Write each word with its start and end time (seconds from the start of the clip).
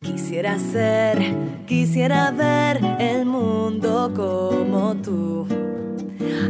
Quisiera 0.00 0.58
ser, 0.58 1.18
quisiera 1.66 2.30
ver 2.30 2.80
el 3.00 3.26
mundo 3.26 4.12
como 4.14 4.94
tú, 5.02 5.46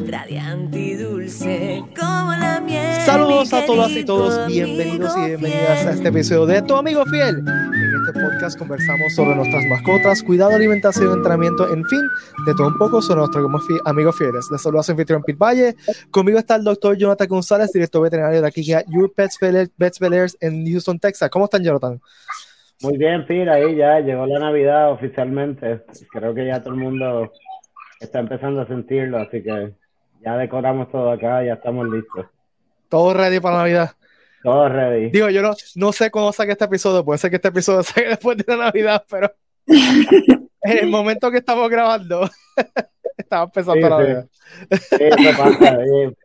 radiante 0.06 0.78
y 0.78 0.94
dulce 0.94 1.82
como 1.98 2.32
la 2.32 2.60
miel. 2.60 3.00
Saludos 3.06 3.52
a 3.54 3.64
todas 3.64 3.90
y 3.92 4.04
todos, 4.04 4.46
bienvenidos 4.48 5.16
y 5.16 5.20
bienvenidas 5.28 5.86
a 5.86 5.92
este 5.92 6.08
episodio 6.08 6.44
de 6.46 6.60
Tu 6.62 6.74
Amigo 6.74 7.04
Fiel. 7.06 7.38
En 7.38 7.92
este 8.06 8.20
podcast 8.20 8.58
conversamos 8.58 9.14
sobre 9.14 9.34
nuestras 9.34 9.64
mascotas, 9.66 10.22
cuidado, 10.22 10.54
alimentación, 10.54 11.14
entrenamiento, 11.14 11.72
en 11.72 11.84
fin, 11.86 12.02
de 12.46 12.54
todo 12.54 12.68
un 12.68 12.78
poco 12.78 13.00
sobre 13.00 13.20
nuestros 13.20 13.46
amigos 13.86 14.16
fieles. 14.18 14.46
Les 14.52 14.60
saluda 14.60 14.82
su 14.82 14.92
anfitrión 14.92 15.22
Pete 15.22 15.38
Valle. 15.38 15.74
Conmigo 16.10 16.38
está 16.38 16.56
el 16.56 16.64
doctor 16.64 16.98
Jonathan 16.98 17.26
González, 17.28 17.72
director 17.72 18.02
veterinario 18.02 18.36
de 18.36 18.42
la 18.42 18.50
clínica 18.50 18.84
Your 18.88 19.10
Pets 19.14 19.38
Bel- 19.40 19.72
Vets 19.78 19.98
Bel-Airs 19.98 20.36
en 20.40 20.70
Houston, 20.70 20.98
Texas. 20.98 21.30
¿Cómo 21.30 21.46
están, 21.46 21.64
Jonathan? 21.64 21.98
Muy 22.82 22.96
bien, 22.96 23.26
Pira, 23.26 23.54
ahí 23.54 23.74
ya 23.76 24.00
llegó 24.00 24.26
la 24.26 24.38
Navidad 24.38 24.92
oficialmente. 24.92 25.82
Creo 26.12 26.34
que 26.34 26.46
ya 26.46 26.62
todo 26.62 26.74
el 26.74 26.80
mundo 26.80 27.32
está 28.00 28.20
empezando 28.20 28.60
a 28.60 28.66
sentirlo, 28.66 29.18
así 29.18 29.42
que 29.42 29.72
ya 30.24 30.36
decoramos 30.36 30.90
todo 30.90 31.10
acá, 31.10 31.42
ya 31.44 31.54
estamos 31.54 31.88
listos. 31.88 32.26
¿Todo 32.88 33.14
ready 33.14 33.40
para 33.40 33.58
Navidad? 33.58 33.90
Todo 34.42 34.68
ready. 34.68 35.10
Digo, 35.10 35.28
yo 35.30 35.42
no, 35.42 35.52
no 35.74 35.92
sé 35.92 36.10
cómo 36.10 36.32
saque 36.32 36.52
este 36.52 36.64
episodio, 36.66 37.04
puede 37.04 37.18
ser 37.18 37.30
que 37.30 37.36
este 37.36 37.48
episodio 37.48 37.82
salga 37.84 38.10
después 38.10 38.36
de 38.38 38.44
la 38.56 38.64
Navidad, 38.66 39.04
pero 39.10 39.32
en 39.66 40.78
el 40.78 40.88
momento 40.88 41.30
que 41.32 41.38
estamos 41.38 41.68
grabando, 41.68 42.28
estaba 43.16 43.44
empezando 43.44 43.74
Sí, 43.74 43.80
la 43.80 43.88
sí. 43.88 44.02
Navidad. 44.02 44.26
Sí, 44.70 44.96
eso 45.00 45.42
pasa. 45.42 45.78
y 45.84 46.16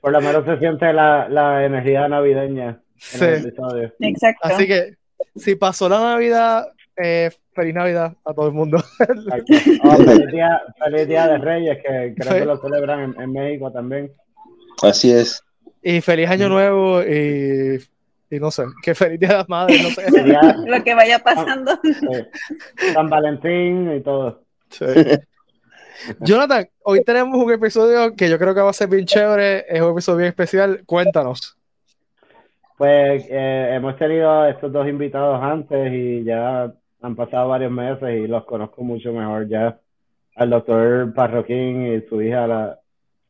por 0.00 0.12
lo 0.12 0.20
menos 0.22 0.44
se 0.46 0.58
siente 0.58 0.92
la, 0.92 1.28
la 1.28 1.64
energía 1.66 2.08
navideña 2.08 2.68
en 2.68 2.80
Sí. 2.96 3.24
el 3.24 3.46
episodio. 3.46 3.92
Exacto. 4.00 4.48
Así 4.48 4.66
que 4.66 4.94
si 5.36 5.54
pasó 5.56 5.88
la 5.88 6.00
Navidad, 6.00 6.68
eh, 6.96 7.30
feliz 7.52 7.74
Navidad 7.74 8.14
a 8.24 8.34
todo 8.34 8.46
el 8.48 8.52
mundo. 8.52 8.82
Oh, 9.84 9.96
feliz, 9.96 10.26
día, 10.32 10.60
feliz 10.78 11.08
Día 11.08 11.26
de 11.28 11.38
Reyes, 11.38 11.78
que 11.78 12.14
creo 12.16 12.32
Sí. 12.32 12.38
que 12.40 12.44
lo 12.44 12.56
celebran 12.60 13.00
en, 13.14 13.20
en 13.20 13.32
México 13.32 13.70
también. 13.72 14.12
Así 14.82 15.12
es. 15.12 15.42
y 15.82 16.00
feliz 16.00 16.28
año 16.30 16.48
nuevo 16.48 17.02
y, 17.02 17.82
y 18.30 18.38
no 18.40 18.50
sé, 18.50 18.64
que 18.82 18.94
feliz 18.94 19.18
día 19.20 19.28
de 19.30 19.34
las 19.36 19.48
madres, 19.48 19.82
no 19.82 19.90
sé. 19.90 20.22
Día, 20.24 20.40
Lo 20.66 20.82
que 20.84 20.94
vaya 20.94 21.18
pasando. 21.18 21.72
eh, 22.12 22.28
San 22.94 23.08
Valentín 23.10 23.92
y 23.96 24.00
todo. 24.00 24.42
Sí. 24.70 24.86
Jonathan, 26.20 26.68
hoy 26.84 27.02
tenemos 27.04 27.36
un 27.38 27.52
episodio 27.52 28.14
que 28.16 28.28
yo 28.28 28.38
creo 28.38 28.54
que 28.54 28.60
va 28.60 28.70
a 28.70 28.72
ser 28.72 28.88
bien 28.88 29.04
chévere, 29.04 29.66
es 29.68 29.80
un 29.82 29.90
episodio 29.92 30.18
bien 30.18 30.28
especial. 30.30 30.82
Cuéntanos. 30.86 31.56
Pues 32.82 33.24
eh, 33.30 33.74
hemos 33.76 33.96
tenido 33.96 34.28
a 34.28 34.50
estos 34.50 34.72
dos 34.72 34.88
invitados 34.88 35.38
antes 35.40 35.92
y 35.92 36.24
ya 36.24 36.64
han 37.00 37.14
pasado 37.14 37.48
varios 37.50 37.70
meses 37.70 38.10
y 38.24 38.26
los 38.26 38.44
conozco 38.44 38.82
mucho 38.82 39.12
mejor 39.12 39.46
ya. 39.46 39.78
Al 40.34 40.50
doctor 40.50 41.14
Parroquín 41.14 41.86
y 41.94 42.00
su 42.08 42.20
hija, 42.20 42.44
la 42.48 42.80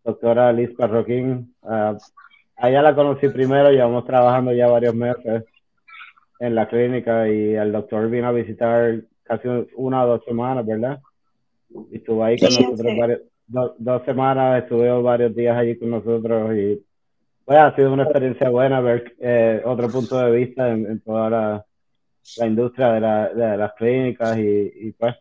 doctora 0.02 0.54
Liz 0.54 0.70
Parroquín. 0.74 1.54
ah, 1.64 1.94
a 2.56 2.70
ella 2.70 2.80
la 2.80 2.94
conocí 2.94 3.28
primero, 3.28 3.70
llevamos 3.70 4.06
trabajando 4.06 4.54
ya 4.54 4.68
varios 4.68 4.94
meses 4.94 5.44
en 6.40 6.54
la 6.54 6.66
clínica 6.66 7.28
y 7.28 7.52
el 7.54 7.72
doctor 7.72 8.08
vino 8.08 8.28
a 8.28 8.32
visitar 8.32 9.02
casi 9.22 9.48
una 9.76 10.04
o 10.04 10.06
dos 10.16 10.24
semanas, 10.24 10.64
¿verdad? 10.64 10.98
Y 11.90 11.96
estuvo 11.96 12.24
ahí 12.24 12.38
con 12.38 12.52
Sí, 12.52 12.62
nosotros 12.64 12.96
varios- 12.98 13.20
do- 13.46 13.74
dos 13.78 14.02
semanas, 14.06 14.62
estuve 14.62 14.90
varios 15.02 15.34
días 15.36 15.54
allí 15.58 15.78
con 15.78 15.90
nosotros 15.90 16.56
y 16.56 16.82
pues 17.44 17.58
ha 17.58 17.74
sido 17.74 17.92
una 17.92 18.04
experiencia 18.04 18.48
buena 18.48 18.80
ver 18.80 19.14
eh, 19.20 19.62
otro 19.64 19.88
punto 19.88 20.18
de 20.18 20.30
vista 20.30 20.68
en, 20.70 20.86
en 20.86 21.00
toda 21.00 21.28
la, 21.30 21.64
la 22.38 22.46
industria 22.46 22.92
de, 22.92 23.00
la- 23.00 23.28
de 23.28 23.56
las 23.56 23.72
clínicas 23.74 24.36
y, 24.38 24.72
y, 24.88 24.92
pues 24.92 25.14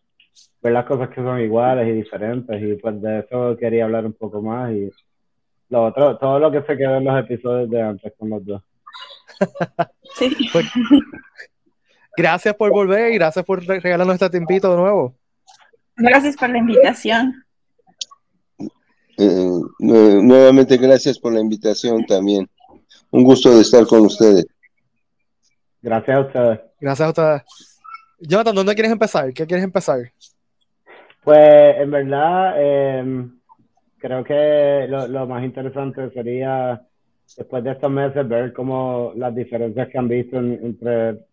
ver 0.61 0.73
las 0.73 0.86
cosas 0.86 1.09
que 1.09 1.16
son 1.16 1.39
iguales 1.42 1.88
y 1.88 1.92
diferentes 1.92 2.61
y 2.61 2.75
pues 2.75 3.02
de 3.02 3.19
eso 3.19 3.58
quería 3.58 3.86
hablar 3.86 4.05
un 4.05 4.14
poco 4.14 4.42
más 4.42 4.72
y 4.72 4.89
lo 5.69 5.86
otro, 5.86 6.17
todo 6.17 6.37
lo 6.39 6.52
que 6.52 6.61
se 6.64 6.77
quedó 6.77 6.98
en 6.98 7.05
los 7.05 7.20
episodios 7.20 7.70
de 7.70 7.82
antes 7.82 8.14
con 8.17 8.30
los 8.30 8.45
dos. 8.45 8.61
Sí. 10.15 10.36
Pues, 10.52 10.65
gracias 12.17 12.53
por 12.55 12.70
volver 12.71 13.11
y 13.14 13.15
gracias 13.15 13.45
por 13.45 13.64
re- 13.65 13.80
regalarnos 13.80 14.15
este 14.15 14.30
tiempito 14.30 14.70
de 14.70 14.77
nuevo. 14.77 15.15
Gracias 15.95 16.36
por 16.36 16.49
la 16.49 16.58
invitación. 16.58 17.43
Eh, 19.17 19.49
nue- 19.80 20.22
nuevamente 20.23 20.77
gracias 20.77 21.20
por 21.20 21.33
la 21.33 21.39
invitación 21.39 22.05
también. 22.05 22.48
Un 23.11 23.23
gusto 23.23 23.54
de 23.54 23.61
estar 23.61 23.86
con 23.86 24.02
ustedes. 24.02 24.45
Gracias 25.82 26.17
a 26.17 26.22
ustedes. 26.22 26.60
Gracias 26.80 27.05
a 27.08 27.10
ustedes. 27.10 27.42
Jonathan, 28.20 28.55
¿dónde 28.55 28.73
quieres 28.76 28.92
empezar? 28.92 29.33
¿Qué 29.33 29.45
quieres 29.45 29.64
empezar? 29.64 30.00
Pues 31.23 31.76
en 31.77 31.92
verdad, 31.92 32.54
eh, 32.58 33.27
creo 33.98 34.23
que 34.23 34.86
lo, 34.88 35.08
lo 35.08 35.27
más 35.27 35.44
interesante 35.44 36.10
sería, 36.11 36.82
después 37.38 37.64
de 37.64 37.71
estos 37.71 37.92
meses, 37.92 38.27
ver 38.27 38.54
cómo 38.54 39.11
las 39.16 39.33
diferencias 39.36 39.88
que 39.89 39.98
han 39.98 40.08
visto 40.08 40.38
en- 40.38 40.60
entre 40.64 41.26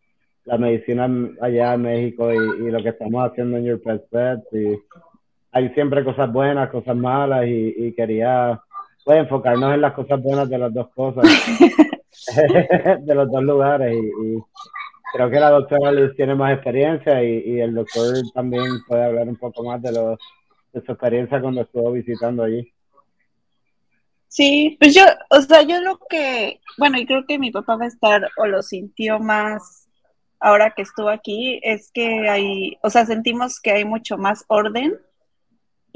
la 0.45 0.57
medicina 0.59 1.09
allá 1.43 1.75
en 1.75 1.83
México 1.83 2.33
y, 2.33 2.37
y 2.37 2.71
lo 2.71 2.83
que 2.83 2.89
estamos 2.91 3.31
haciendo 3.31 3.59
en 3.59 3.65
Your 3.65 3.83
Pet 3.83 4.03
Pets. 4.11 4.47
Y 4.53 4.79
hay 5.59 5.69
siempre 5.75 6.05
cosas 6.05 6.33
buenas, 6.33 6.71
cosas 6.71 6.97
malas, 6.97 7.47
y, 7.47 7.75
y 7.77 7.93
quería 7.93 8.61
pues, 9.05 9.19
enfocarnos 9.19 9.75
en 9.75 9.81
las 9.81 9.93
cosas 9.93 10.23
buenas 10.23 10.49
de 10.49 10.59
las 10.59 10.73
dos 10.73 10.89
cosas, 10.95 11.25
de 13.01 13.15
los 13.15 13.31
dos 13.31 13.43
lugares. 13.43 13.93
Y, 13.93 14.37
y 14.37 14.39
creo 15.13 15.31
que 15.31 15.41
la 15.41 15.51
doctora 15.51 15.93
Liz 15.93 16.15
tiene 16.17 16.35
más 16.35 16.55
experiencia 16.55 17.23
y, 17.23 17.43
y 17.47 17.61
el 17.61 17.75
doctor 17.75 18.15
también 18.35 18.65
puede 18.87 19.05
hablar 19.05 19.29
un 19.29 19.37
poco 19.37 19.65
más 19.65 19.83
de, 19.83 19.93
lo, 19.93 20.17
de 20.73 20.81
su 20.85 20.93
experiencia 20.93 21.41
cuando 21.41 21.63
estuvo 21.63 21.93
visitando 21.93 22.45
allí. 22.45 22.73
Sí, 24.29 24.77
pues 24.79 24.95
yo, 24.95 25.03
o 25.31 25.41
sea, 25.41 25.63
yo 25.63 25.81
lo 25.81 25.99
que, 26.09 26.61
bueno, 26.77 26.99
y 26.99 27.07
creo 27.07 27.25
que 27.27 27.39
mi 27.39 27.51
papá 27.51 27.77
va 27.77 27.87
a 27.87 27.89
estar 27.89 28.29
o 28.37 28.47
lo 28.47 28.63
sintió 28.63 29.19
más 29.19 29.89
ahora 30.39 30.73
que 30.77 30.83
estuvo 30.83 31.09
aquí, 31.09 31.61
es 31.63 31.91
que 31.93 32.29
hay, 32.29 32.79
o 32.83 32.91
sea, 32.91 33.07
sentimos 33.07 33.59
que 33.61 33.73
hay 33.73 33.85
mucho 33.85 34.19
más 34.19 34.45
orden 34.49 34.99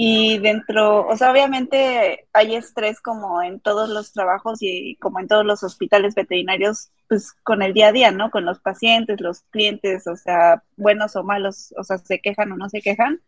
y 0.04 0.38
dentro, 0.38 1.06
o 1.06 1.16
sea, 1.16 1.30
obviamente 1.30 2.26
hay 2.32 2.56
estrés 2.56 3.00
como 3.00 3.40
en 3.40 3.60
todos 3.60 3.88
los 3.88 4.12
trabajos 4.12 4.58
y 4.60 4.96
como 4.96 5.20
en 5.20 5.28
todos 5.28 5.46
los 5.46 5.62
hospitales 5.62 6.16
veterinarios, 6.16 6.90
pues 7.08 7.32
con 7.44 7.62
el 7.62 7.72
día 7.72 7.88
a 7.88 7.92
día, 7.92 8.10
¿no? 8.10 8.32
Con 8.32 8.44
los 8.44 8.58
pacientes, 8.58 9.20
los 9.20 9.42
clientes, 9.50 10.08
o 10.08 10.16
sea, 10.16 10.64
buenos 10.76 11.14
o 11.14 11.22
malos, 11.22 11.72
o 11.78 11.84
sea, 11.84 11.98
se 11.98 12.20
quejan 12.20 12.50
o 12.50 12.56
no 12.56 12.68
se 12.68 12.80
quejan, 12.80 13.20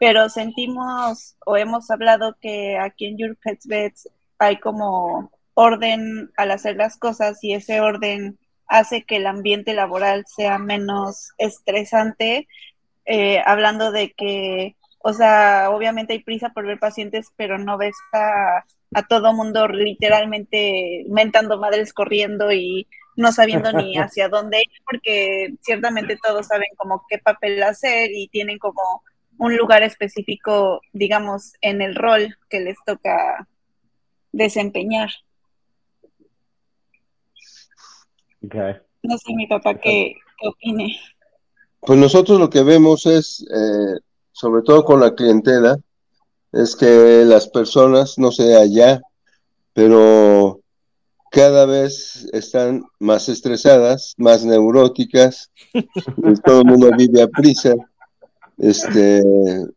pero 0.00 0.30
sentimos 0.30 1.36
o 1.44 1.58
hemos 1.58 1.90
hablado 1.90 2.34
que 2.40 2.78
aquí 2.78 3.04
en 3.04 3.18
Your 3.18 3.36
Pets 3.36 3.66
Vets 3.66 4.08
hay 4.38 4.56
como 4.58 5.30
orden 5.52 6.32
al 6.38 6.50
hacer 6.50 6.76
las 6.76 6.96
cosas 6.96 7.44
y 7.44 7.52
ese 7.52 7.82
orden 7.82 8.38
hace 8.68 9.04
que 9.04 9.16
el 9.16 9.26
ambiente 9.26 9.74
laboral 9.74 10.24
sea 10.26 10.56
menos 10.56 11.32
estresante, 11.36 12.48
eh, 13.04 13.42
hablando 13.44 13.92
de 13.92 14.12
que, 14.14 14.76
o 14.98 15.12
sea, 15.12 15.70
obviamente 15.70 16.12
hay 16.12 16.22
prisa 16.22 16.50
por 16.50 16.66
ver 16.66 16.78
pacientes, 16.78 17.28
pero 17.36 17.58
no 17.58 17.78
ves 17.78 17.94
a, 18.12 18.64
a 18.94 19.06
todo 19.06 19.32
mundo 19.32 19.68
literalmente 19.68 21.04
mentando 21.08 21.58
madres 21.58 21.92
corriendo 21.92 22.52
y 22.52 22.86
no 23.16 23.32
sabiendo 23.32 23.72
ni 23.72 23.94
hacia 23.98 24.28
dónde 24.28 24.58
ir, 24.58 24.82
porque 24.84 25.54
ciertamente 25.60 26.18
todos 26.22 26.46
saben 26.46 26.68
como 26.76 27.04
qué 27.08 27.18
papel 27.18 27.62
hacer 27.62 28.10
y 28.12 28.28
tienen 28.28 28.58
como 28.58 29.02
un 29.38 29.56
lugar 29.56 29.82
específico, 29.82 30.80
digamos, 30.92 31.52
en 31.60 31.82
el 31.82 31.94
rol 31.94 32.36
que 32.48 32.60
les 32.60 32.76
toca 32.84 33.46
desempeñar. 34.32 35.10
Okay. 38.44 38.76
No 39.02 39.18
sé 39.18 39.34
mi 39.34 39.46
papá 39.46 39.74
qué, 39.74 40.14
qué 40.38 40.48
opine. 40.48 40.98
Pues 41.80 41.98
nosotros 41.98 42.38
lo 42.40 42.50
que 42.50 42.62
vemos 42.62 43.06
es, 43.06 43.46
eh, 43.50 44.00
sobre 44.36 44.60
todo 44.60 44.84
con 44.84 45.00
la 45.00 45.14
clientela, 45.14 45.78
es 46.52 46.76
que 46.76 47.24
las 47.24 47.48
personas, 47.48 48.18
no 48.18 48.30
sé 48.30 48.54
allá, 48.54 49.00
pero 49.72 50.60
cada 51.30 51.64
vez 51.64 52.28
están 52.34 52.84
más 52.98 53.30
estresadas, 53.30 54.12
más 54.18 54.44
neuróticas, 54.44 55.50
y 55.72 55.80
todo 56.44 56.60
el 56.60 56.66
mundo 56.66 56.90
vive 56.98 57.22
a 57.22 57.28
prisa, 57.28 57.72
este, 58.58 59.22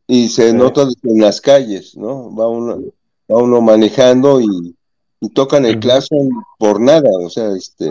y 0.08 0.28
se 0.28 0.52
nota 0.52 0.82
en 1.04 1.22
las 1.22 1.40
calles, 1.40 1.96
¿no? 1.96 2.36
Va 2.36 2.50
uno, 2.50 2.84
va 3.32 3.38
uno 3.42 3.62
manejando 3.62 4.42
y, 4.42 4.76
y 5.22 5.30
tocan 5.30 5.66
el 5.66 5.80
claxon 5.80 6.32
por 6.58 6.82
nada, 6.82 7.10
o 7.22 7.30
sea, 7.30 7.56
este, 7.56 7.88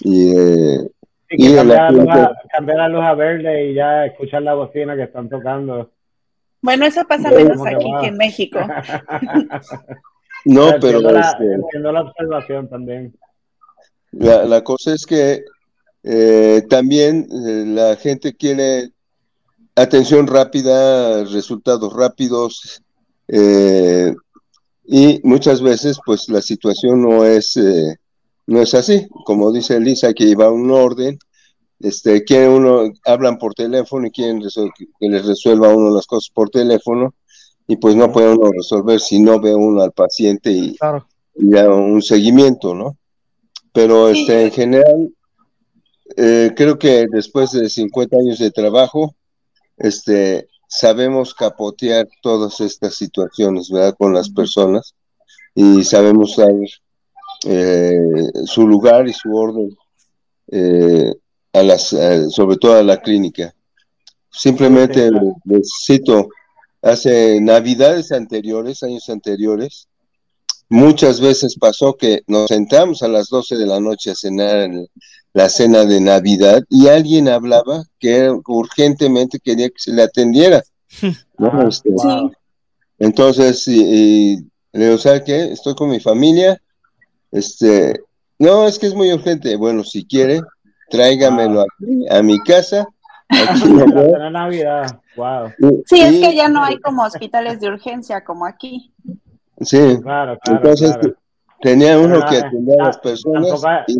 y 0.00 0.34
eh, 0.34 0.88
Y 1.32 1.36
que 1.36 1.42
Y 1.44 1.46
en 1.50 1.56
cambiar 1.56 1.78
la 1.78 1.84
la, 1.84 1.90
luz 1.90 2.00
a, 2.00 2.12
clínica- 2.12 2.42
cambiar 2.52 2.78
la 2.78 2.88
luz 2.88 3.02
a 3.04 3.14
verde 3.14 3.70
y 3.70 3.74
ya 3.74 4.06
escuchar 4.06 4.42
la 4.42 4.54
bocina 4.54 4.96
que 4.96 5.02
están 5.04 5.28
tocando. 5.28 5.90
Bueno, 6.60 6.86
eso 6.86 7.04
pasa 7.08 7.30
menos 7.30 7.56
¿cómo 7.58 7.64
te 7.64 7.74
aquí 7.74 7.90
que 8.00 8.06
en 8.06 8.16
México. 8.16 8.58
no, 10.44 10.66
pero 10.80 10.98
entiendo, 10.98 11.10
la, 11.12 11.20
este, 11.20 11.52
entiendo 11.54 11.92
la 11.92 12.00
observación 12.02 12.68
también. 12.68 13.14
La, 14.12 14.44
la 14.44 14.62
cosa 14.62 14.94
es 14.94 15.06
que 15.06 15.42
eh, 16.04 16.62
también 16.68 17.26
eh, 17.30 17.64
la 17.66 17.96
gente 17.96 18.34
quiere 18.34 18.90
atención 19.74 20.26
rápida, 20.26 21.24
resultados 21.24 21.92
rápidos, 21.94 22.82
eh, 23.28 24.14
y 24.84 25.20
muchas 25.24 25.62
veces 25.62 25.98
pues 26.04 26.28
la 26.28 26.42
situación 26.42 27.00
no 27.02 27.24
es, 27.24 27.58
no 28.52 28.60
es 28.60 28.74
así. 28.74 29.08
Como 29.24 29.50
dice 29.50 29.76
Elisa, 29.76 30.12
que 30.12 30.26
lleva 30.26 30.50
un 30.50 30.70
orden, 30.70 31.18
este, 31.80 32.22
quieren 32.22 32.50
uno, 32.50 32.92
hablan 33.04 33.38
por 33.38 33.54
teléfono 33.54 34.06
y 34.06 34.10
quieren 34.10 34.40
que 34.40 35.08
les 35.08 35.26
resuelva 35.26 35.74
uno 35.74 35.94
las 35.94 36.06
cosas 36.06 36.30
por 36.32 36.50
teléfono, 36.50 37.14
y 37.66 37.76
pues 37.76 37.96
no 37.96 38.12
puede 38.12 38.32
uno 38.32 38.50
resolver 38.52 39.00
si 39.00 39.20
no 39.20 39.40
ve 39.40 39.54
uno 39.54 39.82
al 39.82 39.92
paciente 39.92 40.50
y, 40.50 40.76
ya 41.34 41.70
un 41.70 42.02
seguimiento, 42.02 42.74
¿no? 42.74 42.98
Pero 43.72 44.10
este, 44.10 44.44
en 44.44 44.50
general, 44.50 45.14
eh, 46.18 46.52
creo 46.54 46.78
que 46.78 47.06
después 47.10 47.52
de 47.52 47.70
50 47.70 48.16
años 48.18 48.38
de 48.38 48.50
trabajo, 48.50 49.14
este, 49.78 50.46
sabemos 50.68 51.32
capotear 51.32 52.06
todas 52.20 52.60
estas 52.60 52.96
situaciones, 52.96 53.70
¿verdad? 53.70 53.94
Con 53.96 54.12
las 54.12 54.28
personas 54.28 54.94
y 55.54 55.84
sabemos 55.84 56.36
dar 56.36 56.50
eh, 57.44 57.98
su 58.44 58.66
lugar 58.66 59.08
y 59.08 59.12
su 59.12 59.34
orden 59.34 59.76
eh, 60.50 61.12
a 61.52 61.62
las, 61.62 61.94
sobre 62.30 62.56
todo 62.56 62.76
a 62.76 62.82
la 62.82 63.00
clínica. 63.00 63.54
Simplemente 64.30 65.10
necesito, 65.44 66.28
hace 66.80 67.40
navidades 67.40 68.12
anteriores, 68.12 68.82
años 68.82 69.08
anteriores, 69.10 69.88
muchas 70.68 71.20
veces 71.20 71.56
pasó 71.60 71.94
que 71.94 72.22
nos 72.26 72.48
sentamos 72.48 73.02
a 73.02 73.08
las 73.08 73.28
12 73.28 73.56
de 73.56 73.66
la 73.66 73.78
noche 73.78 74.10
a 74.10 74.14
cenar 74.14 74.56
en 74.60 74.88
la 75.34 75.48
cena 75.48 75.84
de 75.84 76.00
Navidad 76.00 76.62
y 76.68 76.88
alguien 76.88 77.28
hablaba 77.28 77.84
que 77.98 78.30
urgentemente 78.46 79.38
quería 79.38 79.68
que 79.68 79.78
se 79.78 79.92
le 79.92 80.02
atendiera. 80.02 80.62
Este, 81.68 81.90
entonces, 83.00 83.66
y, 83.66 84.36
le 84.72 84.84
digo, 84.84 84.98
¿sabe 84.98 85.24
qué? 85.24 85.50
Estoy 85.50 85.74
con 85.74 85.90
mi 85.90 85.98
familia. 85.98 86.62
Este, 87.32 88.00
no, 88.38 88.66
es 88.68 88.78
que 88.78 88.86
es 88.86 88.94
muy 88.94 89.12
urgente. 89.12 89.56
Bueno, 89.56 89.82
si 89.82 90.04
quiere, 90.04 90.40
tráigamelo 90.90 91.62
aquí, 91.62 92.06
a 92.08 92.22
mi 92.22 92.38
casa. 92.40 92.86
Navidad. 94.30 95.00
Wow. 95.16 95.52
Sí, 95.86 96.00
es 96.00 96.20
que 96.20 96.36
ya 96.36 96.48
no 96.48 96.62
hay 96.62 96.78
como 96.78 97.02
hospitales 97.02 97.60
de 97.60 97.68
urgencia 97.68 98.22
como 98.22 98.46
aquí. 98.46 98.92
Sí, 99.60 99.78
claro, 100.02 100.38
claro, 100.38 100.58
entonces 100.58 100.96
tenía 101.60 101.98
uno 101.98 102.24
que 102.28 102.38
atender 102.38 102.80
a 102.80 102.86
las 102.86 102.98
personas 102.98 103.62
y 103.86 103.98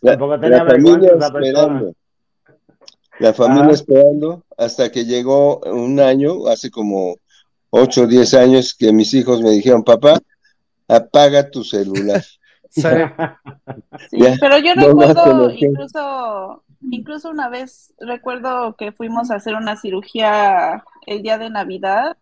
la, 0.00 0.18
familia 0.18 1.12
esperando. 1.20 1.94
La 3.18 3.34
familia 3.34 3.72
esperando 3.72 4.42
hasta 4.56 4.90
que 4.90 5.04
llegó 5.04 5.60
un 5.60 6.00
año, 6.00 6.46
hace 6.46 6.70
como 6.70 7.16
8 7.70 8.02
o 8.02 8.06
10 8.06 8.34
años, 8.34 8.74
que 8.74 8.92
mis 8.92 9.12
hijos 9.14 9.42
me 9.42 9.50
dijeron, 9.50 9.84
papá, 9.84 10.18
apaga 10.96 11.50
tu 11.50 11.64
celular. 11.64 12.22
Sí. 12.74 12.88
pero 14.40 14.56
yo 14.56 14.72
recuerdo 14.74 15.50
incluso, 15.50 16.64
incluso 16.90 17.28
una 17.28 17.50
vez, 17.50 17.92
recuerdo 17.98 18.76
que 18.76 18.92
fuimos 18.92 19.30
a 19.30 19.34
hacer 19.34 19.56
una 19.56 19.76
cirugía 19.76 20.82
el 21.06 21.20
día 21.20 21.36
de 21.36 21.50
Navidad 21.50 22.16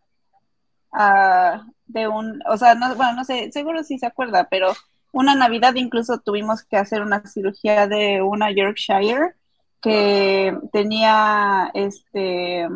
a, 0.93 1.67
de 1.87 2.09
un, 2.09 2.41
o 2.49 2.57
sea, 2.57 2.75
no, 2.75 2.93
bueno, 2.97 3.13
no 3.15 3.25
sé, 3.25 3.53
seguro 3.53 3.85
si 3.85 3.97
se 4.01 4.07
acuerda, 4.07 4.49
pero 4.51 4.73
una 5.13 5.37
Navidad 5.37 5.77
incluso 5.77 6.19
tuvimos 6.19 6.65
que 6.65 6.77
hacer 6.77 7.03
una 7.03 7.25
cirugía 7.27 7.87
de 7.87 8.21
una 8.21 8.51
Yorkshire 8.51 9.35
que 9.81 10.57
tenía 10.73 11.71
este, 11.75 12.67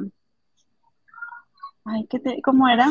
ay, 1.85 2.06
¿qué 2.08 2.41
¿cómo 2.43 2.69
era? 2.69 2.88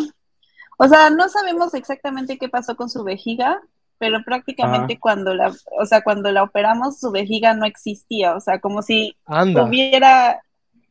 O 0.83 0.88
sea, 0.89 1.09
no 1.09 1.30
sabemos 1.30 1.74
exactamente 1.74 2.38
qué 2.38 2.50
pasó 2.50 2.75
con 2.75 2.89
su 2.89 3.06
vejiga, 3.06 3.62
pero 4.00 4.18
prácticamente 4.25 5.00
cuando 5.00 5.33
la, 5.33 5.53
o 5.80 5.85
sea, 5.85 6.03
cuando 6.03 6.30
la 6.30 6.44
operamos, 6.44 7.00
su 7.00 7.09
vejiga 7.09 7.53
no 7.53 7.65
existía, 7.65 8.35
o 8.35 8.41
sea, 8.41 8.59
como 8.59 8.81
si 8.81 9.15
tuviera, 9.25 10.41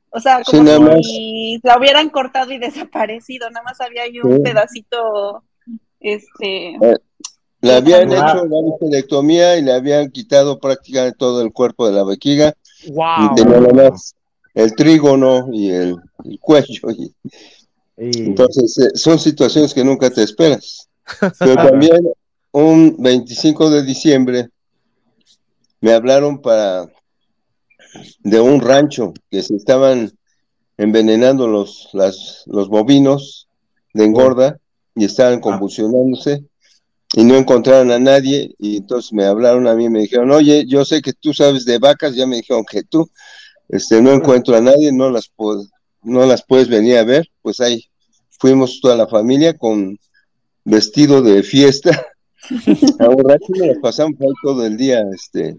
o 0.09 0.19
sea, 0.19 0.43
como 0.43 0.65
si 1.03 1.61
la 1.63 1.77
hubieran 1.77 2.09
cortado 2.09 2.53
y 2.53 2.59
desaparecido, 2.59 3.51
nada 3.51 3.65
más 3.65 3.83
había 3.83 4.05
ahí 4.05 4.19
un 4.19 4.43
pedacito, 4.43 5.45
este... 6.01 6.71
Eh, 6.71 6.97
le 7.61 7.75
habían 7.75 8.11
hecho 8.11 8.43
una 8.45 8.77
vitrectomía 8.81 9.59
y 9.59 9.63
le 9.63 9.73
habían 9.73 10.11
quitado 10.11 10.59
prácticamente 10.59 11.19
todo 11.19 11.43
el 11.43 11.53
cuerpo 11.53 11.87
de 11.87 11.93
la 11.93 12.05
vejiga. 12.05 12.55
Wow. 12.89 13.31
Y 13.31 13.35
tenía 13.37 13.61
nada 13.61 13.91
más 13.91 14.17
el 14.55 14.75
trígono 14.75 15.49
y 15.53 15.71
el, 15.71 15.97
cuello. 16.41 16.91
Y, 16.91 17.15
Entonces, 18.11 18.77
eh, 18.79 18.91
son 18.95 19.19
situaciones 19.19 19.73
que 19.73 19.85
nunca 19.85 20.11
te 20.11 20.23
esperas. 20.23 20.89
Pero 21.39 21.55
también 21.71 22.01
un 22.51 22.97
25 22.99 23.71
de 23.71 23.83
diciembre 23.85 24.49
me 25.81 25.93
hablaron 25.93 26.41
para 26.41 26.87
de 28.21 28.41
un 28.41 28.61
rancho 28.61 29.13
que 29.31 29.43
se 29.43 29.55
estaban 29.55 30.13
envenenando 30.79 31.47
los, 31.47 31.91
las, 31.93 32.45
los 32.47 32.69
bovinos 32.69 33.49
de 33.93 34.05
engorda 34.05 34.59
y 34.95 35.05
estaban 35.05 35.39
ah. 35.39 35.41
convulsionándose 35.41 36.45
y 37.15 37.25
no 37.25 37.37
encontraron 37.37 37.91
a 37.91 37.99
nadie 37.99 38.55
y 38.59 38.79
entonces 38.79 39.13
me 39.13 39.25
hablaron 39.25 39.67
a 39.67 39.75
mí 39.75 39.85
y 39.85 39.91
me 39.91 40.01
dijeron, 40.01 40.31
oye, 40.31 40.65
yo 40.67 40.85
sé 40.85 41.03
que 41.03 41.13
tú 41.13 41.35
sabes 41.35 41.67
de 41.67 41.79
vacas, 41.79 42.15
ya 42.15 42.27
me 42.27 42.37
dijeron 42.37 42.65
que 42.65 42.83
tú, 42.85 43.11
este, 43.69 44.01
no 44.01 44.13
encuentro 44.13 44.57
a 44.57 44.63
nadie, 44.63 44.93
no 44.93 45.11
las, 45.11 45.31
no 46.03 46.27
las 46.27 46.43
puedes 46.43 46.69
venir 46.69 46.97
a 46.97 47.05
ver, 47.05 47.29
pues 47.43 47.61
ahí 47.61 47.85
fuimos 48.43 48.81
toda 48.81 48.97
la 48.97 49.07
familia 49.07 49.57
con 49.57 49.97
vestido 50.65 51.23
de 51.23 51.45
fiesta 51.45 51.91
a 52.99 53.09
un 53.09 53.29
rancho 53.29 53.53
y 53.55 53.69
nos 53.69 53.79
pasamos 53.79 54.21
ahí 54.21 54.33
todo 54.43 54.67
el 54.67 54.77
día, 54.77 55.01
este, 55.15 55.57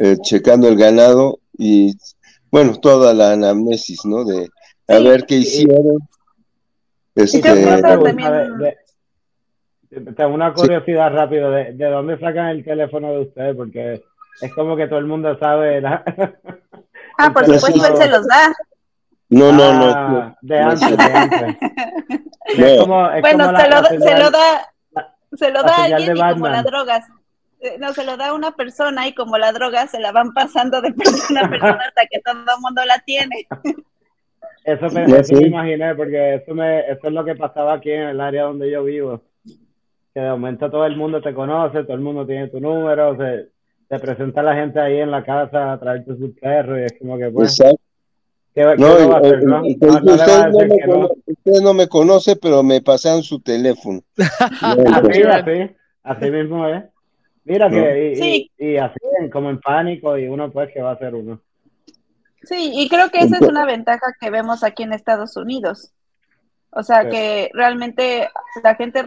eh, 0.00 0.16
checando 0.20 0.66
el 0.66 0.76
ganado 0.76 1.38
y, 1.56 1.92
bueno, 2.50 2.74
toda 2.80 3.14
la 3.14 3.34
anamnesis, 3.34 4.04
¿no? 4.04 4.24
De 4.24 4.48
a 4.88 4.98
ver 4.98 5.26
qué 5.26 5.36
hicieron. 5.36 5.98
Este, 7.14 7.40
tengo 10.16 10.34
una 10.34 10.52
curiosidad 10.52 11.12
rápido, 11.12 11.52
¿de, 11.52 11.72
¿de, 11.74 11.86
dónde 11.86 12.18
sacan 12.18 12.48
el 12.48 12.64
teléfono 12.64 13.12
de 13.12 13.20
ustedes? 13.20 13.54
Porque 13.54 14.02
es 14.42 14.54
como 14.54 14.76
que 14.76 14.88
todo 14.88 14.98
el 14.98 15.06
mundo 15.06 15.38
sabe. 15.38 15.80
Ah, 17.22 17.30
por 17.34 17.44
supuesto, 17.44 17.86
él 17.86 17.96
se 17.98 18.08
los 18.08 18.26
da. 18.26 18.50
No, 19.30 19.52
no, 19.52 19.72
no. 19.74 19.92
Ah, 19.94 20.36
de 20.42 20.58
antes, 20.58 20.96
de 20.96 21.04
antes. 21.04 21.56
bueno, 22.86 23.56
se, 23.56 23.68
lo, 23.68 23.84
se, 23.84 24.18
lo, 24.18 24.30
da, 24.30 24.72
se 25.32 25.50
lo 25.50 25.62
da 25.62 25.76
a 25.76 25.84
alguien 25.84 26.16
y 26.16 26.20
como 26.20 26.48
las 26.48 26.64
drogas 26.64 27.04
eh, 27.60 27.76
no, 27.78 27.92
se 27.92 28.04
lo 28.04 28.16
da 28.16 28.28
a 28.28 28.34
una 28.34 28.52
persona 28.52 29.06
y 29.06 29.14
como 29.14 29.36
la 29.36 29.52
droga 29.52 29.86
se 29.86 30.00
la 30.00 30.12
van 30.12 30.32
pasando 30.32 30.80
de 30.80 30.92
persona 30.94 31.42
a 31.42 31.50
persona 31.50 31.84
hasta 31.86 32.06
que 32.10 32.20
todo 32.20 32.34
el 32.34 32.60
mundo 32.60 32.84
la 32.84 32.98
tiene. 33.00 33.46
Eso 34.64 34.90
me, 34.90 35.06
me 35.06 35.46
imaginé, 35.46 35.94
porque 35.94 36.34
eso, 36.34 36.54
me, 36.54 36.80
eso 36.80 37.00
es 37.04 37.12
lo 37.12 37.24
que 37.24 37.34
pasaba 37.34 37.72
aquí 37.72 37.92
en 37.92 38.08
el 38.08 38.20
área 38.20 38.42
donde 38.42 38.70
yo 38.70 38.84
vivo. 38.84 39.22
Que 40.12 40.20
de 40.20 40.30
momento 40.30 40.70
todo 40.70 40.84
el 40.84 40.98
mundo 40.98 41.22
te 41.22 41.32
conoce, 41.32 41.82
todo 41.84 41.94
el 41.94 42.02
mundo 42.02 42.26
tiene 42.26 42.48
tu 42.48 42.60
número, 42.60 43.16
se, 43.16 43.48
te 43.88 43.98
presenta 43.98 44.42
la 44.42 44.54
gente 44.54 44.78
ahí 44.78 44.98
en 44.98 45.10
la 45.10 45.24
casa 45.24 45.72
a 45.72 45.80
través 45.80 46.04
de 46.04 46.14
su 46.14 46.34
perro 46.34 46.78
y 46.78 46.82
es 46.84 46.94
como 46.98 47.16
que 47.16 47.30
pues... 47.30 47.58
¿Qué, 48.54 48.64
no, 48.76 49.08
va 49.08 49.16
a 49.16 49.18
hacer, 49.20 49.44
no? 49.44 49.62
usted, 49.62 51.60
no 51.62 51.72
me 51.72 51.88
conoce, 51.88 52.34
pero 52.36 52.62
me 52.62 52.80
pasan 52.80 53.22
su 53.22 53.40
teléfono. 53.40 54.00
así, 54.60 55.22
así, 55.22 55.70
así 56.02 56.30
mismo 56.30 56.66
es. 56.66 56.84
Mira 57.44 57.70
que, 57.70 58.48
y, 58.58 58.76
así 58.76 58.98
como 59.32 59.50
en 59.50 59.60
pánico, 59.60 60.18
y 60.18 60.26
uno 60.28 60.50
pues 60.50 60.72
que 60.72 60.82
va 60.82 60.92
a 60.92 60.98
ser 60.98 61.14
uno. 61.14 61.40
Sí, 62.42 62.72
y 62.74 62.88
creo 62.88 63.10
que 63.10 63.18
esa 63.18 63.36
es 63.36 63.42
una 63.42 63.66
ventaja 63.66 64.14
que 64.20 64.30
vemos 64.30 64.64
aquí 64.64 64.82
en 64.82 64.92
Estados 64.92 65.36
Unidos. 65.36 65.92
O 66.72 66.82
sea, 66.82 67.08
que 67.08 67.50
realmente 67.52 68.28
la 68.62 68.76
gente, 68.76 69.04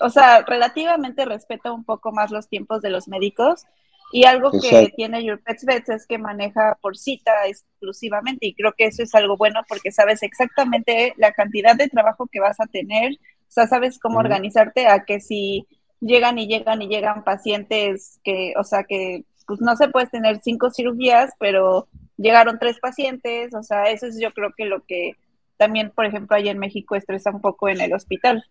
o 0.00 0.10
sea, 0.10 0.42
relativamente 0.42 1.24
respeta 1.24 1.72
un 1.72 1.84
poco 1.84 2.10
más 2.10 2.32
los 2.32 2.48
tiempos 2.48 2.82
de 2.82 2.90
los 2.90 3.06
médicos. 3.06 3.66
Y 4.12 4.24
algo 4.24 4.50
que 4.50 4.92
tiene 4.96 5.24
Your 5.24 5.40
Pets 5.42 5.64
Vets 5.64 5.88
es 5.88 6.06
que 6.06 6.18
maneja 6.18 6.76
por 6.80 6.96
cita 6.96 7.32
exclusivamente. 7.46 8.46
Y 8.46 8.54
creo 8.54 8.72
que 8.76 8.86
eso 8.86 9.02
es 9.02 9.14
algo 9.14 9.36
bueno 9.36 9.60
porque 9.68 9.92
sabes 9.92 10.22
exactamente 10.22 11.14
la 11.16 11.32
cantidad 11.32 11.76
de 11.76 11.88
trabajo 11.88 12.26
que 12.30 12.40
vas 12.40 12.58
a 12.60 12.66
tener. 12.66 13.12
O 13.12 13.52
sea, 13.52 13.66
sabes 13.66 13.98
cómo 13.98 14.18
organizarte 14.18 14.86
a 14.88 15.04
que 15.04 15.20
si 15.20 15.66
llegan 16.00 16.38
y 16.38 16.48
llegan 16.48 16.82
y 16.82 16.88
llegan 16.88 17.24
pacientes 17.24 18.18
que, 18.24 18.54
o 18.56 18.64
sea, 18.64 18.84
que 18.84 19.24
pues 19.46 19.60
no 19.60 19.76
se 19.76 19.88
puede 19.88 20.06
tener 20.06 20.40
cinco 20.42 20.70
cirugías, 20.70 21.32
pero 21.38 21.88
llegaron 22.16 22.58
tres 22.58 22.78
pacientes, 22.78 23.52
o 23.54 23.62
sea, 23.62 23.84
eso 23.90 24.06
es 24.06 24.20
yo 24.20 24.32
creo 24.32 24.52
que 24.56 24.64
lo 24.64 24.84
que 24.84 25.16
también, 25.56 25.90
por 25.90 26.06
ejemplo, 26.06 26.36
ahí 26.36 26.48
en 26.48 26.58
México 26.58 26.94
estresa 26.94 27.30
un 27.30 27.40
poco 27.40 27.68
en 27.68 27.80
el 27.80 27.92
hospital, 27.92 28.44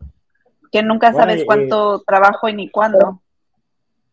que 0.71 0.83
nunca 0.83 1.13
sabes 1.13 1.43
cuánto 1.45 2.01
trabajo 2.01 2.49
y 2.49 2.53
ni 2.53 2.69
cuándo. 2.69 3.21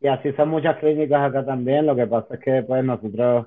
Y 0.00 0.08
así 0.08 0.32
son 0.32 0.50
muchas 0.50 0.76
clínicas 0.78 1.22
acá 1.22 1.44
también. 1.44 1.86
Lo 1.86 1.96
que 1.96 2.06
pasa 2.06 2.34
es 2.34 2.40
que 2.40 2.62
pues 2.62 2.84
nosotros 2.84 3.46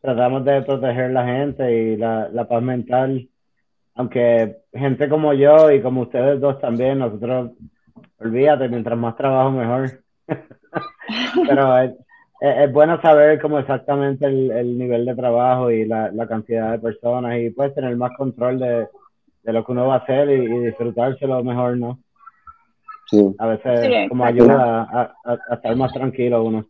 tratamos 0.00 0.44
de 0.44 0.62
proteger 0.62 1.10
la 1.10 1.24
gente 1.24 1.72
y 1.72 1.96
la, 1.96 2.28
la 2.28 2.46
paz 2.46 2.62
mental. 2.62 3.28
Aunque 3.94 4.58
gente 4.72 5.08
como 5.08 5.32
yo 5.32 5.70
y 5.70 5.80
como 5.80 6.02
ustedes 6.02 6.40
dos 6.40 6.60
también, 6.60 6.98
nosotros, 6.98 7.52
olvídate, 8.18 8.68
mientras 8.68 8.98
más 8.98 9.16
trabajo 9.16 9.50
mejor. 9.50 10.00
Pero 11.48 11.78
es, 11.78 11.92
es, 12.40 12.72
bueno 12.72 13.00
saber 13.00 13.40
cómo 13.40 13.58
exactamente 13.58 14.26
el, 14.26 14.50
el 14.50 14.78
nivel 14.78 15.06
de 15.06 15.14
trabajo 15.14 15.70
y 15.70 15.86
la, 15.86 16.10
la, 16.12 16.26
cantidad 16.26 16.72
de 16.72 16.78
personas 16.78 17.38
y 17.38 17.50
pues 17.50 17.74
tener 17.74 17.96
más 17.96 18.10
control 18.16 18.58
de, 18.58 18.88
de 19.42 19.52
lo 19.52 19.64
que 19.64 19.72
uno 19.72 19.86
va 19.86 19.94
a 19.94 19.98
hacer 19.98 20.28
y 20.28 20.46
disfrutárselo 20.66 21.42
mejor, 21.42 21.78
¿no? 21.78 21.98
Sí. 23.08 23.34
A 23.38 23.46
veces 23.46 24.08
como 24.08 24.24
ayuda 24.24 24.82
a, 24.82 25.14
a, 25.24 25.38
a, 25.50 25.54
estar 25.54 25.76
más 25.76 25.92
tranquilo 25.92 26.42
uno. 26.44 26.66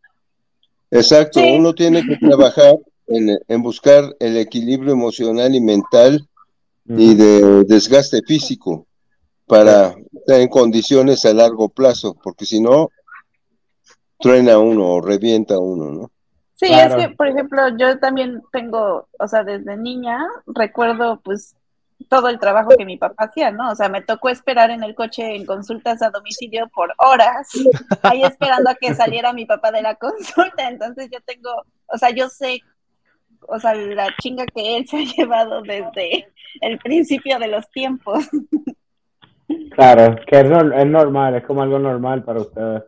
Exacto, 0.90 1.40
sí. 1.40 1.56
uno 1.58 1.74
tiene 1.74 2.06
que 2.06 2.16
trabajar 2.16 2.76
en, 3.06 3.38
en, 3.48 3.62
buscar 3.62 4.04
el 4.20 4.36
equilibrio 4.36 4.92
emocional 4.92 5.54
y 5.54 5.60
mental 5.60 6.28
mm. 6.84 7.00
y 7.00 7.14
de 7.14 7.64
desgaste 7.64 8.22
físico 8.22 8.86
para 9.46 9.94
estar 10.12 10.40
en 10.40 10.48
condiciones 10.48 11.24
a 11.24 11.32
largo 11.32 11.68
plazo, 11.68 12.16
porque 12.22 12.44
si 12.44 12.60
no, 12.60 12.90
truena 14.18 14.58
uno 14.58 14.88
o 14.94 15.00
revienta 15.00 15.58
uno, 15.58 15.90
¿no? 15.90 16.10
Sí, 16.54 16.68
claro. 16.68 16.96
es 16.96 17.06
que, 17.06 17.14
por 17.14 17.28
ejemplo, 17.28 17.62
yo 17.76 17.98
también 17.98 18.42
tengo, 18.50 19.08
o 19.18 19.28
sea, 19.28 19.44
desde 19.44 19.76
niña 19.76 20.26
recuerdo, 20.46 21.20
pues, 21.22 21.54
todo 22.08 22.28
el 22.28 22.38
trabajo 22.38 22.70
que 22.76 22.84
mi 22.84 22.96
papá 22.98 23.24
hacía, 23.24 23.50
¿no? 23.50 23.70
O 23.70 23.74
sea, 23.74 23.88
me 23.88 24.02
tocó 24.02 24.28
esperar 24.28 24.70
en 24.70 24.82
el 24.82 24.94
coche 24.94 25.34
en 25.34 25.46
consultas 25.46 26.02
a 26.02 26.10
domicilio 26.10 26.68
por 26.68 26.92
horas, 26.98 27.48
ahí 28.02 28.22
esperando 28.22 28.70
a 28.70 28.74
que 28.74 28.94
saliera 28.94 29.32
mi 29.32 29.46
papá 29.46 29.72
de 29.72 29.82
la 29.82 29.94
consulta. 29.96 30.68
Entonces 30.68 31.08
yo 31.10 31.18
tengo, 31.24 31.50
o 31.86 31.98
sea, 31.98 32.10
yo 32.10 32.28
sé, 32.28 32.60
o 33.40 33.58
sea, 33.58 33.74
la 33.74 34.08
chinga 34.20 34.44
que 34.46 34.76
él 34.76 34.86
se 34.86 34.98
ha 34.98 35.04
llevado 35.16 35.62
desde 35.62 36.28
el 36.60 36.78
principio 36.78 37.38
de 37.38 37.48
los 37.48 37.68
tiempos. 37.70 38.28
Claro, 39.70 40.16
que 40.26 40.40
es, 40.40 40.46
es 40.46 40.86
normal, 40.86 41.36
es 41.36 41.44
como 41.44 41.62
algo 41.62 41.78
normal 41.78 42.24
para 42.24 42.40
ustedes. 42.40 42.82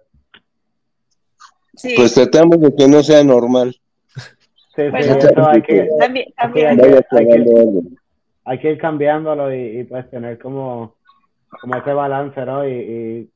Sí. 1.77 1.95
Pues 1.97 2.15
tratamos 2.15 2.61
de 2.61 2.75
que 2.75 2.89
no 2.89 3.03
sea 3.03 3.23
normal. 3.23 3.77
Sí, 4.75 4.83
sí, 4.85 4.91
bueno, 4.91 5.19
eso 5.19 5.49
hay 5.49 5.63
que, 5.63 5.89
también, 5.99 6.33
también. 6.37 6.69
Hay, 6.69 6.77
que, 6.77 7.05
hay, 7.17 7.27
que, 7.27 7.83
hay, 8.49 8.59
que, 8.59 8.73
ir 8.73 8.79
cambiándolo 8.79 9.55
y, 9.55 9.81
y, 9.81 9.85
pues 9.85 10.09
tener 10.11 10.39
como, 10.39 10.95
como 11.61 11.77
ese 11.77 11.93
balance, 11.93 12.45
¿no? 12.45 12.67
Y, 12.67 12.73
y, 12.73 13.31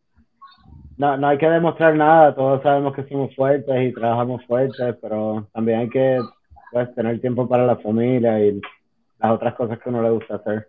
no, 0.97 1.16
no 1.16 1.28
hay 1.28 1.38
que 1.38 1.49
demostrar 1.49 1.97
nada, 1.97 2.35
todos 2.35 2.62
sabemos 2.62 2.95
que 2.95 3.09
somos 3.09 3.35
fuertes 3.35 3.75
y 3.83 3.95
trabajamos 3.95 4.45
fuertes, 4.47 4.97
pero 5.00 5.49
también 5.52 5.81
hay 5.81 5.88
que 5.88 6.19
pues, 6.71 6.95
tener 6.95 7.21
tiempo 7.21 7.49
para 7.49 7.66
la 7.66 7.76
familia 7.76 8.38
y 8.40 8.61
las 9.19 9.33
otras 9.33 9.54
cosas 9.54 9.78
que 9.78 9.88
uno 9.88 10.02
le 10.02 10.11
gusta 10.11 10.37
hacer. 10.37 10.69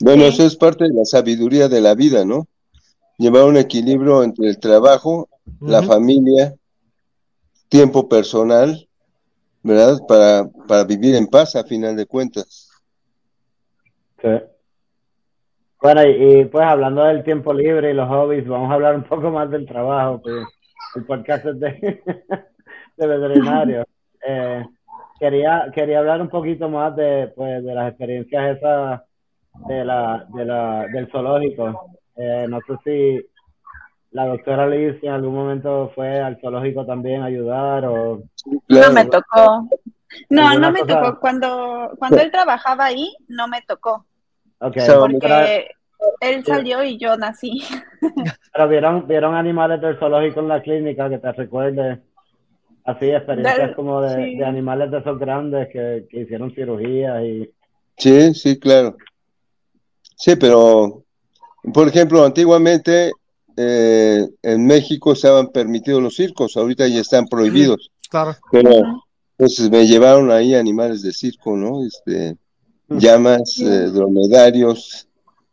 Bueno, 0.00 0.24
eso 0.24 0.44
es 0.44 0.56
parte 0.56 0.84
de 0.84 0.94
la 0.94 1.04
sabiduría 1.04 1.68
de 1.68 1.80
la 1.80 1.94
vida, 1.94 2.24
¿no? 2.24 2.46
Llevar 3.18 3.44
un 3.44 3.56
equilibrio 3.56 4.24
entre 4.24 4.48
el 4.48 4.58
trabajo 4.58 5.28
Uh 5.46 5.66
-huh. 5.66 5.70
la 5.70 5.82
familia, 5.82 6.54
tiempo 7.68 8.08
personal, 8.08 8.88
¿verdad? 9.62 9.98
Para, 10.08 10.48
para 10.68 10.84
vivir 10.84 11.14
en 11.14 11.26
paz 11.26 11.56
a 11.56 11.64
final 11.64 11.96
de 11.96 12.06
cuentas. 12.06 12.70
Sí. 14.24 14.30
Bueno, 15.82 16.02
y, 16.02 16.40
y, 16.40 16.44
pues 16.46 16.64
hablando 16.64 17.04
del 17.04 17.22
tiempo 17.22 17.52
libre 17.52 17.90
y 17.90 17.94
los 17.94 18.08
hobbies, 18.08 18.48
vamos 18.48 18.70
a 18.70 18.74
hablar 18.74 18.94
un 18.94 19.02
poco 19.04 19.30
más 19.30 19.50
del 19.50 19.66
trabajo, 19.66 20.22
pues 20.22 20.46
el 20.94 21.04
podcast 21.04 21.44
es 21.44 21.60
de, 21.60 22.02
de 22.96 23.06
veterinario. 23.06 23.84
Eh, 24.26 24.64
quería, 25.20 25.70
quería 25.74 25.98
hablar 25.98 26.22
un 26.22 26.30
poquito 26.30 26.66
más 26.70 26.96
de, 26.96 27.30
pues, 27.36 27.62
de 27.62 27.74
las 27.74 27.90
experiencias 27.90 28.56
esas 28.56 29.02
de 29.68 29.84
la, 29.84 30.26
de 30.32 30.46
la, 30.46 30.86
del 30.86 31.10
zoológico. 31.10 31.90
Eh, 32.16 32.46
no 32.48 32.58
sé 32.66 32.72
si 32.84 33.26
la 34.12 34.24
doctora 34.24 34.66
Liz 34.66 34.96
en 35.02 35.10
algún 35.10 35.34
momento 35.34 35.92
fue 35.94 36.20
al 36.20 36.40
zoológico 36.40 36.86
también 36.86 37.20
a 37.20 37.26
ayudar 37.26 37.84
o... 37.84 38.22
No 38.68 38.92
me 38.94 39.04
tocó. 39.04 39.68
No, 40.30 40.58
no 40.58 40.72
me 40.72 40.80
cosa? 40.80 41.02
tocó. 41.02 41.20
Cuando, 41.20 41.90
cuando 41.98 42.20
él 42.22 42.30
trabajaba 42.30 42.86
ahí, 42.86 43.14
no 43.28 43.46
me 43.46 43.60
tocó. 43.60 44.06
Okay. 44.64 44.82
Porque 44.98 45.68
él 46.20 46.44
salió 46.44 46.82
y 46.82 46.98
yo 46.98 47.16
nací. 47.16 47.62
Pero 48.52 48.68
vieron, 48.68 49.06
vieron 49.06 49.34
animales 49.34 49.80
del 49.80 49.98
zoológico 49.98 50.40
en 50.40 50.48
la 50.48 50.62
clínica 50.62 51.08
que 51.10 51.18
te 51.18 51.32
recuerde 51.32 52.00
así 52.84 53.10
experiencias 53.10 53.58
del, 53.58 53.74
como 53.74 54.00
de, 54.00 54.14
sí. 54.14 54.36
de, 54.36 54.44
animales 54.44 54.90
de 54.90 54.98
esos 54.98 55.18
grandes 55.18 55.68
que, 55.72 56.06
que 56.10 56.20
hicieron 56.20 56.54
cirugía 56.54 57.22
y... 57.24 57.50
Sí, 57.96 58.34
sí, 58.34 58.58
claro. 58.58 58.96
Sí, 60.16 60.36
pero, 60.36 61.04
por 61.72 61.88
ejemplo, 61.88 62.24
antiguamente 62.24 63.12
eh, 63.56 64.26
en 64.42 64.66
México 64.66 65.12
estaban 65.12 65.48
permitidos 65.48 66.02
los 66.02 66.16
circos, 66.16 66.56
ahorita 66.56 66.86
ya 66.88 67.00
están 67.00 67.26
prohibidos. 67.26 67.90
Claro. 68.10 68.34
Pero 68.50 68.70
pues 69.36 69.58
me 69.70 69.86
llevaron 69.86 70.30
ahí 70.30 70.54
animales 70.54 71.02
de 71.02 71.12
circo, 71.12 71.56
¿no? 71.56 71.84
Este, 71.84 72.36
llamas, 72.98 73.58
eh, 73.60 73.90
dromedarios. 73.92 75.08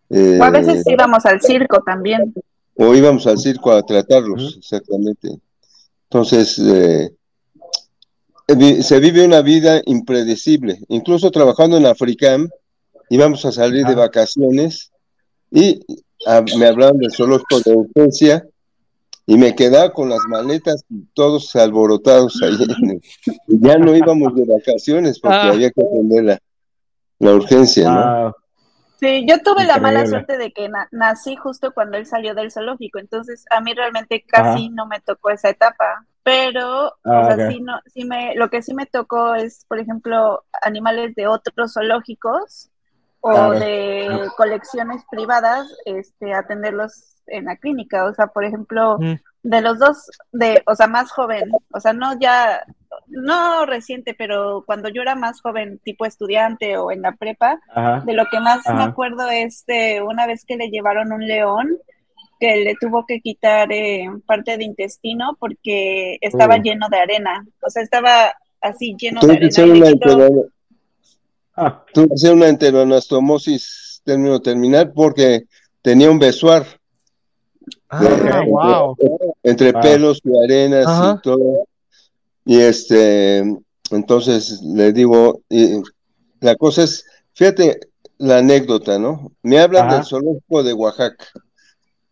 Eh, 0.10 0.38
o 0.40 0.44
a 0.44 0.50
veces 0.50 0.84
íbamos 0.86 1.26
al 1.26 1.42
circo 1.42 1.82
también. 1.82 2.34
O 2.76 2.94
íbamos 2.96 3.28
al 3.28 3.38
circo 3.38 3.72
a 3.72 3.84
tratarlos, 3.84 4.58
exactamente. 4.58 5.30
Entonces, 6.10 6.60
eh, 6.60 7.10
se 8.82 9.00
vive 9.00 9.26
una 9.26 9.42
vida 9.42 9.82
impredecible. 9.86 10.80
Incluso 10.90 11.32
trabajando 11.32 11.78
en 11.78 11.86
Africam, 11.86 12.50
íbamos 13.10 13.46
a 13.46 13.52
salir 13.52 13.86
de 13.86 13.96
vacaciones 13.96 14.92
y 15.52 15.80
a, 16.26 16.44
me 16.58 16.66
hablaban 16.66 16.98
del 16.98 17.12
zoológico 17.12 17.60
de 17.62 17.76
urgencia 17.76 18.46
y 19.26 19.38
me 19.38 19.56
quedaba 19.56 19.94
con 19.94 20.10
las 20.10 20.20
maletas 20.28 20.84
todos 21.14 21.56
alborotados 21.56 22.42
ahí. 22.42 22.58
y 23.48 23.60
ya 23.60 23.78
no 23.78 23.96
íbamos 23.96 24.36
de 24.36 24.46
vacaciones 24.46 25.20
porque 25.20 25.38
ah. 25.38 25.52
había 25.52 25.72
que 25.72 25.82
atender 25.82 26.42
la, 27.22 27.34
urgencia, 27.36 27.90
¿no? 27.92 28.00
Ah. 28.00 28.34
Sí, 29.00 29.26
yo 29.28 29.40
tuve 29.42 29.64
Increíble. 29.64 29.66
la 29.74 29.80
mala 29.80 30.06
suerte 30.06 30.38
de 30.38 30.52
que 30.52 30.70
na 30.70 30.88
nací 30.92 31.36
justo 31.36 31.74
cuando 31.74 31.98
él 31.98 32.06
salió 32.06 32.36
del 32.36 32.52
zoológico, 32.52 33.00
entonces 33.00 33.46
a 33.50 33.60
mí 33.60 33.74
realmente 33.74 34.24
casi 34.28 34.66
Ajá. 34.66 34.74
no 34.74 34.86
me 34.86 35.00
tocó 35.00 35.32
esa 35.32 35.50
etapa, 35.50 36.06
pero 36.24 36.94
Ah, 37.04 37.22
o 37.22 37.26
sea, 37.26 37.46
ok. 37.48 37.52
sí, 37.52 37.62
no, 37.62 37.80
sí 37.88 38.06
me, 38.06 38.36
lo 38.36 38.50
que 38.52 38.62
sí 38.62 38.76
me 38.76 38.86
tocó 38.86 39.34
es, 39.34 39.66
por 39.68 39.80
ejemplo, 39.80 40.44
animales 40.62 41.16
de 41.16 41.26
otros 41.28 41.74
zoológicos 41.74 42.70
o 43.22 43.32
Claro. 43.32 43.60
de 43.60 44.28
colecciones 44.38 45.04
privadas, 45.10 45.68
este, 45.86 46.34
atenderlos 46.36 47.18
en 47.28 47.46
la 47.46 47.56
clínica. 47.56 48.06
O 48.06 48.14
sea, 48.14 48.28
por 48.28 48.44
ejemplo, 48.46 48.98
Mm. 49.00 49.14
de 49.44 49.62
los 49.62 49.80
dos, 49.80 50.12
de, 50.32 50.62
o 50.68 50.76
sea, 50.76 50.86
más 50.88 51.12
joven, 51.12 51.50
o 51.74 51.80
sea, 51.80 51.94
no 51.94 52.20
ya, 52.20 52.64
no 53.12 53.66
reciente, 53.66 54.14
pero 54.18 54.64
cuando 54.66 54.90
yo 54.90 55.02
era 55.02 55.16
más 55.16 55.42
joven, 55.42 55.80
tipo 55.84 56.06
estudiante 56.06 56.78
o 56.78 56.92
en 56.92 57.02
la 57.02 57.12
prepa, 57.14 57.60
Ajá. 57.76 58.02
de 58.06 58.14
lo 58.14 58.26
que 58.32 58.40
más 58.40 58.62
me 58.74 58.84
acuerdo 58.84 59.30
es 59.30 59.66
de 59.68 60.02
una 60.02 60.26
vez 60.26 60.44
que 60.46 60.56
le 60.58 60.70
llevaron 60.70 61.12
un 61.12 61.26
león 61.28 61.78
que 62.40 62.56
le 62.64 62.74
tuvo 62.80 63.06
que 63.06 63.20
quitar 63.22 63.72
eh, 63.72 64.10
parte 64.26 64.58
de 64.58 64.64
intestino 64.64 65.38
porque 65.40 66.18
estaba 66.22 66.56
Uh. 66.58 66.62
lleno 66.64 66.88
de 66.90 66.98
arena. 66.98 67.46
O 67.62 67.70
sea, 67.70 67.84
estaba 67.84 68.34
así 68.60 68.96
lleno 68.98 69.22
de 69.22 69.34
arena. 69.34 69.74
una, 69.76 69.90
entero- 69.90 70.46
Ah, 71.56 71.84
tuve 71.94 72.08
que 72.08 72.14
hacer 72.16 72.34
una 72.34 72.48
enteroanastomosis 72.48 74.02
término 74.04 74.42
terminal 74.42 74.92
porque 74.92 75.44
tenía 75.84 76.10
un 76.10 76.18
besuar 76.18 76.66
Ah, 77.90 78.02
de- 78.04 78.46
wow. 78.50 78.96
entre 79.44 79.72
Wow. 79.74 79.82
pelos 79.82 80.22
y 80.24 80.32
arenas 80.44 80.88
Ajá. 80.88 81.16
y 81.20 81.22
todo. 81.22 81.68
Y 82.46 82.60
este, 82.60 83.40
entonces 83.92 84.62
le 84.62 84.94
digo, 84.94 85.42
y 85.50 85.82
la 86.40 86.56
cosa 86.56 86.84
es, 86.84 87.06
fíjate 87.34 87.80
la 88.18 88.38
anécdota, 88.38 89.00
¿no? 89.00 89.32
Me 89.42 89.60
hablan 89.60 89.88
Ajá. 89.88 89.96
del 89.96 90.06
zoológico 90.06 90.64
de 90.64 90.74
Oaxaca, 90.74 91.26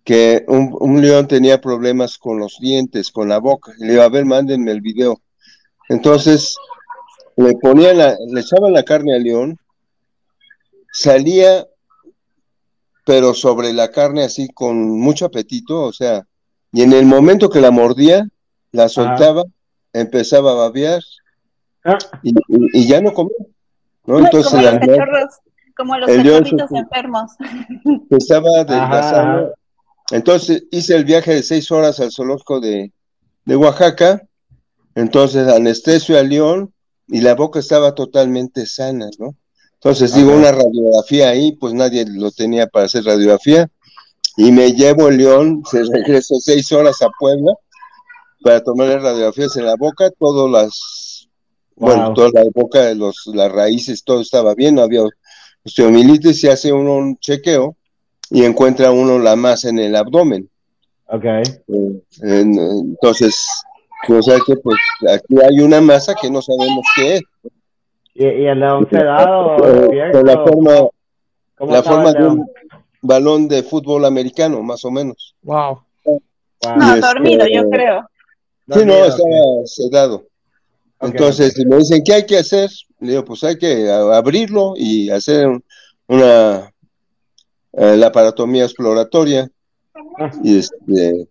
que 0.03 0.43
un, 0.47 0.75
un 0.79 1.01
león 1.01 1.27
tenía 1.27 1.61
problemas 1.61 2.17
con 2.17 2.39
los 2.39 2.57
dientes, 2.59 3.11
con 3.11 3.29
la 3.29 3.37
boca. 3.37 3.73
Y 3.77 3.85
le 3.85 3.91
digo, 3.91 4.03
a 4.03 4.09
ver, 4.09 4.25
mándenme 4.25 4.71
el 4.71 4.81
video. 4.81 5.21
Entonces, 5.87 6.55
le 7.35 7.53
ponían 7.55 7.97
la, 7.97 8.17
le 8.27 8.41
echaban 8.41 8.73
la 8.73 8.83
carne 8.83 9.15
al 9.15 9.23
león, 9.23 9.57
salía, 10.91 11.67
pero 13.05 13.33
sobre 13.33 13.71
la 13.71 13.91
carne 13.91 14.23
así 14.23 14.49
con 14.49 14.99
mucho 14.99 15.25
apetito, 15.25 15.83
o 15.83 15.93
sea, 15.93 16.25
y 16.71 16.81
en 16.81 16.93
el 16.93 17.05
momento 17.05 17.49
que 17.49 17.61
la 17.61 17.71
mordía, 17.71 18.27
la 18.71 18.89
soltaba, 18.89 19.43
empezaba 19.93 20.51
a 20.51 20.55
babear 20.55 21.01
ah, 21.85 21.97
y, 22.23 22.29
y- 22.31 22.79
y 22.81 22.87
ya 22.87 23.01
no 23.01 23.13
comía, 23.13 23.33
¿no? 24.05 24.19
Entonces 24.19 24.51
como 24.51 24.61
los 24.63 24.79
cachorros, 24.79 25.35
como 25.75 25.97
los 25.97 26.09
cachorritos 26.09 26.71
enfermos. 26.71 27.31
adelgazando. 28.61 29.45
ajá. 29.45 29.53
Entonces 30.11 30.63
hice 30.71 30.95
el 30.95 31.05
viaje 31.05 31.33
de 31.35 31.43
seis 31.43 31.71
horas 31.71 31.99
al 31.99 32.11
zoológico 32.11 32.59
de, 32.59 32.91
de 33.45 33.55
Oaxaca, 33.55 34.21
entonces 34.95 35.47
anestesio 35.47 36.17
al 36.17 36.29
león 36.29 36.73
y 37.07 37.21
la 37.21 37.35
boca 37.35 37.59
estaba 37.59 37.93
totalmente 37.95 38.65
sana, 38.65 39.09
¿no? 39.19 39.35
Entonces 39.75 40.13
digo, 40.13 40.33
una 40.35 40.51
radiografía 40.51 41.29
ahí, 41.29 41.53
pues 41.53 41.73
nadie 41.73 42.05
lo 42.05 42.31
tenía 42.31 42.67
para 42.67 42.85
hacer 42.87 43.05
radiografía, 43.05 43.69
y 44.35 44.51
me 44.51 44.73
llevo 44.73 45.07
el 45.07 45.17
león, 45.17 45.63
se 45.69 45.83
regresó 45.83 46.35
seis 46.39 46.71
horas 46.73 47.01
a 47.01 47.07
Puebla 47.17 47.53
para 48.41 48.63
tomarle 48.63 48.99
radiografías 48.99 49.55
en 49.57 49.65
la 49.65 49.75
boca, 49.75 50.09
todas 50.17 50.49
las, 50.49 51.27
bueno, 51.75 52.13
toda 52.13 52.29
la 52.33 52.43
boca 52.53 52.85
de 52.85 52.95
los, 52.95 53.29
las 53.33 53.51
raíces, 53.51 54.03
todo 54.03 54.21
estaba 54.21 54.55
bien, 54.55 54.75
no 54.75 54.81
había 54.81 55.01
osteomilitis, 55.65 56.41
se 56.41 56.51
hace 56.51 56.71
uno 56.71 56.95
un 56.95 57.17
chequeo 57.17 57.75
y 58.29 58.43
encuentra 58.43 58.91
uno 58.91 59.19
la 59.19 59.35
masa 59.35 59.69
en 59.69 59.79
el 59.79 59.95
abdomen. 59.95 60.49
Ok. 61.07 61.25
Eh, 61.25 62.03
entonces, 62.21 63.45
pues 64.07 64.27
hay 64.27 64.39
que, 64.45 64.55
pues 64.57 64.77
aquí 65.11 65.35
hay 65.41 65.59
una 65.59 65.81
masa 65.81 66.13
que 66.15 66.29
no 66.29 66.41
sabemos 66.41 66.85
qué 66.95 67.15
es. 67.15 67.21
¿Y, 68.13 68.23
y 68.23 68.45
el 68.47 68.59
león 68.59 68.87
sedado? 68.89 69.57
Eh, 69.91 70.11
con 70.11 70.25
la 70.25 70.43
forma, 70.43 70.71
la 71.59 71.83
forma 71.83 72.13
de 72.13 72.27
un 72.27 72.45
balón 73.01 73.47
de 73.47 73.63
fútbol 73.63 74.05
americano, 74.05 74.61
más 74.61 74.85
o 74.85 74.91
menos. 74.91 75.35
Wow. 75.41 75.81
No, 76.75 76.97
dormido, 76.99 77.47
yo 77.47 77.69
creo. 77.69 78.09
Sí, 78.71 78.85
no, 78.85 79.05
estaba 79.05 79.65
sedado. 79.65 80.27
Entonces, 81.01 81.57
me 81.65 81.77
dicen, 81.77 82.03
¿qué 82.03 82.13
hay 82.13 82.25
que 82.25 82.37
hacer? 82.37 82.69
Le 82.99 83.11
digo, 83.11 83.25
pues 83.25 83.43
hay 83.43 83.57
que 83.57 83.89
abrirlo 83.89 84.73
y 84.75 85.09
hacer 85.09 85.47
una 86.07 86.71
eh, 87.73 87.95
la 87.95 88.11
paratomía 88.11 88.65
exploratoria. 88.65 89.49
Ah. 90.19 90.31
Y 90.43 90.57
este 90.57 91.27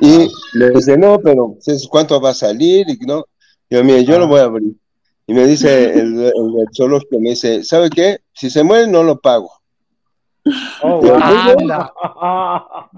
y 0.00 0.30
le 0.54 0.70
dice, 0.70 0.96
no, 0.96 1.18
pero 1.18 1.56
¿cuánto 1.90 2.20
va 2.20 2.30
a 2.30 2.34
salir? 2.34 2.88
Y 2.88 2.98
no, 3.04 3.24
yo, 3.68 3.82
mire, 3.82 4.04
yo 4.04 4.16
lo 4.18 4.26
ah. 4.26 4.28
voy 4.28 4.40
a 4.40 4.44
abrir. 4.44 4.72
Y 5.26 5.34
me 5.34 5.44
dice 5.46 5.92
el, 5.92 6.24
el, 6.24 6.66
zoológico, 6.74 7.20
me 7.20 7.30
dice, 7.30 7.64
¿sabe 7.64 7.90
qué? 7.90 8.20
Si 8.32 8.48
se 8.48 8.62
muere, 8.62 8.86
no 8.86 9.02
lo 9.02 9.20
pago. 9.20 9.50
Oh, 10.82 11.00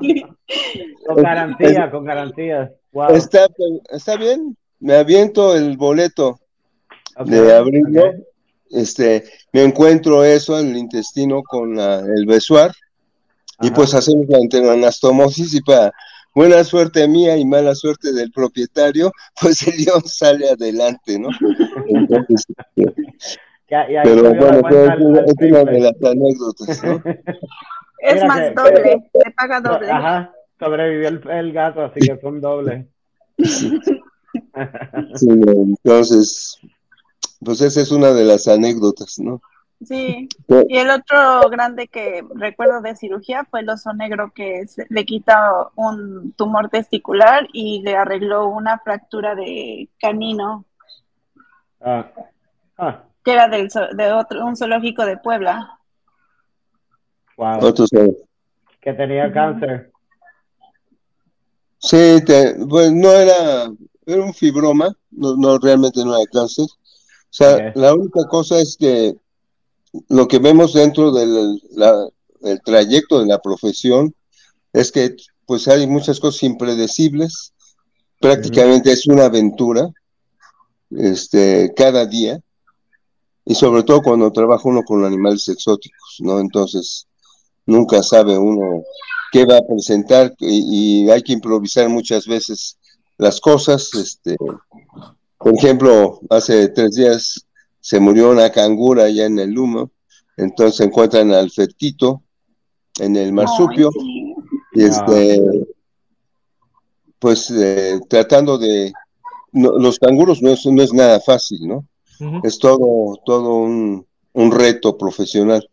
con 1.07 1.17
garantía, 1.17 1.91
con 1.91 2.05
garantía. 2.05 2.71
Está, 3.11 3.47
está 3.91 4.17
bien, 4.17 4.57
me 4.81 4.95
aviento 4.95 5.57
el 5.57 5.77
boleto 5.77 6.41
de 7.25 7.57
abrirlo. 7.57 8.13
Este, 8.71 9.25
me 9.53 9.65
encuentro 9.65 10.25
eso 10.25 10.59
en 10.59 10.71
el 10.71 10.77
intestino 10.77 11.43
con 11.43 11.79
el 11.79 12.27
besuar 12.27 12.73
y 13.61 13.71
pues 13.71 13.95
hacemos 13.95 14.27
la 14.29 14.73
anastomosis 14.73 15.55
y 15.55 15.61
para 15.61 15.93
buena 16.35 16.63
suerte 16.65 17.07
mía 17.09 17.37
y 17.37 17.45
mala 17.45 17.75
suerte 17.75 18.13
del 18.13 18.31
propietario, 18.31 19.13
pues 19.41 19.67
el 19.67 19.85
león 19.85 20.03
sale 20.05 20.51
adelante, 20.51 21.19
¿no? 21.19 21.29
Entonces, 21.87 22.47
pero 23.69 24.35
bueno, 24.35 24.69
es, 25.27 25.35
una 25.41 25.65
de 25.65 25.81
las 25.81 25.95
anécdotas, 26.03 26.83
¿no? 26.85 27.03
Es 28.01 28.25
más 28.25 28.55
doble, 28.55 29.11
se 29.13 29.31
paga 29.33 29.61
doble. 29.61 29.91
Ajá, 29.91 30.33
sobrevivió 30.61 31.09
el, 31.09 31.53
gato, 31.53 31.83
así 31.83 32.01
que 32.01 32.21
son 32.21 32.41
dobles. 32.41 32.87
Sí. 33.39 33.81
entonces, 35.23 36.57
pues 37.45 37.61
esa 37.63 37.81
es 37.81 37.91
una 37.91 38.13
de 38.13 38.25
las 38.25 38.47
anécdotas, 38.47 39.19
¿no? 39.19 39.41
Sí, 39.83 40.29
y 40.69 40.77
el 40.77 40.91
otro 40.91 41.49
grande 41.49 41.89
que 41.89 42.23
recuerdo 42.35 42.83
de 42.83 42.95
cirugía 42.97 43.47
fue 43.51 43.61
el 43.61 43.71
oso 43.71 43.95
negro 43.95 44.31
que 44.35 44.67
le 44.91 45.05
quita 45.07 45.69
un 45.75 46.35
tumor 46.37 46.69
testicular 46.69 47.49
y 47.55 47.81
le 47.83 47.97
arregló 47.97 48.47
una 48.49 48.79
fractura 48.79 49.35
de 49.35 49.89
canino. 49.99 50.67
Ah. 51.81 52.13
Ah. 52.77 53.05
Que 53.25 53.33
era 53.33 53.49
del, 53.49 53.71
de 53.95 54.13
otro, 54.13 54.45
un 54.45 54.55
zoológico 54.55 55.07
de 55.07 55.17
Puebla. 55.17 55.79
Wow. 57.39 57.75
Que 58.83 58.93
tenía 58.93 59.33
cáncer. 59.33 59.91
Sí, 61.81 62.23
pues 62.69 62.93
no 62.93 63.11
era, 63.11 63.73
era 64.07 64.23
un 64.23 64.35
fibroma, 64.35 64.95
no, 65.11 65.35
no 65.37 65.59
realmente 65.59 66.05
no 66.05 66.15
era 66.15 66.31
cáncer. 66.31 66.67
O 66.67 67.33
sea, 67.33 67.73
la 67.75 67.95
única 67.95 68.27
cosa 68.29 68.61
es 68.61 68.77
que 68.79 69.15
lo 70.09 70.29
que 70.29 70.39
vemos 70.39 70.75
dentro 70.75 71.13
del 71.13 71.61
trayecto 72.65 73.21
de 73.21 73.27
la 73.27 73.41
profesión 73.41 74.15
es 74.73 74.93
que 74.93 75.17
pues 75.47 75.67
hay 75.69 75.87
muchas 75.87 76.21
cosas 76.21 76.43
impredecibles, 76.45 77.53
prácticamente 78.21 78.93
es 78.93 79.07
una 79.07 79.25
aventura 79.25 79.91
este, 80.91 81.73
cada 81.75 82.07
día, 82.07 82.41
y 83.45 83.55
sobre 83.55 83.83
todo 83.83 84.03
cuando 84.03 84.31
trabaja 84.31 84.69
uno 84.69 84.83
con 84.85 85.05
animales 85.05 85.49
exóticos, 85.49 86.19
¿no? 86.21 86.39
Entonces, 86.39 87.09
nunca 87.67 88.03
sabe 88.03 88.39
uno 88.39 88.85
qué 89.33 89.45
va 89.45 89.59
a 89.59 89.67
presentar 89.67 90.35
y, 90.39 91.05
y 91.05 91.11
hay 91.11 91.23
que 91.23 91.33
improvisar 91.33 91.89
muchas 91.89 92.27
veces 92.27 92.79
las 93.19 93.41
cosas. 93.41 93.91
Este, 93.95 94.37
por 95.39 95.55
ejemplo, 95.55 96.21
hace 96.31 96.69
tres 96.69 96.97
días 96.97 97.47
se 97.81 98.01
murió 98.01 98.31
una 98.31 98.51
cangura 98.51 99.05
allá 99.05 99.27
en 99.27 99.39
el 99.39 99.51
Lumo, 99.51 99.91
entonces 100.37 100.87
encuentran 100.87 101.33
al 101.33 101.51
fetito 101.51 102.23
en 102.99 103.17
el 103.17 103.33
marsupio, 103.33 103.91
y 104.73 104.83
este, 104.85 105.41
pues 107.19 107.51
eh, 107.51 107.99
tratando 108.09 108.59
de, 108.59 108.93
los 109.53 109.99
canguros 109.99 110.43
no 110.43 110.51
es, 110.51 110.67
no 110.67 110.83
es 110.83 110.93
nada 110.93 111.21
fácil, 111.21 111.67
¿no? 111.67 111.87
Es 112.43 112.59
todo, 112.59 113.19
todo 113.25 113.57
un, 113.61 114.07
reto 114.35 114.99
profesional. 114.99 115.67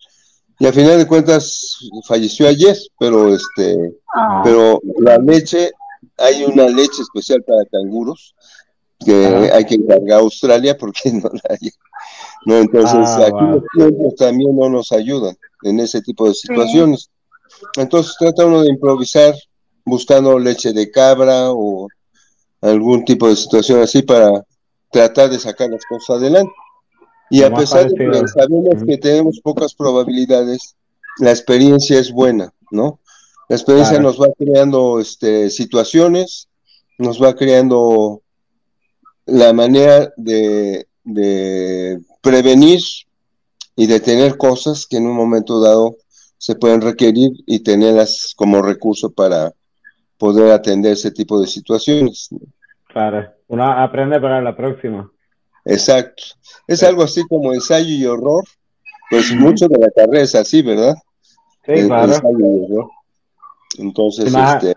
Y 0.60 0.66
al 0.66 0.74
final 0.74 0.98
de 0.98 1.08
cuentas 1.08 1.78
falleció 2.08 2.48
ayer, 2.48 2.76
pero 3.00 3.34
este, 3.34 3.96
ah. 4.16 4.42
pero 4.44 4.82
la 5.00 5.18
leche, 5.18 5.72
hay 6.18 6.44
una 6.46 6.68
leche 6.68 7.02
especial 7.02 7.44
para 7.44 7.64
canguros 7.66 8.36
que 9.06 9.52
hay 9.54 9.66
que 9.66 9.76
encargar 9.76 10.20
a 10.20 10.22
Australia 10.22 10.76
porque 10.78 11.12
no 11.12 11.30
la 11.32 11.42
hay. 11.50 11.70
¿no? 12.46 12.58
Entonces, 12.58 12.98
ah, 12.98 13.28
aquí 13.28 13.46
los 13.46 13.64
tiempos 13.76 14.16
también 14.16 14.56
no 14.56 14.70
nos 14.70 14.92
ayudan 14.92 15.36
en 15.64 15.80
ese 15.80 16.02
tipo 16.02 16.28
de 16.28 16.34
situaciones. 16.34 17.10
Entonces, 17.76 18.16
trata 18.18 18.46
uno 18.46 18.64
de 18.64 18.70
improvisar 18.70 19.36
buscando 19.86 20.38
leche 20.40 20.74
de 20.74 20.90
cabra 20.92 21.52
o 21.52 21.88
algún 22.62 23.06
tipo 23.06 23.30
de 23.30 23.36
situación 23.36 23.82
así 23.82 24.02
para 24.02 24.32
tratar 24.92 25.30
de 25.30 25.40
sacar 25.40 25.70
las 25.70 25.86
cosas 25.86 26.18
adelante. 26.18 26.52
Y 27.30 27.44
a 27.44 27.54
pesar 27.54 27.90
de 27.90 27.96
que 27.96 28.28
sabemos 28.28 28.84
que 28.86 28.98
tenemos 28.98 29.40
pocas 29.42 29.74
probabilidades, 29.74 30.76
la 31.20 31.32
experiencia 31.32 32.00
es 32.00 32.12
buena, 32.12 32.54
¿no? 32.72 33.00
La 33.50 33.56
experiencia 33.56 34.00
nos 34.00 34.20
va 34.20 34.28
creando 34.38 35.00
este, 35.00 35.50
situaciones, 35.50 36.50
nos 36.98 37.22
va 37.22 37.34
creando 37.36 38.22
la 39.26 39.54
manera 39.54 40.12
de, 40.18 40.88
prevenir 42.22 42.80
y 43.76 43.88
de 43.88 44.00
tener 44.00 44.38
cosas 44.38 44.86
que 44.86 44.98
en 44.98 45.06
un 45.06 45.16
momento 45.16 45.62
dado 45.62 45.96
se 46.38 46.56
pueden 46.56 46.82
requerir 46.82 47.32
y 47.46 47.60
tenerlas 47.60 48.34
como 48.36 48.62
recurso 48.62 49.12
para 49.12 49.54
poder 50.18 50.52
atender 50.52 50.94
ese 50.94 51.12
tipo 51.12 51.40
de 51.40 51.48
situaciones. 51.48 52.30
Claro, 52.88 53.30
uno 53.48 53.64
aprende 53.64 54.20
para 54.20 54.42
la 54.42 54.56
próxima. 54.56 55.10
Exacto. 55.68 56.24
Es 56.68 56.84
algo 56.84 57.04
así 57.04 57.24
como 57.28 57.54
ensayo 57.54 57.90
y 57.90 58.06
horror. 58.06 58.44
Pues 59.10 59.34
mucho 59.34 59.68
de 59.68 59.78
la 59.78 59.90
carrera 59.90 60.24
es 60.24 60.36
así, 60.36 60.62
¿verdad? 60.62 60.96
Sí, 61.66 61.86
claro. 61.86 62.14
Entonces, 63.78 64.34
este, 64.34 64.74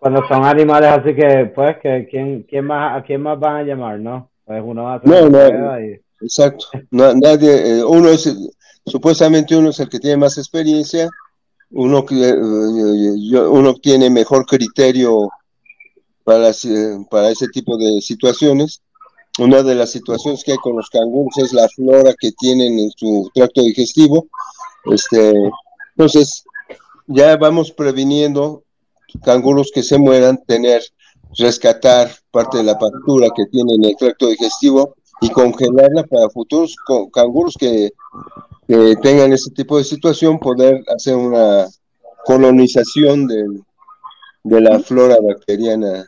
cuando 0.00 0.26
son 0.28 0.44
animales 0.44 0.90
así 0.90 1.14
que, 1.14 1.50
pues, 1.54 1.76
que 1.78 2.06
quién, 2.10 2.44
quién 2.44 2.64
más, 2.64 2.98
¿a 2.98 3.04
quién 3.04 3.20
más 3.20 3.38
van 3.38 3.56
a 3.56 3.62
llamar, 3.62 3.98
no? 3.98 4.30
Pues 4.44 4.62
uno 4.64 4.88
hace 4.90 5.06
no, 5.06 5.28
no, 5.28 5.76
exacto. 6.20 6.66
nadie, 6.90 7.78
eh, 7.78 7.84
uno 7.84 8.08
es, 8.08 8.34
supuestamente 8.86 9.56
uno 9.56 9.70
es 9.70 9.80
el 9.80 9.88
que 9.88 9.98
tiene 9.98 10.16
más 10.16 10.38
experiencia, 10.38 11.08
uno, 11.70 12.04
eh, 12.10 12.34
uno 13.50 13.74
tiene 13.74 14.08
mejor 14.08 14.46
criterio 14.46 15.28
para, 16.24 16.50
para 17.10 17.30
ese 17.30 17.48
tipo 17.48 17.76
de 17.76 18.00
situaciones. 18.00 18.80
Una 19.38 19.62
de 19.62 19.74
las 19.74 19.90
situaciones 19.90 20.42
que 20.42 20.52
hay 20.52 20.58
con 20.58 20.76
los 20.76 20.90
canguros 20.90 21.36
es 21.38 21.52
la 21.52 21.68
flora 21.68 22.14
que 22.18 22.32
tienen 22.32 22.78
en 22.78 22.90
su 22.96 23.30
tracto 23.34 23.62
digestivo. 23.62 24.26
Este, 24.86 25.32
entonces, 25.96 26.44
ya 27.06 27.36
vamos 27.36 27.70
previniendo 27.70 28.64
canguros 29.24 29.70
que 29.72 29.82
se 29.82 29.98
mueran, 29.98 30.38
tener, 30.46 30.82
rescatar 31.36 32.10
parte 32.30 32.58
de 32.58 32.64
la 32.64 32.78
factura 32.78 33.28
que 33.34 33.46
tiene 33.46 33.74
en 33.74 33.84
el 33.84 33.96
tracto 33.96 34.28
digestivo 34.28 34.94
y 35.20 35.30
congelarla 35.30 36.04
para 36.04 36.28
futuros 36.30 36.74
canguros 37.12 37.54
que, 37.58 37.90
tengan 39.02 39.32
ese 39.32 39.50
tipo 39.52 39.78
de 39.78 39.84
situación, 39.84 40.38
poder 40.38 40.84
hacer 40.94 41.16
una 41.16 41.66
colonización 42.26 43.26
de 43.26 44.60
la 44.60 44.78
flora 44.80 45.16
bacteriana 45.22 46.06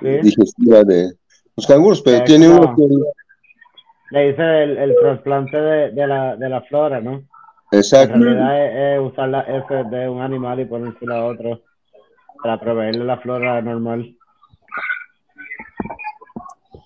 Sí. 0.00 0.08
digestiva 0.22 0.82
de 0.82 1.12
los 1.60 1.66
canguros, 1.66 2.02
pero 2.02 2.24
tiene 2.24 2.48
uno 2.48 2.74
que 2.74 2.82
Le 4.10 4.30
hice 4.30 4.62
el, 4.62 4.78
el 4.78 4.96
trasplante 5.00 5.60
de, 5.60 5.90
de, 5.90 6.06
la, 6.06 6.36
de 6.36 6.48
la 6.48 6.62
flora, 6.62 7.00
¿no? 7.00 7.22
exacto, 7.70 8.14
En 8.14 8.22
realidad 8.22 8.66
es, 8.66 8.98
es 8.98 9.12
usar 9.12 9.28
la 9.28 9.40
F 9.42 9.84
de 9.84 10.08
un 10.08 10.22
animal 10.22 10.58
y 10.60 10.64
ponérsela 10.64 11.18
a 11.18 11.26
otro 11.26 11.60
para 12.42 12.58
proveerle 12.58 13.04
la 13.04 13.18
flora 13.18 13.60
normal. 13.60 14.16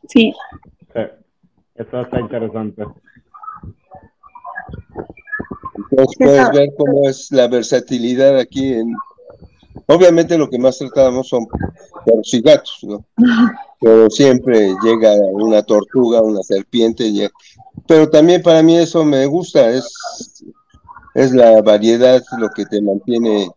Sí. 0.09 0.35
Sí. 0.93 1.01
Eso 1.77 2.01
está 2.01 2.21
interesante. 2.21 2.85
Entonces 5.91 6.17
puedes 6.19 6.51
ver 6.51 6.69
cómo 6.77 7.09
es 7.09 7.31
la 7.31 7.49
versatilidad 7.49 8.39
aquí 8.39 8.75
en 8.75 8.95
obviamente 9.87 10.39
lo 10.39 10.49
que 10.49 10.59
más 10.59 10.79
tratamos 10.79 11.29
son 11.29 11.47
perros 12.05 12.33
y 12.35 12.41
gatos, 12.41 12.79
¿no? 12.83 13.05
Pero 13.81 14.09
siempre 14.11 14.75
llega 14.83 15.13
una 15.33 15.63
tortuga, 15.63 16.23
una 16.23 16.43
serpiente, 16.43 17.07
y- 17.07 17.29
pero 17.87 18.09
también 18.09 18.43
para 18.43 18.63
mí 18.63 18.77
eso 18.79 19.05
me 19.05 19.27
gusta, 19.27 19.69
es, 19.71 20.45
es 21.15 21.33
la 21.33 21.61
variedad 21.63 22.23
lo 22.39 22.49
que 22.51 22.65
te 22.67 22.81
mantiene 22.81 23.49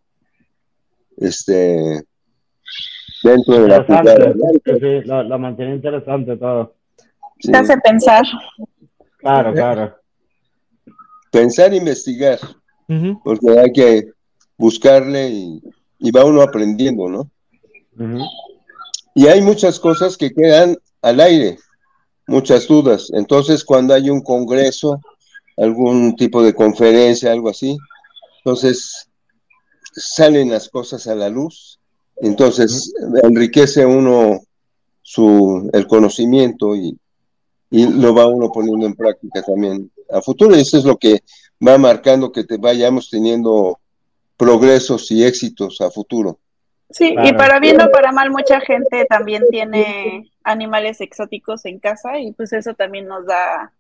este 1.17 2.03
dentro 3.23 3.62
de 3.62 3.67
la 3.67 3.77
Interesante. 3.77 4.12
jugada, 4.12 4.34
¿no? 4.36 4.80
Sí, 4.80 5.08
lo 5.30 5.39
mantiene 5.39 5.75
interesante 5.75 6.38
todo. 6.38 6.73
Sí. 7.39 7.51
Te 7.51 7.58
hace 7.58 7.77
pensar. 7.77 8.23
Claro, 9.17 9.53
claro. 9.53 9.95
Pensar, 11.32 11.73
investigar, 11.73 12.39
Ujú. 12.88 13.19
porque 13.23 13.60
hay 13.60 13.71
que 13.71 14.12
buscarle 14.58 15.30
y, 15.30 15.62
y 15.99 16.12
va 16.12 16.25
uno 16.25 16.41
aprendiendo, 16.41 17.07
¿no? 17.07 17.29
Y 19.15 19.27
hay 19.27 19.41
muchas 19.41 19.79
cosas 19.79 20.17
que 20.17 20.31
quedan 20.31 20.77
al 21.01 21.19
aire, 21.19 21.57
muchas 22.27 22.67
dudas. 22.67 23.10
Entonces, 23.13 23.63
cuando 23.63 23.93
hay 23.93 24.10
un 24.10 24.21
congreso, 24.21 25.01
algún 25.57 26.15
tipo 26.15 26.43
de 26.43 26.53
conferencia, 26.53 27.31
algo 27.31 27.49
así, 27.49 27.75
entonces 28.39 29.07
salen 29.91 30.51
las 30.51 30.69
cosas 30.69 31.07
a 31.07 31.15
la 31.15 31.29
luz. 31.29 31.79
Entonces, 32.17 32.93
enriquece 33.23 33.86
uno 33.86 34.39
su, 35.01 35.69
el 35.73 35.88
conocimiento 35.88 36.75
y, 36.75 36.97
y 37.71 37.88
lo 37.88 38.13
va 38.13 38.27
uno 38.27 38.51
poniendo 38.51 38.86
en 38.86 38.93
práctica 38.93 39.41
también 39.41 39.91
a 40.12 40.21
futuro. 40.21 40.55
Y 40.55 40.62
eso 40.62 40.77
es 40.77 40.86
lo 40.86 40.97
que 40.97 41.23
va 41.65 41.77
marcando 41.77 42.31
que 42.31 42.43
te 42.43 42.57
vayamos 42.57 43.10
teniendo 43.10 43.79
progresos 44.38 45.12
y 45.12 45.23
éxitos 45.26 45.82
a 45.82 45.89
futuro. 45.89 46.39
Sí, 46.89 47.13
y 47.21 47.34
para 47.34 47.60
bien 47.60 47.82
o 47.82 47.89
para 47.89 48.13
mal, 48.13 48.32
mucha 48.32 48.62
gente 48.62 49.06
también 49.10 49.43
tiene 49.52 50.32
animales 50.43 51.02
exóticos 51.02 51.65
en 51.65 51.80
casa 51.80 52.17
y 52.19 52.32
pues 52.32 52.54
eso 52.54 52.73
también 52.76 53.08
nos 53.08 53.26
da 53.26 53.73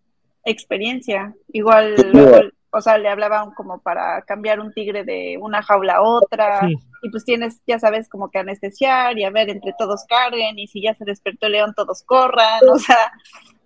experiencia. 0.43 1.33
Igual, 1.53 1.95
luego, 2.11 2.49
o 2.71 2.81
sea, 2.81 2.97
le 2.97 3.07
hablaban 3.07 3.51
como 3.51 3.79
para 3.79 4.21
cambiar 4.23 4.59
un 4.59 4.73
tigre 4.73 5.05
de 5.05 5.37
una 5.39 5.61
jaula 5.63 5.95
a 5.97 6.01
otra 6.01 6.67
Sí. 6.67 6.75
y 7.03 7.09
pues 7.09 7.23
tienes, 7.23 7.61
ya 7.65 7.79
sabes, 7.79 8.09
como 8.09 8.29
que 8.29 8.39
anestesiar 8.39 9.17
y 9.17 9.23
a 9.23 9.29
ver, 9.29 9.49
entre 9.49 9.73
todos 9.77 10.03
carguen 10.09 10.59
y 10.59 10.67
si 10.67 10.81
ya 10.81 10.93
se 10.93 11.05
despertó 11.05 11.45
el 11.45 11.53
león, 11.53 11.73
todos 11.77 12.03
corran, 12.03 12.59
o 12.69 12.77
sea, 12.77 13.13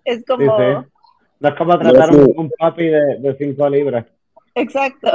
es 0.04 0.18
Sí, 0.18 0.24
como, 0.24 0.56
sí. 0.56 0.64
No 1.40 1.48
es 1.48 1.54
como 1.56 1.76
tratar 1.80 2.10
un, 2.10 2.26
sí. 2.26 2.32
un 2.36 2.50
papi 2.56 2.84
de, 2.84 3.16
de 3.18 3.36
cinco 3.38 3.68
libras. 3.68 4.06
exacto. 4.54 5.08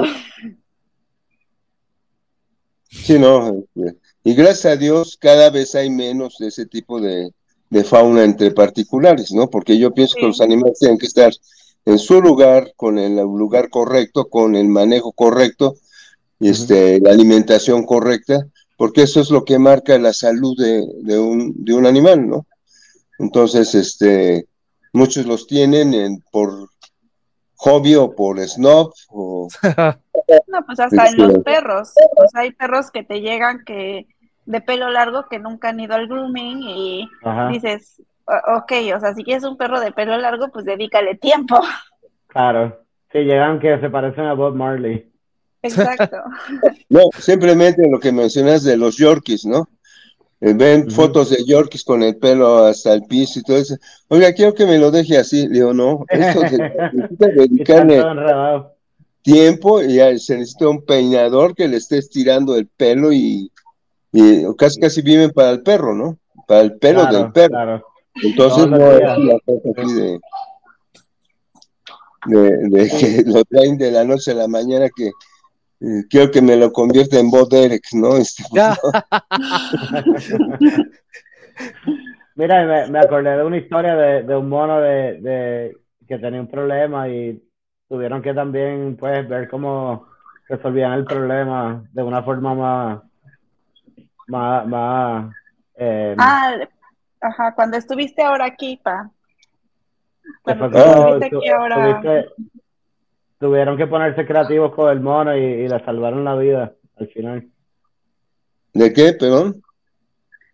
Sí, 3.04 3.18
no. 3.20 3.64
este, 3.76 3.98
Y 4.24 4.34
gracias 4.34 4.74
a 4.74 4.76
Dios 4.78 5.18
cada 5.20 5.50
vez 5.50 5.76
hay 5.76 5.90
menos 5.90 6.38
de 6.40 6.48
ese 6.48 6.66
tipo 6.66 7.00
de, 7.00 7.32
de 7.70 7.84
fauna 7.84 8.24
entre 8.24 8.52
particulares, 8.52 9.32
¿no? 9.32 9.50
Porque 9.50 9.78
yo 9.78 9.94
pienso 9.94 10.16
que 10.20 10.28
los 10.28 10.42
animales 10.42 10.80
tienen 10.80 10.98
que 10.98 11.06
estar 11.06 11.32
en 11.86 12.00
su 12.00 12.22
lugar, 12.22 12.74
con 12.76 13.00
el 13.00 13.16
lugar 13.16 13.70
correcto, 13.70 14.28
con 14.30 14.56
el 14.56 14.68
manejo 14.68 15.14
correcto, 15.14 15.76
y 16.40 16.50
este, 16.50 17.00
la 17.00 17.12
alimentación 17.12 17.86
correcta, 17.86 18.46
porque 18.78 19.04
eso 19.04 19.22
es 19.22 19.30
lo 19.32 19.46
que 19.46 19.58
marca 19.58 19.98
la 19.98 20.12
salud 20.14 20.56
de, 20.58 20.86
de 21.04 21.18
un, 21.18 21.54
de 21.64 21.74
un 21.74 21.86
animal, 21.86 22.28
¿no? 22.28 22.46
Entonces, 23.20 23.74
este, 23.74 24.48
muchos 24.94 25.26
los 25.26 25.48
tienen 25.48 25.94
en- 25.94 26.22
por 26.32 26.70
hobby 27.58 27.96
o 27.96 28.16
por 28.16 28.40
snob, 28.48 28.94
o 29.10 29.48
No, 30.48 30.66
pues 30.66 30.80
hasta 30.80 31.08
en 31.08 31.18
los 31.18 31.40
perros. 31.40 31.94
O 32.18 32.28
sea, 32.30 32.42
hay 32.42 32.52
perros 32.52 32.92
que 32.92 33.04
te 33.04 33.22
llegan 33.22 33.64
que 33.66 34.08
de 34.46 34.62
pelo 34.62 34.90
largo 34.90 35.26
que 35.30 35.40
nunca 35.40 35.70
han 35.70 35.80
ido 35.80 35.94
al 35.96 36.08
grooming 36.08 36.64
y 36.64 37.10
Ajá. 37.24 37.50
dices, 37.50 38.02
"O- 38.26 38.58
ok, 38.58 38.72
o 38.96 39.00
sea, 39.00 39.14
si 39.14 39.24
quieres 39.24 39.44
un 39.44 39.58
perro 39.58 39.80
de 39.80 39.92
pelo 39.92 40.18
largo, 40.18 40.50
pues 40.50 40.66
dedícale 40.66 41.16
tiempo. 41.16 41.60
Claro. 42.28 42.78
Sí, 43.12 43.20
llegan 43.20 43.60
que 43.60 43.80
se 43.80 43.90
parecen 43.90 44.26
a 44.26 44.34
Bob 44.34 44.54
Marley. 44.54 45.10
Exacto. 45.62 46.18
No, 46.90 47.02
simplemente 47.18 47.90
lo 47.90 48.00
que 48.00 48.12
mencionas 48.12 48.64
de 48.64 48.78
los 48.78 48.98
Yorkies, 48.98 49.46
¿no? 49.46 49.68
Eh, 50.40 50.54
ven 50.54 50.90
fotos 50.92 51.32
de 51.32 51.44
Yorkies 51.46 51.84
con 51.84 52.04
el 52.04 52.16
pelo 52.18 52.60
hasta 52.66 52.94
el 52.94 53.04
piso 53.06 53.40
y 53.40 53.44
todo 53.44 53.58
eso. 53.58 53.76
Oiga, 54.08 54.32
quiero 54.34 54.54
que 54.54 54.66
me 54.68 54.78
lo 54.78 54.92
deje 54.92 55.18
así. 55.18 55.48
Le 55.48 55.54
digo, 55.56 55.74
no, 55.74 56.06
eso 56.10 56.42
se- 56.48 56.58
necesita 56.94 57.28
dedicarle 57.28 58.04
tiempo 59.24 59.82
y 59.82 59.98
se 60.20 60.38
necesita 60.38 60.70
un 60.70 60.86
peinador 60.86 61.56
que 61.56 61.68
le 61.68 61.78
esté 61.78 61.98
estirando 61.98 62.56
el 62.56 62.68
pelo 62.68 63.12
y, 63.12 63.52
y 64.14 64.44
casi 64.58 64.80
casi 64.80 65.02
viven 65.02 65.32
para 65.32 65.50
el 65.52 65.62
perro, 65.64 65.94
¿no? 65.96 66.18
Para 66.48 66.62
el 66.62 66.78
pelo 66.78 67.02
Claro, 67.02 67.18
del 67.18 67.32
perro. 67.32 67.50
claro. 67.50 67.86
Entonces 68.24 68.68
no 68.68 68.92
es 68.92 69.18
una 69.18 69.40
cosa 69.46 69.82
así 69.82 69.94
de, 69.94 70.20
de, 72.26 72.58
de 72.70 72.90
que 72.90 73.24
lo 73.26 73.44
traen 73.46 73.78
de 73.78 73.92
la 73.92 74.04
noche 74.04 74.32
a 74.32 74.36
la 74.36 74.48
mañana 74.48 74.88
que 74.96 75.12
quiero 76.10 76.32
que 76.32 76.42
me 76.42 76.56
lo 76.56 76.72
convierta 76.72 77.20
en 77.20 77.30
Bo 77.30 77.46
Derek, 77.46 77.84
¿no? 77.94 78.18
Este, 78.18 78.44
pues, 78.50 78.64
Ya. 78.64 78.76
Mira, 82.36 82.66
me, 82.66 82.88
me 82.92 83.00
acordé 83.00 83.36
de 83.36 83.44
una 83.44 83.58
historia 83.58 83.96
de, 83.96 84.24
de 84.24 84.36
un 84.36 84.48
mono 84.50 84.80
de, 84.80 85.20
de 85.22 85.78
que 86.08 86.20
tenía 86.20 86.40
un 86.40 86.48
problema 86.48 87.10
y 87.10 87.42
tuvieron 87.90 88.22
que 88.22 88.34
también 88.34 88.96
pues 88.98 89.28
ver 89.28 89.48
cómo 89.50 90.08
resolvían 90.48 90.94
el 90.94 91.06
problema 91.06 91.84
de 91.92 92.04
una 92.04 92.22
forma 92.24 92.54
más 92.54 93.00
más, 94.28 94.68
más 94.68 95.34
eh, 95.76 96.16
Ah, 96.18 96.58
ajá, 97.22 97.56
cuando 97.56 97.78
estuviste 97.78 98.22
ahora 98.22 98.46
aquí, 98.46 98.78
pa. 98.84 99.10
Cuando 100.44 100.70
tú 100.70 100.78
estuviste 100.78 101.30
tu- 101.30 101.38
aquí 101.38 101.50
ahora. 101.50 102.02
tuviste- 102.02 102.26
tuvieron 103.40 103.78
que 103.78 103.88
ponerse 103.88 104.26
creativos 104.26 104.74
con 104.74 104.90
el 104.92 105.00
mono 105.00 105.36
y, 105.38 105.42
y 105.42 105.68
le 105.68 105.84
salvaron 105.86 106.24
la 106.24 106.36
vida 106.36 106.74
al 106.98 107.08
final. 107.10 107.48
¿De 108.74 108.94
qué, 108.94 109.14
perdón? 109.14 109.62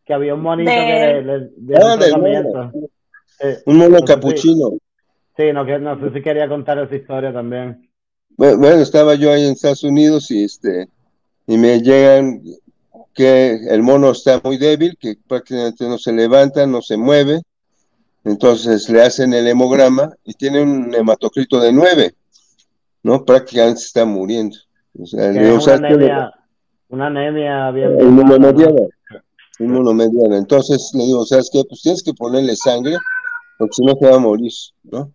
Que 0.05 0.13
había 0.13 0.33
un 0.33 0.41
monito 0.41 0.69
De- 0.71 0.75
que 0.75 0.93
le, 0.93 1.21
le 1.39 1.49
dieron 1.57 1.91
Ah, 1.91 1.97
del 1.97 2.09
tratamiento. 2.11 2.57
mono. 2.57 2.71
Sí, 3.25 3.47
Un 3.65 3.77
mono 3.77 3.99
capuchino. 4.05 4.69
sí, 5.37 5.51
no, 5.53 5.65
que, 5.65 5.79
no 5.79 5.99
sé 5.99 6.13
si 6.13 6.21
quería 6.21 6.47
contar 6.47 6.77
esa 6.79 6.95
historia 6.95 7.33
también. 7.33 7.89
Bu- 8.37 8.57
Bueno, 8.57 8.81
estaba 8.81 9.15
yo 9.15 9.31
ahí 9.31 9.45
en 9.45 9.53
Estados 9.53 9.83
Unidos 9.83 10.29
y 10.31 10.43
este 10.43 10.87
y 11.47 11.57
me 11.57 11.81
llegan 11.81 12.41
que 13.13 13.59
el 13.69 13.81
mono 13.83 14.11
está 14.11 14.39
muy 14.43 14.57
débil, 14.57 14.97
que 14.99 15.15
prácticamente 15.27 15.85
no 15.87 15.97
se 15.97 16.11
levanta, 16.13 16.65
no 16.65 16.81
se 16.81 16.97
mueve. 16.97 17.41
Entonces 18.23 18.89
le 18.89 19.01
hacen 19.01 19.33
el 19.33 19.47
hemograma 19.47 20.13
y 20.23 20.33
tiene 20.33 20.61
un 20.61 20.93
hematocrito 20.95 21.59
de 21.59 21.73
9, 21.73 22.13
¿no? 23.03 23.23
Prácticamente 23.25 23.81
se 23.81 23.85
está 23.87 24.05
muriendo. 24.05 24.57
O 24.99 25.05
sea, 25.05 25.29
una 25.29 25.73
anemia, 25.75 26.31
una 26.89 27.07
anemia 27.07 27.71
bien 27.71 27.99
El 27.99 28.11
mala, 28.11 28.37
¿no? 28.37 28.37
monomediana. 28.53 28.81
El 29.59 29.67
monomediana. 29.67 30.37
Entonces 30.37 30.91
le 30.93 31.03
digo, 31.05 31.25
¿sabes 31.25 31.49
qué? 31.51 31.61
Pues 31.67 31.81
tienes 31.81 32.01
que 32.03 32.13
ponerle 32.13 32.55
sangre, 32.55 32.95
porque 33.57 33.73
si 33.73 33.85
no 33.85 33.95
te 33.95 34.07
va 34.07 34.15
a 34.15 34.19
morir, 34.19 34.51
¿no? 34.83 35.11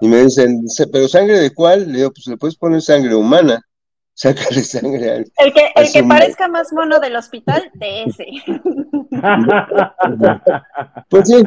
Y 0.00 0.06
me 0.08 0.22
dicen, 0.24 0.68
"Se- 0.68 0.86
¿pero 0.86 1.08
sangre 1.08 1.38
de 1.40 1.52
cuál? 1.52 1.90
Le 1.90 1.98
digo, 1.98 2.10
pues 2.12 2.26
le 2.28 2.36
puedes 2.36 2.56
poner 2.56 2.80
sangre 2.82 3.14
humana. 3.14 3.60
Sácale 4.14 4.62
sangre 4.64 5.10
al, 5.10 5.32
El 5.38 5.52
que, 5.52 5.70
el 5.76 5.92
que 5.92 6.02
parezca 6.04 6.48
más 6.48 6.72
mono 6.72 6.98
del 6.98 7.14
hospital, 7.16 7.70
de 7.74 8.02
ese. 8.04 8.26
Pues 11.08 11.28
sí, 11.28 11.42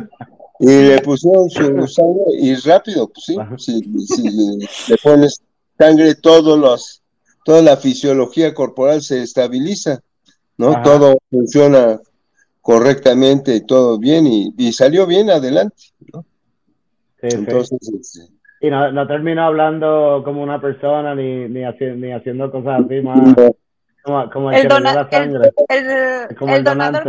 y 0.60 0.68
le 0.68 1.02
pusieron 1.02 1.50
su 1.50 1.88
sangre 1.88 2.24
y 2.40 2.56
rápido, 2.56 3.10
pues 3.10 3.26
sí, 3.26 3.36
si, 3.58 4.06
si 4.06 4.30
le 4.90 4.98
pones 5.04 5.42
sangre, 5.86 6.16
todos 6.16 6.60
los, 6.60 7.02
toda 7.44 7.62
la 7.62 7.78
fisiología 7.78 8.54
corporal 8.54 9.02
se 9.02 9.22
estabiliza, 9.22 10.00
¿no? 10.58 10.72
Ajá. 10.74 10.84
Todo 10.84 11.18
funciona 11.30 12.00
correctamente 12.62 13.56
y 13.56 13.66
todo 13.66 13.98
bien 13.98 14.28
y, 14.28 14.54
y 14.58 14.72
salió 14.74 15.08
bien 15.08 15.30
adelante, 15.30 15.76
¿no? 16.14 16.24
Sí, 17.20 17.30
sí. 17.32 17.36
Entonces, 17.38 17.80
este, 18.00 18.20
Y 18.62 18.70
no, 18.70 18.92
no 18.92 19.08
terminó 19.08 19.44
hablando 19.46 20.22
como 20.24 20.44
una 20.44 20.62
persona 20.62 21.16
ni, 21.16 21.48
ni, 21.50 21.62
haci- 21.62 21.96
ni 21.96 22.12
haciendo 22.12 22.52
cosas 22.52 22.84
así 22.86 23.02
más. 23.02 23.36
no, 23.38 23.56
Como, 24.04 24.30
como 24.32 24.52
el, 24.52 24.58
El, 24.58 24.62
que 24.62 24.68
le 24.68 24.80
dio 24.80 24.84
dona- 24.90 24.94
la 24.94 25.10
sangre. 25.10 25.52
el- 25.70 26.36
Como 26.36 26.52
el 26.52 26.58
el 26.60 26.64
donador, 26.64 27.04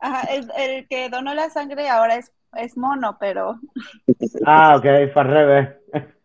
ajá, 0.00 0.32
el, 0.32 0.50
el 0.56 0.88
que 0.88 1.08
donó 1.08 1.34
la 1.34 1.50
sangre 1.50 1.88
ahora 1.88 2.16
es, 2.16 2.32
es 2.56 2.76
mono, 2.76 3.16
pero 3.20 3.60
Ah, 4.44 4.74
ok, 4.76 5.12
fue 5.12 5.22
al 5.22 5.28
revés. 5.28 5.68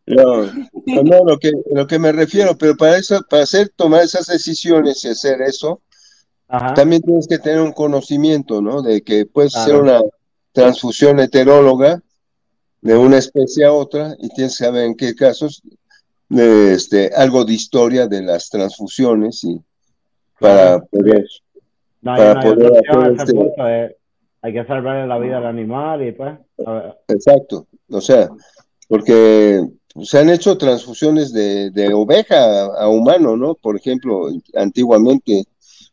No, 0.07 0.45
no, 0.85 1.03
no, 1.03 1.23
lo 1.25 1.39
que, 1.39 1.51
lo 1.71 1.87
que 1.87 1.97
me 1.97 2.11
refiero, 2.11 2.55
pero 2.57 2.75
para 2.77 2.97
eso, 2.97 3.21
para 3.27 3.43
hacer, 3.43 3.71
tomar 3.75 4.03
esas 4.03 4.27
decisiones 4.27 5.03
y 5.03 5.09
hacer 5.09 5.41
eso, 5.41 5.81
Ajá. 6.47 6.75
también 6.75 7.01
tienes 7.01 7.27
que 7.27 7.39
tener 7.39 7.59
un 7.59 7.71
conocimiento, 7.71 8.61
¿no? 8.61 8.83
De 8.83 9.01
que 9.01 9.25
puedes 9.25 9.55
hacer 9.55 9.75
una 9.75 10.01
transfusión 10.51 11.19
heteróloga 11.19 12.03
de 12.81 12.95
una 12.95 13.17
especie 13.17 13.65
a 13.65 13.73
otra 13.73 14.15
y 14.19 14.29
tienes 14.29 14.57
que 14.57 14.65
saber 14.65 14.85
en 14.85 14.95
qué 14.95 15.15
casos, 15.15 15.63
de, 16.29 16.73
este, 16.73 17.11
algo 17.15 17.45
de 17.45 17.53
historia 17.53 18.07
de 18.07 18.21
las 18.21 18.49
transfusiones 18.49 19.43
y 19.43 19.59
para 20.39 20.79
poder, 20.81 21.25
No 22.01 22.15
para 22.15 22.33
no 22.35 22.41
poder 22.41 22.73
hacer 23.19 23.35
este-. 23.35 23.97
Hay 24.41 24.53
que 24.53 24.65
salvarle 24.65 25.07
la 25.07 25.17
vida 25.17 25.37
al 25.37 25.47
animal 25.47 26.07
y 26.07 26.11
pues. 26.11 26.37
a 26.67 26.71
ver, 26.71 26.97
exacto, 27.07 27.65
o 27.89 27.99
sea, 27.99 28.29
porque 28.87 29.67
se 30.03 30.19
han 30.19 30.29
hecho 30.29 30.57
transfusiones 30.57 31.31
de, 31.31 31.71
de 31.71 31.93
oveja 31.93 32.35
a, 32.65 32.83
a 32.83 32.87
humano, 32.89 33.37
¿no? 33.37 33.55
Por 33.55 33.77
ejemplo, 33.77 34.29
antiguamente 34.55 35.45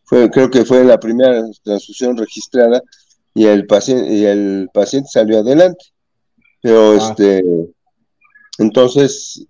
fue, 0.04 0.30
creo 0.30 0.50
que 0.50 0.64
fue 0.64 0.84
la 0.84 0.98
primera 0.98 1.42
transfusión 1.62 2.16
registrada 2.16 2.82
y 3.34 3.46
el 3.46 3.66
paciente, 3.66 4.12
y 4.12 4.24
el 4.24 4.68
paciente 4.74 5.08
salió 5.10 5.38
adelante. 5.38 5.84
Pero 6.60 6.92
Ah. 6.92 6.96
este, 6.96 7.44
entonces, 8.58 9.46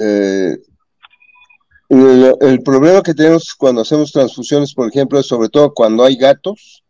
eh, 0.00 0.56
el, 1.88 2.34
el 2.40 2.62
problema 2.62 3.02
que 3.02 3.14
tenemos 3.14 3.54
cuando 3.54 3.82
hacemos 3.82 4.12
transfusiones, 4.12 4.74
por 4.74 4.88
ejemplo, 4.88 5.18
es 5.20 5.26
sobre 5.26 5.48
todo 5.48 5.72
cuando 5.72 6.04
hay 6.04 6.16
gatos, 6.16 6.82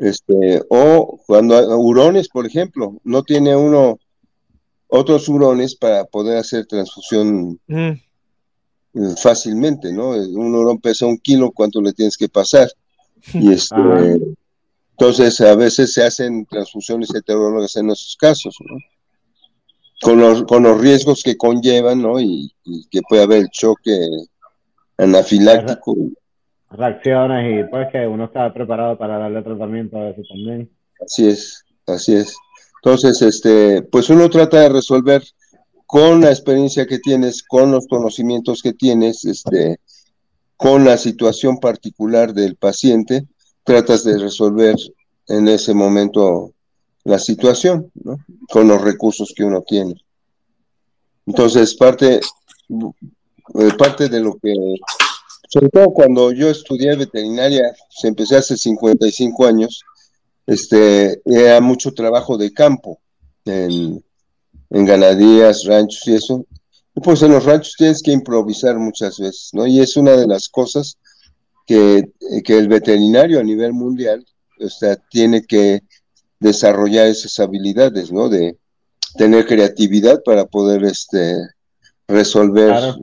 este, 0.00 0.62
o 0.68 1.20
cuando 1.28 1.56
hay 1.56 1.64
hurones, 1.64 2.28
por 2.28 2.44
ejemplo, 2.44 2.96
no 3.04 3.22
tiene 3.22 3.54
uno 3.54 4.00
otros 4.90 5.28
hurones 5.28 5.74
para 5.74 6.04
poder 6.04 6.38
hacer 6.38 6.66
transfusión 6.66 7.58
Mm, 8.92 9.10
eh, 9.12 9.14
fácilmente, 9.22 9.92
¿no? 9.92 10.10
Un 10.10 10.54
hurón 10.54 10.80
pesa 10.80 11.06
un 11.06 11.18
kilo, 11.18 11.52
¿cuánto 11.52 11.80
le 11.80 11.92
tienes 11.92 12.16
que 12.16 12.28
pasar? 12.28 12.68
Y 13.32 13.52
este, 13.52 13.76
entonces 14.92 15.40
a 15.40 15.54
veces 15.54 15.92
se 15.92 16.02
hacen 16.02 16.44
transfusiones 16.46 17.14
heterólogas 17.14 17.76
en 17.76 17.90
esos 17.90 18.16
casos, 18.16 18.56
¿no? 18.60 18.76
Con 20.02 20.18
los, 20.18 20.42
con 20.44 20.62
los 20.62 20.80
riesgos 20.80 21.22
que 21.22 21.36
conllevan, 21.36 22.02
¿no? 22.02 22.18
Y, 22.18 22.50
y 22.64 22.86
que 22.90 23.00
puede 23.08 23.22
haber 23.22 23.48
choque 23.50 24.08
anafiláctico. 24.96 25.94
Reacciones 26.70 27.60
y 27.60 27.70
pues 27.70 27.88
que 27.92 28.06
uno 28.06 28.24
está 28.24 28.52
preparado 28.52 28.96
para 28.96 29.18
darle 29.18 29.42
tratamiento 29.42 29.98
a 29.98 30.10
eso 30.10 30.22
también. 30.28 30.70
Así 31.04 31.28
es, 31.28 31.64
así 31.86 32.14
es. 32.14 32.34
Entonces, 32.82 33.20
este, 33.22 33.82
pues 33.82 34.08
uno 34.08 34.30
trata 34.30 34.60
de 34.60 34.70
resolver 34.70 35.22
con 35.86 36.20
la 36.20 36.30
experiencia 36.30 36.86
que 36.86 36.98
tienes, 36.98 37.42
con 37.42 37.72
los 37.72 37.86
conocimientos 37.86 38.62
que 38.62 38.72
tienes, 38.72 39.24
este, 39.24 39.80
con 40.56 40.84
la 40.84 40.96
situación 40.96 41.58
particular 41.58 42.32
del 42.32 42.56
paciente, 42.56 43.26
tratas 43.64 44.04
de 44.04 44.18
resolver 44.18 44.76
en 45.28 45.48
ese 45.48 45.74
momento 45.74 46.52
la 47.04 47.18
situación, 47.18 47.90
¿no? 47.94 48.18
Con 48.50 48.68
los 48.68 48.80
recursos 48.80 49.32
que 49.34 49.44
uno 49.44 49.62
tiene. 49.62 49.94
Entonces, 51.26 51.74
parte, 51.74 52.16
eh, 52.18 53.72
parte 53.78 54.08
de 54.08 54.20
lo 54.20 54.34
que, 54.34 54.52
sobre 55.48 55.68
todo 55.68 55.92
cuando 55.92 56.32
yo 56.32 56.48
estudié 56.50 56.96
veterinaria, 56.96 57.74
se 57.88 58.08
empecé 58.08 58.36
hace 58.36 58.56
55 58.56 59.46
años, 59.46 59.82
este, 60.46 61.20
era 61.24 61.60
mucho 61.60 61.92
trabajo 61.92 62.36
de 62.36 62.52
campo, 62.52 63.00
en, 63.44 64.02
en 64.70 64.84
ganaderías, 64.84 65.64
ranchos 65.64 66.06
y 66.06 66.14
eso. 66.14 66.46
Y 66.94 67.00
Pues 67.00 67.22
en 67.22 67.32
los 67.32 67.44
ranchos 67.44 67.74
tienes 67.76 68.02
que 68.02 68.12
improvisar 68.12 68.78
muchas 68.78 69.18
veces, 69.18 69.50
¿no? 69.52 69.66
Y 69.66 69.80
es 69.80 69.96
una 69.96 70.12
de 70.12 70.26
las 70.26 70.48
cosas 70.48 70.98
que, 71.66 72.10
que 72.44 72.58
el 72.58 72.68
veterinario 72.68 73.40
a 73.40 73.44
nivel 73.44 73.72
mundial, 73.72 74.24
o 74.58 74.68
sea, 74.68 74.96
tiene 75.10 75.42
que 75.42 75.80
desarrollar 76.38 77.06
esas 77.06 77.38
habilidades, 77.38 78.10
¿no? 78.10 78.28
De 78.28 78.58
tener 79.16 79.46
creatividad 79.46 80.22
para 80.24 80.46
poder, 80.46 80.84
este, 80.84 81.36
resolver. 82.10 82.96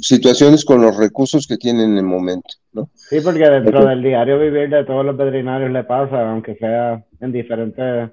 Situaciones 0.00 0.64
con 0.64 0.80
los 0.82 0.96
recursos 0.96 1.46
que 1.46 1.56
tienen 1.56 1.92
en 1.92 1.98
el 1.98 2.04
momento, 2.04 2.48
¿no? 2.72 2.88
Sí, 2.94 3.20
porque 3.22 3.48
dentro 3.48 3.80
Ok. 3.82 3.88
del 3.88 4.02
diario 4.02 4.38
vivir 4.38 4.68
de 4.70 4.84
todos 4.84 5.04
los 5.04 5.16
veterinarios 5.16 5.70
le 5.70 5.84
pasa, 5.84 6.30
aunque 6.30 6.54
sea 6.56 7.04
en 7.20 7.32
diferentes 7.32 8.10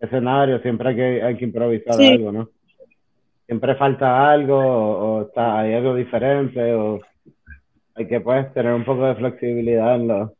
escenarios, 0.00 0.62
siempre 0.62 0.90
hay 0.90 0.96
que, 0.96 1.22
hay 1.22 1.36
que 1.36 1.44
improvisar 1.44 1.96
Sí. 1.96 2.06
algo, 2.06 2.32
¿no? 2.32 2.48
Siempre 3.46 3.74
falta 3.76 4.30
algo 4.30 4.58
o, 4.58 5.16
o 5.18 5.22
está, 5.22 5.60
hay 5.60 5.74
algo 5.74 5.94
diferente 5.94 6.74
o 6.74 7.00
hay 7.94 8.06
que 8.06 8.20
pues 8.20 8.52
tener 8.54 8.74
un 8.74 8.84
poco 8.84 9.06
de 9.06 9.14
flexibilidad 9.16 9.94
en 9.96 10.06
los, 10.08 10.30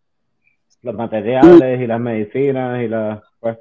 los 0.82 0.94
materiales 0.94 1.80
y 1.80 1.86
las 1.86 2.00
medicinas 2.00 2.82
y 2.82 2.88
las 2.88 3.20
pues 3.40 3.58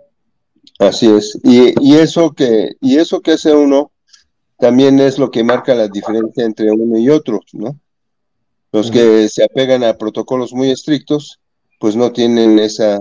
Así 0.79 1.09
es. 1.09 1.39
Y, 1.43 1.73
y 1.81 1.95
eso 1.95 2.33
que, 2.33 2.71
y 2.81 2.97
eso 2.97 3.21
que 3.21 3.31
hace 3.31 3.55
uno 3.55 3.89
también 4.57 4.99
es 4.99 5.17
lo 5.19 5.29
que 5.29 5.43
marca 5.43 5.75
la 5.75 5.87
diferencia 5.87 6.45
entre 6.45 6.71
uno 6.71 6.97
y 6.97 7.09
otro, 7.09 7.39
¿no? 7.53 7.79
Los 8.71 8.91
que 8.91 9.27
se 9.29 9.43
apegan 9.43 9.83
a 9.83 9.93
protocolos 9.97 10.53
muy 10.53 10.69
estrictos, 10.71 11.39
pues 11.79 11.95
no 11.95 12.11
tienen 12.11 12.59
esa 12.59 12.99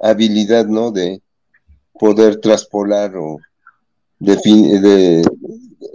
habilidad, 0.00 0.66
¿no? 0.66 0.90
De 0.90 1.20
poder 1.98 2.36
traspolar 2.40 3.16
o 3.16 3.38
defin- 4.20 4.80
de, 4.80 5.22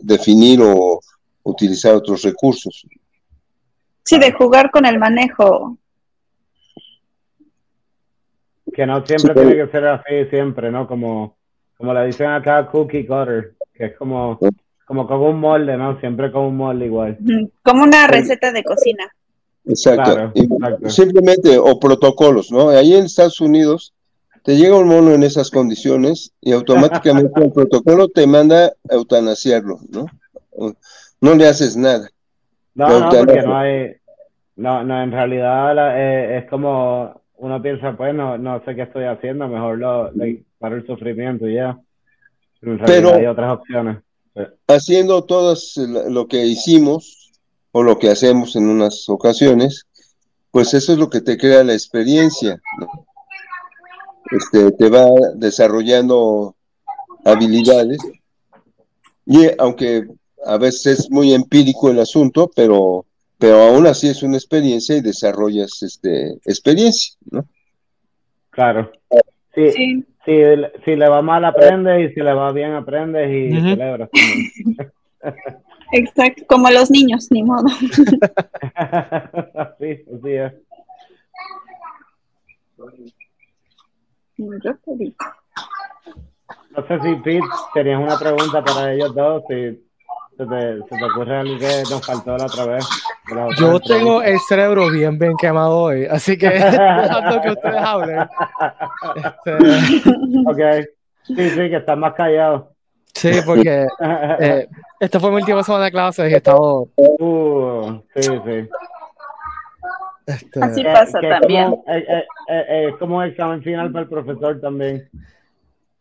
definir 0.01 0.61
o 0.61 0.99
utilizar 1.43 1.95
otros 1.95 2.21
recursos. 2.23 2.85
sí, 4.05 4.19
de 4.19 4.31
jugar 4.33 4.71
con 4.71 4.85
el 4.85 4.99
manejo. 4.99 5.77
que 8.73 8.85
no 8.87 9.05
siempre 9.05 9.33
Sí, 9.33 9.39
tiene 9.39 9.55
que 9.65 9.71
ser 9.71 9.85
así 9.85 10.25
siempre, 10.31 10.71
¿no? 10.71 10.87
Como, 10.87 11.37
como 11.77 11.93
le 11.93 12.07
dicen 12.07 12.27
acá 12.31 12.67
cookie 12.67 13.05
cutter, 13.05 13.53
que 13.73 13.85
es 13.85 13.97
como, 13.97 14.39
como 14.93 15.07
con 15.07 15.21
un 15.21 15.39
molde, 15.39 15.75
¿no? 15.75 15.99
Siempre 15.99 16.31
con 16.31 16.43
un 16.45 16.57
molde 16.57 16.85
igual. 16.85 17.17
Como 17.63 17.83
una 17.83 18.05
receta 18.07 18.51
de 18.51 18.63
cocina. 18.63 19.09
Exacto. 19.65 20.03
Claro, 20.13 20.31
exacto. 20.35 20.89
Simplemente, 20.89 21.57
o 21.57 21.79
protocolos, 21.79 22.51
¿no? 22.51 22.69
Ahí 22.69 22.93
en 22.93 23.05
Estados 23.05 23.41
Unidos 23.41 23.93
te 24.43 24.55
llega 24.55 24.77
un 24.77 24.87
mono 24.87 25.11
en 25.11 25.23
esas 25.23 25.49
condiciones 25.49 26.31
y 26.41 26.51
automáticamente 26.51 27.41
el 27.43 27.51
protocolo 27.53 28.07
te 28.09 28.27
manda 28.27 28.65
a 28.67 28.93
eutanasiarlo, 28.93 29.79
¿no? 29.89 30.05
No 31.21 31.33
le 31.33 31.47
haces 31.47 31.75
nada. 31.75 32.09
No, 32.75 32.99
no, 32.99 33.09
porque 33.09 33.41
no 33.41 33.57
hay, 33.57 33.95
no, 34.57 34.83
no, 34.83 35.01
en 35.01 35.11
realidad 35.11 35.73
la- 35.75 35.99
eh, 35.99 36.37
es 36.39 36.49
como 36.49 37.19
uno 37.37 37.61
piensa, 37.61 37.95
pues 37.97 38.13
no, 38.13 38.37
no 38.37 38.63
sé 38.65 38.75
qué 38.75 38.83
estoy 38.83 39.05
haciendo, 39.05 39.47
mejor 39.47 39.77
lo, 39.79 40.11
le 40.11 40.43
paro 40.59 40.75
el 40.75 40.85
sufrimiento 40.85 41.47
y 41.47 41.55
ya. 41.55 41.77
Pero 42.59 42.73
en 42.73 42.79
realidad 42.79 43.09
Pero- 43.09 43.19
hay 43.19 43.25
otras 43.25 43.53
opciones. 43.53 43.97
Haciendo 44.67 45.23
todas 45.23 45.77
lo 45.77 46.27
que 46.27 46.45
hicimos 46.45 47.31
o 47.71 47.83
lo 47.83 47.99
que 47.99 48.09
hacemos 48.09 48.55
en 48.55 48.67
unas 48.67 49.07
ocasiones, 49.09 49.85
pues 50.51 50.73
eso 50.73 50.93
es 50.93 50.99
lo 50.99 51.09
que 51.09 51.21
te 51.21 51.37
crea 51.37 51.63
la 51.63 51.73
experiencia, 51.73 52.61
¿no? 52.79 52.87
Este, 54.31 54.71
te 54.71 54.89
va 54.89 55.07
desarrollando 55.35 56.55
habilidades 57.25 57.99
y 59.25 59.45
eh, 59.45 59.55
aunque 59.59 60.07
a 60.45 60.57
veces 60.57 60.99
es 60.99 61.11
muy 61.11 61.33
empírico 61.33 61.89
el 61.89 61.99
asunto, 61.99 62.49
pero, 62.55 63.05
pero 63.37 63.61
aún 63.61 63.87
así 63.87 64.07
es 64.09 64.23
una 64.23 64.37
experiencia 64.37 64.95
y 64.97 65.01
desarrollas 65.01 65.81
este, 65.81 66.33
experiencia, 66.45 67.15
¿no? 67.31 67.45
Claro. 68.49 68.91
Sí, 69.55 69.71
Sí. 69.71 70.05
Si, 70.25 70.41
si 70.85 70.95
le 70.95 71.09
va 71.09 71.21
mal 71.21 71.45
aprendes 71.45 72.09
y 72.09 72.13
si 72.13 72.19
le 72.21 72.33
va 72.33 72.51
bien 72.51 72.73
aprendes 72.73 73.29
y 73.29 73.57
Ujú. 73.57 73.69
celebras. 73.69 74.09
Exacto, 75.91 76.43
como 76.47 76.69
los 76.69 76.89
niños, 76.89 77.27
ni 77.31 77.43
modo. 77.43 77.67
sí, 79.79 80.03
así 80.17 80.31
es. 80.31 80.53
No 86.71 86.87
sé 86.87 86.99
si 87.01 87.15
Pete 87.17 87.45
tenías 87.73 87.99
una 88.01 88.17
pregunta 88.17 88.63
para 88.63 88.93
ellos 88.93 89.13
dos, 89.13 89.43
si 89.47 89.55
se 90.35 90.45
te, 90.47 90.79
se 90.89 90.97
te 90.97 91.05
ocurre 91.05 91.37
algo 91.37 91.59
que 91.59 91.83
nos 91.89 92.03
faltó 92.05 92.37
la 92.37 92.47
otra 92.47 92.65
vez. 92.65 92.85
Yo 93.57 93.79
tengo 93.79 94.21
el 94.21 94.37
cerebro 94.39 94.89
bien, 94.91 95.17
bien 95.17 95.33
quemado 95.37 95.77
hoy, 95.77 96.05
así 96.05 96.37
que 96.37 96.49
dejando 96.49 97.41
que 97.41 97.49
ustedes 97.51 97.81
hablen. 97.81 98.27
Este, 99.15 99.53
Ok. 100.45 100.85
Sí, 101.25 101.49
sí, 101.51 101.55
que 101.69 101.77
estás 101.77 101.97
más 101.97 102.13
callado. 102.15 102.71
sí, 103.13 103.31
porque 103.45 103.85
eh, 104.41 104.67
esta 104.99 105.19
fue 105.21 105.29
mi 105.29 105.37
última 105.37 105.63
semana 105.63 105.85
de 105.85 105.91
clases 105.91 106.29
y 106.29 106.33
he 106.33 106.37
estado. 106.37 106.89
Uh, 106.97 107.99
sí, 108.15 108.21
sí. 108.45 108.69
Este, 110.25 110.59
Así 110.63 110.83
Que- 110.83 110.89
pasa 110.91 111.19
también. 111.21 111.69
Como, 111.69 111.83
eh, 111.87 112.05
eh, 112.07 112.25
eh, 112.49 112.65
eh, 112.69 112.87
es 112.89 112.95
como 112.97 113.23
examen 113.23 113.61
final 113.63 113.91
para 113.91 114.03
el 114.03 114.09
profesor 114.09 114.59
también. 114.59 115.09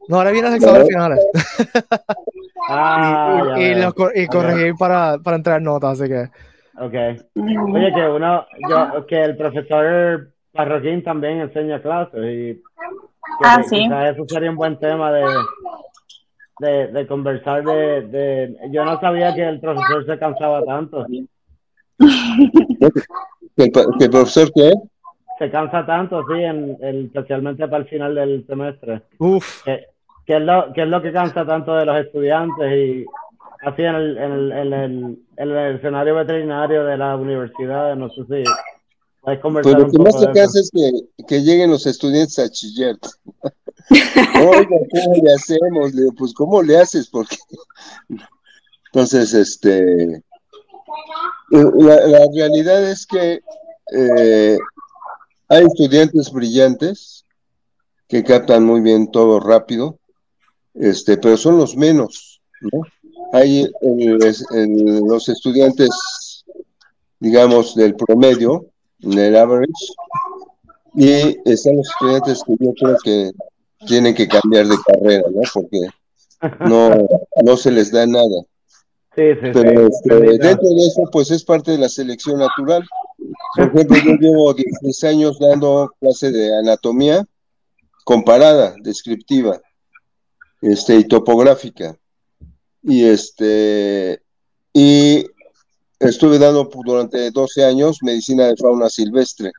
no, 0.09 0.17
ahora 0.17 0.31
vienen 0.33 0.51
los 0.53 0.61
exámenes 0.61 0.89
finales. 0.89 1.21
Ah, 2.69 3.43
y, 3.57 3.61
y 3.61 3.75
veo. 3.75 3.85
los 3.85 3.95
cor- 3.95 4.13
y 4.17 4.27
corregir 4.27 4.75
para, 4.77 5.19
para 5.19 5.37
entrar 5.37 5.63
notas, 5.63 6.01
así 6.01 6.09
que. 6.11 6.29
Okay. 6.79 7.17
Mm. 7.35 7.75
Oye, 7.75 7.93
que 7.95 8.09
uno, 8.09 8.47
yo, 8.69 9.07
que 9.07 9.23
el 9.23 9.37
profesor 9.37 10.29
Parroquín 10.53 11.03
también 11.03 11.41
enseña 11.41 11.81
clases 11.83 12.21
y 12.25 12.55
que 12.55 12.63
Ah, 13.45 13.63
sí. 13.63 13.85
eso 13.85 14.25
sería 14.27 14.51
un 14.51 14.57
buen 14.57 14.79
tema 14.79 15.13
de, 15.13 15.25
de, 16.61 16.87
de 16.89 17.07
conversar 17.07 17.63
de, 17.65 18.03
de, 18.09 18.57
yo 18.71 18.85
no 18.85 18.99
sabía 19.01 19.35
que 19.35 19.43
el 19.49 19.61
profesor 19.61 20.05
se 20.07 20.19
cansaba 20.19 20.65
tanto, 20.65 21.07
¿Que 23.57 23.65
el, 23.65 23.73
el 24.01 24.11
profesor 24.11 24.51
qué? 24.55 24.73
se 25.39 25.51
cansa 25.51 25.85
tanto, 25.85 26.23
sí, 26.29 26.43
en, 26.43 26.77
especialmente 26.83 27.67
para 27.67 27.83
el 27.83 27.89
final 27.89 28.15
del 28.15 28.47
semestre, 28.47 29.03
Uf. 29.19 29.63
que, 29.65 29.87
que 30.27 30.37
es 30.37 30.43
lo, 30.43 30.73
que 30.73 30.83
es 30.83 30.89
lo 30.89 31.03
que 31.03 31.13
cansa 31.13 31.45
tanto 31.45 31.75
de 31.75 31.85
los 31.87 31.97
estudiantes 31.97 32.73
y 32.73 33.05
así 33.63 33.83
en 33.83 33.95
el, 33.95 34.19
en 34.19 34.33
el, 34.33 34.53
en 34.53 34.73
el, 34.73 35.19
en 35.37 35.51
el 35.51 35.77
escenario 35.77 36.15
veterinario 36.17 36.85
de 36.85 36.97
la 36.97 37.17
universidad, 37.17 37.97
no 37.97 38.09
sé 38.11 38.23
si 38.23 38.45
puedes 39.21 39.41
conversar 39.41 39.73
Pues 39.73 39.85
lo 39.85 39.91
que 39.91 39.99
más 39.99 40.15
poco 40.15 40.27
de 40.27 40.31
eso. 40.31 40.35
cansa 40.35 40.61
es 40.61 40.71
que, 40.73 41.25
que 41.27 41.43
lleguen 41.43 41.71
los 41.71 41.87
estudiantes 41.87 42.39
a 42.39 42.51
chillar. 42.51 42.97
Oiga, 43.91 44.77
¿cómo 44.91 45.23
le 45.23 45.33
hacemos? 45.35 45.95
Le 45.95 46.03
digo, 46.03 46.15
pues, 46.19 46.35
¿cómo 46.35 46.63
le 46.63 46.79
haces? 46.79 47.09
Porque. 47.09 47.37
Entonces, 48.87 49.33
este. 49.35 50.23
La, 51.51 52.07
la 52.07 52.27
realidad 52.35 52.91
es 52.91 53.07
que 53.07 53.41
eh, 53.95 54.59
hay 55.49 55.65
estudiantes 55.65 56.33
brillantes 56.33 57.27
que 58.09 58.25
captan 58.25 58.65
muy 58.65 58.81
bien 58.81 59.11
todo 59.11 59.39
rápido, 59.41 59.99
este, 60.75 61.17
pero 61.19 61.37
son 61.37 61.59
los 61.59 61.77
menos, 61.77 62.41
¿no? 62.61 62.83
Hay 63.33 63.67
el- 63.81 64.23
el- 64.55 65.01
los 65.07 65.29
estudiantes, 65.29 66.45
digamos, 67.19 67.75
del 67.75 67.95
promedio, 67.95 68.67
del 68.99 69.37
average, 69.37 69.73
y 70.95 71.11
están 71.47 71.77
los 71.77 71.89
estudiantes 71.89 72.43
que 72.47 72.55
yo 72.61 72.73
creo 72.75 72.97
que 73.03 73.31
tienen 73.87 74.15
que 74.15 74.29
cambiar 74.29 74.67
de 74.67 74.77
carrera, 74.87 75.25
¿no? 75.31 75.41
Porque 75.53 75.81
no, 76.69 77.07
no 77.45 77.57
se 77.57 77.71
les 77.71 77.91
da 77.91 78.07
nada. 78.07 78.43
Sí, 79.15 79.23
sí, 79.43 79.51
Pero 79.53 79.89
sí. 79.89 79.93
este, 79.93 80.15
dentro 80.39 80.69
de 80.69 80.87
eso, 80.87 81.03
pues 81.13 81.31
es 81.31 81.45
parte 81.45 81.73
de 81.73 81.79
la 81.79 81.89
selección 81.89 82.39
natural. 82.39 82.83
Por 83.57 83.67
ejemplo, 83.67 83.97
yo 83.99 84.13
llevo 84.21 84.55
16 84.55 85.05
años 85.05 85.39
dando 85.39 85.91
clase 86.01 86.31
de 86.33 86.57
anatomía 86.59 87.25
comparada, 88.05 88.75
descriptiva, 88.83 89.61
este, 90.61 90.97
y 90.97 91.05
topográfica. 91.05 91.97
Y 92.83 93.05
este, 93.05 94.21
y 94.73 95.25
estuve 95.99 96.39
dando 96.39 96.69
durante 96.85 97.31
12 97.31 97.65
años 97.65 97.99
medicina 98.03 98.47
de 98.49 98.57
fauna 98.57 98.89
silvestre. 98.89 99.53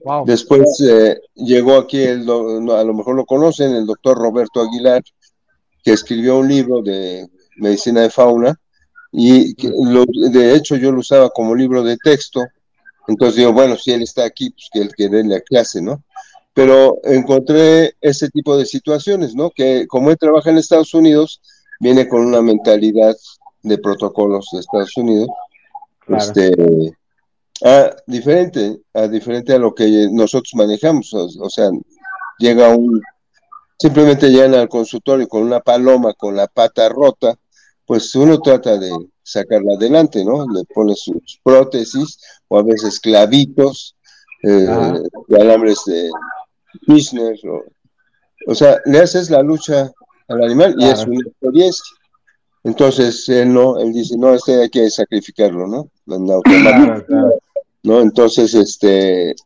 Wow. 0.00 0.24
Después 0.26 0.80
eh, 0.86 1.18
llegó 1.34 1.76
aquí, 1.76 2.00
el, 2.02 2.22
a 2.22 2.84
lo 2.84 2.94
mejor 2.94 3.16
lo 3.16 3.24
conocen, 3.24 3.74
el 3.74 3.86
doctor 3.86 4.18
Roberto 4.18 4.60
Aguilar, 4.60 5.02
que 5.82 5.92
escribió 5.92 6.38
un 6.38 6.48
libro 6.48 6.82
de 6.82 7.26
medicina 7.56 8.02
de 8.02 8.10
fauna, 8.10 8.60
y 9.12 9.54
que 9.54 9.68
lo- 9.68 10.04
de 10.30 10.54
hecho 10.54 10.76
yo 10.76 10.92
lo 10.92 11.00
usaba 11.00 11.30
como 11.30 11.54
libro 11.54 11.82
de 11.82 11.96
texto. 11.96 12.44
Entonces 13.08 13.36
digo, 13.36 13.52
bueno, 13.52 13.76
si 13.76 13.92
él 13.92 14.02
está 14.02 14.24
aquí, 14.24 14.50
pues 14.50 14.68
que 14.70 14.80
él 14.80 14.90
que 14.94 15.08
dé 15.08 15.24
la 15.24 15.40
clase, 15.40 15.80
¿no? 15.80 16.02
Pero 16.52 16.98
encontré 17.04 17.94
ese 18.00 18.28
tipo 18.28 18.56
de 18.56 18.66
situaciones, 18.66 19.34
¿no? 19.34 19.50
Que 19.50 19.86
como 19.86 20.10
él 20.10 20.18
trabaja 20.18 20.50
en 20.50 20.58
Estados 20.58 20.92
Unidos, 20.92 21.40
viene 21.80 22.08
con 22.08 22.24
una 22.26 22.42
mentalidad 22.42 23.16
de 23.62 23.78
protocolos 23.78 24.48
de 24.52 24.60
Estados 24.60 24.96
Unidos, 24.96 25.28
Claro. 26.00 26.22
este, 26.22 26.54
a 27.64 27.90
diferente, 28.06 28.78
a 28.94 29.08
diferente 29.08 29.52
a 29.54 29.58
lo 29.58 29.74
que 29.74 30.08
nosotros 30.12 30.52
manejamos, 30.54 31.12
o, 31.14 31.26
o 31.40 31.50
sea, 31.50 31.68
llega 32.38 32.68
un, 32.68 33.02
simplemente 33.78 34.30
llegan 34.30 34.54
al 34.54 34.68
consultorio 34.68 35.26
con 35.28 35.42
una 35.42 35.60
paloma 35.60 36.14
con 36.14 36.36
la 36.36 36.46
pata 36.46 36.88
rota, 36.88 37.34
pues 37.84 38.14
uno 38.14 38.38
trata 38.40 38.78
de 38.78 38.90
sacarla 39.22 39.74
adelante, 39.74 40.24
¿no? 40.24 40.46
Le 40.48 40.64
pone 40.72 40.94
sus 40.94 41.40
prótesis 41.42 42.18
o 42.48 42.58
a 42.58 42.62
veces 42.62 43.00
clavitos, 43.00 43.96
eh, 44.44 44.68
de 45.28 45.40
alambres 45.40 45.80
de 45.86 46.10
business, 46.86 47.40
o, 47.44 47.64
o 48.46 48.54
sea, 48.54 48.80
le 48.84 49.00
haces 49.00 49.28
la 49.30 49.42
lucha 49.42 49.90
al 50.28 50.42
animal 50.42 50.74
y 50.78 50.84
es 50.84 51.06
una 51.06 51.20
experiencia. 51.26 51.96
Entonces, 52.64 53.28
él 53.28 53.52
no, 53.52 53.78
él 53.78 53.92
dice, 53.92 54.16
no, 54.18 54.34
este 54.34 54.62
hay 54.62 54.68
que 54.68 54.90
sacrificarlo, 54.90 55.68
¿no? 55.68 55.88
En 56.08 56.30
automático, 56.30 56.60
Claro, 56.60 57.06
claro. 57.06 57.38
¿no? 57.84 58.00
Entonces, 58.00 58.54
este, 58.54 59.30
Es 59.30 59.36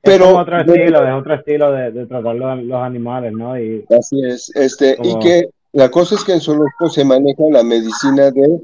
pero 0.00 0.26
como 0.26 0.38
otro 0.38 0.60
estilo, 0.60 1.06
es 1.06 1.14
otro 1.14 1.34
estilo 1.34 1.72
de, 1.72 1.90
de 1.90 2.06
tratar 2.06 2.34
los, 2.34 2.62
los 2.64 2.82
animales, 2.82 3.32
¿no? 3.34 3.58
Y 3.60 3.84
así 3.96 4.24
es, 4.24 4.50
este, 4.56 4.96
y 5.02 5.18
que 5.18 5.50
la 5.72 5.90
cosa 5.90 6.14
es 6.14 6.24
que 6.24 6.32
en 6.32 6.40
zoológico 6.40 6.88
se 6.88 7.04
maneja 7.04 7.42
la 7.50 7.62
medicina 7.62 8.30
de, 8.30 8.62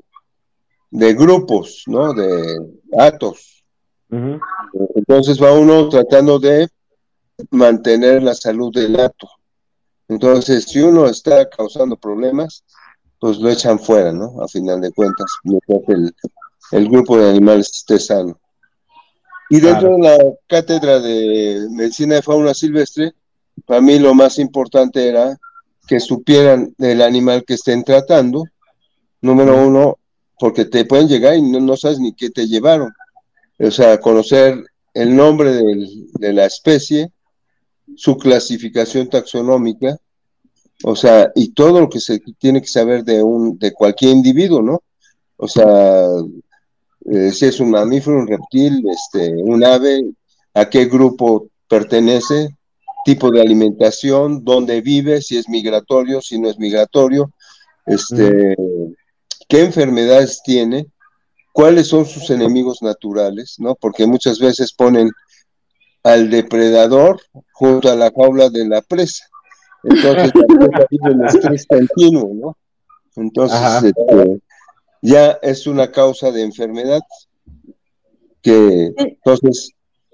de 0.91 1.15
grupos, 1.15 1.85
¿no? 1.87 2.15
De 2.15 2.61
atos. 2.99 3.63
Entonces 4.95 5.43
va 5.43 5.53
uno 5.53 5.89
tratando 5.91 6.39
de 6.39 6.67
mantener 7.51 8.23
la 8.23 8.35
salud 8.35 8.73
del 8.73 8.99
hato. 8.99 9.29
Entonces, 10.09 10.65
si 10.65 10.81
uno 10.81 11.07
está 11.07 11.49
causando 11.49 11.97
problemas, 11.97 12.65
pues 13.21 13.39
lo 13.39 13.51
echan 13.51 13.79
fuera, 13.79 14.13
¿no? 14.13 14.41
A 14.43 14.49
final 14.49 14.81
de 14.81 14.93
cuentas, 14.93 15.27
mientras 15.45 15.81
el, 15.89 16.15
el 16.73 16.89
grupo 16.89 17.19
de 17.19 17.29
animales 17.31 17.71
esté 17.71 17.99
sano. 17.99 18.39
Y 19.51 19.61
dentro 19.61 19.91
de 19.93 19.99
la 19.99 20.19
cátedra 20.47 21.01
de 21.01 21.67
medicina 21.71 22.17
de 22.17 22.23
fauna 22.23 22.55
silvestre, 22.55 23.13
para 23.67 23.81
mí 23.81 23.99
lo 23.99 24.15
más 24.15 24.39
importante 24.39 25.09
era 25.09 25.37
que 25.87 26.01
supieran 26.01 26.75
del 26.79 27.01
animal 27.03 27.45
que 27.47 27.55
estén 27.55 27.83
tratando, 27.83 28.45
número 29.23 29.67
uno, 29.67 29.99
porque 30.39 30.67
te 30.67 30.85
pueden 30.85 31.09
llegar 31.09 31.35
y 31.35 31.43
no, 31.43 31.61
no 31.61 31.77
sabes 31.77 31.99
ni 31.99 32.13
qué 32.15 32.31
te 32.31 32.47
llevaron. 32.47 32.93
O 33.59 33.71
sea, 33.71 33.99
conocer 33.99 34.63
el 34.95 35.17
nombre 35.17 35.53
del- 35.53 36.07
de 36.13 36.33
la 36.33 36.45
especie, 36.45 37.11
su 37.99 38.17
clasificación 38.17 39.09
taxonómica, 39.09 39.99
o 40.85 40.95
sea, 40.95 41.33
y 41.35 41.53
todo 41.53 41.81
lo 41.81 41.89
que 41.89 41.99
se 41.99 42.21
tiene 42.39 42.61
que 42.61 42.69
saber 42.69 43.03
de 43.03 43.25
un, 43.25 43.59
de 43.59 43.73
cualquier 43.73 44.13
individuo, 44.13 44.63
¿no? 44.63 44.83
O 45.37 45.49
sea, 45.49 46.07
eh, 47.07 47.33
si 47.33 47.47
es 47.47 47.59
un 47.59 47.71
mamífero, 47.71 48.17
un 48.17 48.29
reptil, 48.29 48.85
este, 48.89 49.35
un 49.43 49.65
ave, 49.65 50.13
a 50.55 50.71
qué 50.71 50.85
grupo 50.85 51.49
pertenece, 51.69 52.51
tipo 53.05 53.33
de 53.33 53.41
alimentación, 53.41 54.45
dónde 54.45 54.81
vive, 54.81 55.21
si 55.21 55.37
es 55.37 55.49
migratorio, 55.49 56.21
si 56.21 56.39
no 56.39 56.49
es 56.49 56.57
migratorio, 56.57 57.33
este, 57.85 58.55
qué 59.49 59.65
enfermedades 59.65 60.41
tiene, 60.45 60.87
cuáles 61.53 61.89
son 61.89 62.07
sus 62.07 62.31
enemigos 62.31 62.81
naturales, 62.81 63.57
¿no? 63.59 63.75
Porque 63.75 64.07
muchas 64.07 64.39
veces 64.39 64.73
ponen 64.73 65.11
al 66.09 66.31
depredador 66.31 67.21
junto 67.53 67.91
a 67.91 67.97
la 67.97 68.11
jaula 68.11 68.49
de 68.49 68.67
la 68.67 68.81
presa. 68.81 69.25
Entonces, 69.85 70.33
la 70.35 70.69
presa 70.69 70.87
vive 70.91 71.13
en 71.13 71.25
estrés 71.27 71.67
continuo, 71.67 72.33
¿no? 72.35 72.57
Entonces, 73.17 73.85
este, 73.85 74.41
ya 75.03 75.39
es 75.43 75.67
una 75.67 75.91
causa 75.91 76.31
de 76.31 76.43
enfermedad 76.43 77.01
que, 78.41 78.93
entonces, 78.97 79.73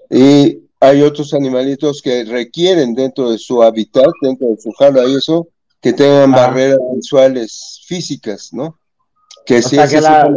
y 0.09 0.59
hay 0.79 1.01
otros 1.01 1.33
animalitos 1.33 2.01
que 2.01 2.25
requieren 2.25 2.93
dentro 2.93 3.31
de 3.31 3.37
su 3.37 3.63
hábitat, 3.63 4.09
dentro 4.21 4.49
de 4.49 4.57
su 4.57 4.71
jaula 4.71 5.05
y 5.05 5.15
eso, 5.15 5.47
que 5.81 5.93
tengan 5.93 6.33
Ajá. 6.33 6.47
barreras 6.47 6.79
visuales 6.95 7.81
físicas, 7.87 8.49
¿no? 8.51 8.77
Que 9.45 9.61
si 9.61 9.75
sea 9.75 9.85
es 9.85 9.91
que 9.93 10.01
la- 10.01 10.29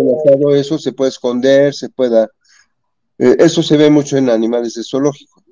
eso, 0.55 0.79
se 0.79 0.93
puede 0.93 1.11
esconder, 1.11 1.75
se 1.75 1.89
pueda... 1.89 2.29
eh, 3.19 3.37
eso 3.39 3.63
se 3.63 3.77
ve 3.77 3.91
mucho 3.91 4.17
en 4.17 4.29
animales 4.31 4.75
de 4.75 4.83
zoológico. 4.85 5.43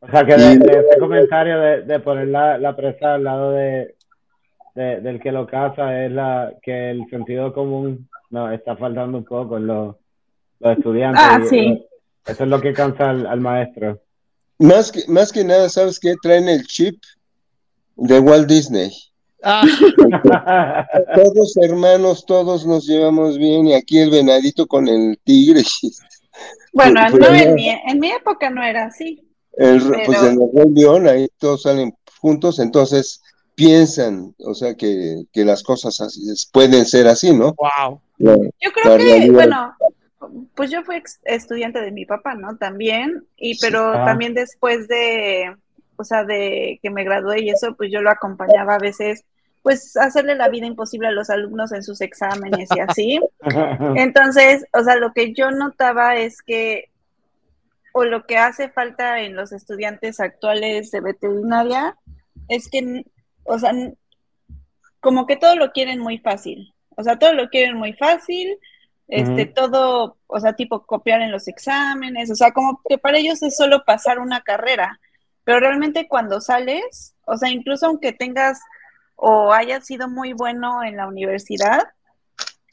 O 0.00 0.08
sea, 0.10 0.24
que 0.24 0.36
de, 0.36 0.52
Y- 0.52 0.58
de 0.58 0.98
comentario 0.98 1.58
de, 1.60 1.82
de 1.82 2.00
poner 2.00 2.28
la, 2.28 2.56
la 2.58 2.74
presa 2.76 3.14
al 3.14 3.24
lado 3.24 3.52
de, 3.52 3.94
de- 4.74 5.00
del 5.00 5.20
que 5.20 5.32
lo 5.32 5.46
caza 5.46 6.04
es 6.04 6.12
la 6.12 6.52
que 6.62 6.90
el 6.90 7.08
sentido 7.10 7.52
común 7.52 8.08
no 8.30 8.50
está 8.52 8.76
faltando 8.76 9.18
un 9.18 9.24
poco 9.24 9.56
en 9.56 9.66
los, 9.66 9.96
los 10.60 10.76
estudiantes. 10.78 11.22
Ah, 11.24 11.40
y, 11.44 11.48
sí. 11.48 11.84
Eso 12.26 12.44
es 12.44 12.50
lo 12.50 12.60
que 12.60 12.72
cansa 12.74 13.10
al, 13.10 13.26
al 13.26 13.40
maestro. 13.40 14.00
Más 14.58 14.92
que, 14.92 15.02
más 15.08 15.32
que 15.32 15.44
nada, 15.44 15.68
¿sabes 15.68 15.98
qué? 15.98 16.14
Traen 16.22 16.48
el 16.48 16.64
chip 16.66 17.00
de 17.96 18.20
Walt 18.20 18.46
Disney. 18.48 18.90
Ah, 19.42 19.62
Todos 21.14 21.56
hermanos, 21.58 22.26
todos 22.26 22.66
nos 22.66 22.86
llevamos 22.86 23.38
bien 23.38 23.68
y 23.68 23.74
aquí 23.74 23.98
el 23.98 24.10
venadito 24.10 24.66
con 24.66 24.88
el 24.88 25.18
tigre. 25.24 25.62
Bueno, 26.72 27.00
Pues, 27.10 27.12
no, 27.20 27.26
pues, 27.28 27.42
en, 27.46 27.54
mi, 27.54 27.68
en 27.68 27.98
mi 28.00 28.10
época 28.10 28.50
no 28.50 28.62
era 28.62 28.86
así. 28.86 29.24
El, 29.52 29.82
Pero- 29.82 30.02
Pues 30.06 30.22
en 30.22 30.40
el 30.42 30.48
Rey 30.54 30.66
León 30.74 31.08
ahí 31.08 31.28
todos 31.38 31.62
salen 31.62 31.92
juntos, 32.20 32.58
entonces 32.58 33.22
piensan, 33.54 34.34
o 34.38 34.54
sea, 34.54 34.74
que, 34.74 35.24
que 35.32 35.44
las 35.44 35.62
cosas 35.64 36.00
así, 36.00 36.20
pueden 36.52 36.86
ser 36.86 37.08
así, 37.08 37.32
¿no? 37.32 37.54
Wow. 37.56 38.00
La- 38.18 38.36
Yo 38.36 38.70
creo 38.72 38.92
La 38.92 38.98
que, 38.98 39.04
realidad. 39.04 39.32
bueno, 39.34 39.74
pues 40.54 40.70
yo 40.70 40.82
fui 40.84 41.02
estudiante 41.24 41.80
de 41.80 41.90
mi 41.90 42.04
papá, 42.06 42.34
¿no? 42.34 42.56
También, 42.56 43.24
y 43.36 43.54
Sí. 43.54 43.60
pero 43.62 43.92
también 43.92 44.34
después 44.34 44.86
de, 44.88 45.56
o 45.96 46.04
sea, 46.04 46.24
de 46.24 46.78
que 46.82 46.90
me 46.90 47.02
gradué 47.04 47.40
y 47.42 47.50
eso, 47.50 47.74
pues 47.76 47.90
yo 47.92 48.00
lo 48.00 48.10
acompañaba 48.10 48.76
a 48.76 48.78
veces, 48.78 49.24
pues 49.62 49.96
hacerle 49.96 50.34
la 50.34 50.48
vida 50.48 50.66
imposible 50.66 51.08
a 51.08 51.12
los 51.12 51.30
alumnos 51.30 51.72
en 51.72 51.82
sus 51.82 52.00
exámenes 52.00 52.68
y 52.74 52.80
así. 52.80 53.20
Entonces, 53.96 54.64
o 54.72 54.82
sea, 54.82 54.96
lo 54.96 55.12
que 55.12 55.34
yo 55.34 55.50
notaba 55.50 56.16
es 56.16 56.42
que, 56.42 56.90
o 57.92 58.04
lo 58.04 58.24
que 58.26 58.38
hace 58.38 58.68
falta 58.68 59.20
en 59.20 59.34
los 59.34 59.52
estudiantes 59.52 60.20
actuales 60.20 60.90
de 60.90 61.00
veterinaria, 61.00 61.96
es 62.48 62.68
que, 62.68 63.04
o 63.44 63.58
sea, 63.58 63.72
como 65.00 65.26
que 65.26 65.36
todo 65.36 65.56
lo 65.56 65.72
quieren 65.72 66.00
muy 66.00 66.18
fácil. 66.18 66.74
O 66.96 67.02
sea, 67.02 67.18
todo 67.18 67.32
lo 67.32 67.48
quieren 67.48 67.76
muy 67.76 67.92
fácil, 67.92 68.58
este, 69.06 69.46
todo, 69.46 70.18
o 70.26 70.40
sea, 70.40 70.54
tipo 70.54 70.84
copiar 70.84 71.22
en 71.22 71.30
los 71.30 71.48
exámenes, 71.48 72.30
o 72.30 72.34
sea, 72.34 72.52
como 72.52 72.82
que 72.86 72.98
para 72.98 73.18
ellos 73.18 73.42
es 73.42 73.56
solo 73.56 73.84
pasar 73.84 74.18
una 74.18 74.42
carrera. 74.42 75.00
Pero 75.44 75.60
realmente 75.60 76.08
cuando 76.08 76.40
sales, 76.40 77.14
o 77.24 77.36
sea, 77.36 77.48
incluso 77.48 77.86
aunque 77.86 78.12
tengas 78.12 78.60
o 79.20 79.52
hayas 79.52 79.84
sido 79.84 80.08
muy 80.08 80.32
bueno 80.32 80.84
en 80.84 80.96
la 80.96 81.08
universidad, 81.08 81.88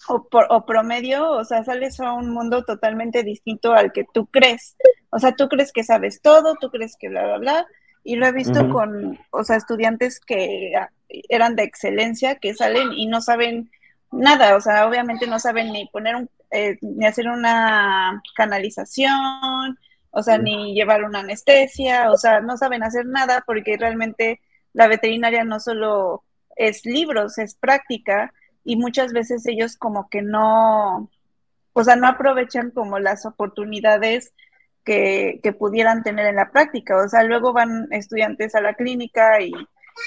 o, 0.07 0.27
por, 0.29 0.45
o 0.51 0.63
promedio, 0.63 1.31
o 1.31 1.43
sea, 1.43 1.63
sales 1.63 1.99
a 1.99 2.13
un 2.13 2.29
mundo 2.29 2.63
totalmente 2.63 3.23
distinto 3.23 3.73
al 3.73 3.91
que 3.91 4.05
tú 4.13 4.27
crees. 4.27 4.77
O 5.09 5.17
sea, 5.17 5.35
tú 5.35 5.49
crees 5.49 5.71
que 5.71 5.83
sabes 5.83 6.21
todo, 6.21 6.55
tú 6.61 6.69
crees 6.69 6.95
que 6.99 7.09
bla, 7.09 7.23
bla, 7.23 7.37
bla. 7.39 7.67
Y 8.03 8.15
lo 8.17 8.27
he 8.27 8.31
visto 8.31 8.69
con, 8.69 9.17
o 9.31 9.43
sea, 9.43 9.55
estudiantes 9.55 10.19
que 10.19 10.73
eran 11.29 11.55
de 11.55 11.63
excelencia, 11.63 12.35
que 12.35 12.53
salen 12.53 12.93
y 12.93 13.07
no 13.07 13.21
saben 13.21 13.71
nada. 14.11 14.55
O 14.55 14.61
sea, 14.61 14.87
obviamente 14.87 15.25
no 15.25 15.39
saben 15.39 15.73
ni 15.73 15.87
poner 15.87 16.15
un, 16.15 16.29
eh, 16.51 16.77
ni 16.81 17.07
hacer 17.07 17.27
una 17.27 18.21
canalización, 18.35 19.79
o 20.11 20.21
sea, 20.21 20.37
ni 20.37 20.75
llevar 20.75 21.03
una 21.03 21.21
anestesia, 21.21 22.11
o 22.11 22.17
sea, 22.17 22.41
no 22.41 22.55
saben 22.57 22.83
hacer 22.83 23.07
nada 23.07 23.43
porque 23.47 23.77
realmente 23.77 24.39
la 24.73 24.87
veterinaria 24.87 25.43
no 25.43 25.59
solo 25.59 26.23
es 26.55 26.85
libros, 26.85 27.37
es 27.37 27.55
práctica 27.55 28.33
y 28.63 28.75
muchas 28.75 29.13
veces 29.13 29.45
ellos 29.45 29.77
como 29.77 30.09
que 30.09 30.21
no, 30.21 31.09
o 31.73 31.83
sea, 31.83 31.95
no 31.95 32.07
aprovechan 32.07 32.71
como 32.71 32.99
las 32.99 33.25
oportunidades 33.25 34.33
que, 34.83 35.39
que 35.43 35.53
pudieran 35.53 36.03
tener 36.03 36.25
en 36.27 36.37
la 36.37 36.51
práctica. 36.51 36.97
O 36.97 37.07
sea, 37.07 37.23
luego 37.23 37.53
van 37.53 37.87
estudiantes 37.91 38.55
a 38.55 38.61
la 38.61 38.73
clínica 38.73 39.41
y, 39.41 39.51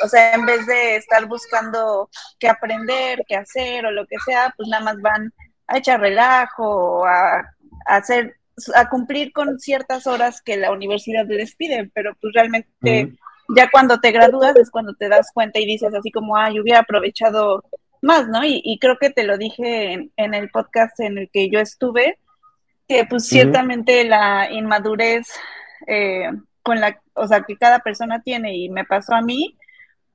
o 0.03 0.09
sea, 0.09 0.32
en 0.32 0.46
vez 0.46 0.66
de 0.66 0.96
estar 0.96 1.26
buscando 1.26 2.09
qué 2.38 2.49
aprender, 2.49 3.24
qué 3.28 3.36
hacer 3.36 3.86
o 3.86 3.90
lo 3.90 4.07
que 4.07 4.16
sea, 4.24 4.55
pues 4.57 4.68
nada 4.68 4.84
más 4.84 5.01
van 5.01 5.32
a 5.66 5.78
echar 5.78 6.01
relajo 6.01 7.07
a, 7.07 7.40
a 7.86 7.96
hacer, 7.96 8.36
a 8.74 8.88
cumplir 8.88 9.32
con 9.32 9.59
ciertas 9.59 10.07
horas 10.07 10.40
que 10.40 10.57
la 10.57 10.72
universidad 10.72 11.26
les 11.26 11.55
pide, 11.55 11.90
pero 11.94 12.14
pues 12.20 12.32
realmente. 12.34 13.12
Ya 13.57 13.70
cuando 13.70 13.99
te 13.99 14.12
gradúas 14.12 14.57
es 14.57 14.70
cuando 14.70 14.94
te 14.94 15.09
das 15.09 15.30
cuenta 15.32 15.59
y 15.59 15.66
dices 15.66 15.94
así 15.94 16.11
como, 16.11 16.36
ah, 16.36 16.51
yo 16.51 16.62
hubiera 16.62 16.80
aprovechado 16.80 17.64
más, 18.03 18.28
¿no? 18.28 18.44
Y, 18.44 18.61
y 18.64 18.78
creo 18.78 18.99
que 18.99 19.11
te 19.11 19.24
lo 19.24 19.38
dije 19.38 19.92
en, 19.92 20.12
en 20.16 20.34
el 20.34 20.51
podcast 20.51 20.99
en 21.01 21.18
el 21.18 21.30
que 21.30 21.51
yo 21.51 21.59
estuve, 21.59 22.18
que 22.86 23.05
pues 23.05 23.26
ciertamente 23.26 24.05
la 24.05 24.51
inmadurez 24.51 25.26
eh, 25.86 26.30
con 26.62 26.80
la, 26.80 27.01
o 27.14 27.26
sea, 27.26 27.42
que 27.42 27.57
cada 27.57 27.80
persona 27.80 28.22
tiene 28.22 28.57
y 28.57 28.68
me 28.68 28.84
pasó 28.84 29.14
a 29.14 29.22
mí, 29.22 29.57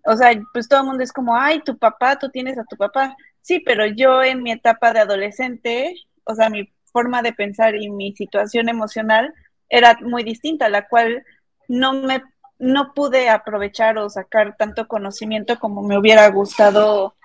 o 0.06 0.16
sea, 0.16 0.32
pues 0.54 0.68
todo 0.68 0.82
el 0.82 0.88
mundo 0.88 1.04
es 1.04 1.14
como, 1.14 1.36
ay, 1.38 1.62
tu 1.62 1.78
papá, 1.78 2.18
tú 2.20 2.30
tienes 2.30 2.58
a 2.58 2.66
tu 2.66 2.76
papá. 2.76 3.16
Sí, 3.42 3.60
pero 3.60 3.86
yo 3.86 4.22
en 4.22 4.44
mi 4.44 4.52
etapa 4.52 4.92
de 4.94 5.00
adolescente, 5.00 5.96
o 6.26 6.36
sea, 6.36 6.50
mi 6.50 6.72
forma 6.92 7.22
de 7.22 7.34
pensar 7.34 7.76
y 7.76 7.90
mi 7.90 8.14
situación 8.14 8.70
emocional 8.70 9.34
era 9.70 9.98
muy 10.02 10.24
distinta, 10.24 10.70
la 10.70 10.88
cual 10.88 11.24
no 11.68 11.94
me 11.94 12.22
no 12.60 12.94
pude 12.94 13.30
aprovechar 13.30 13.98
o 13.98 14.10
sacar 14.10 14.56
tanto 14.58 14.88
conocimiento 14.88 15.60
como 15.60 15.82
me 15.84 15.98
hubiera 15.98 16.28
gustado 16.30 17.16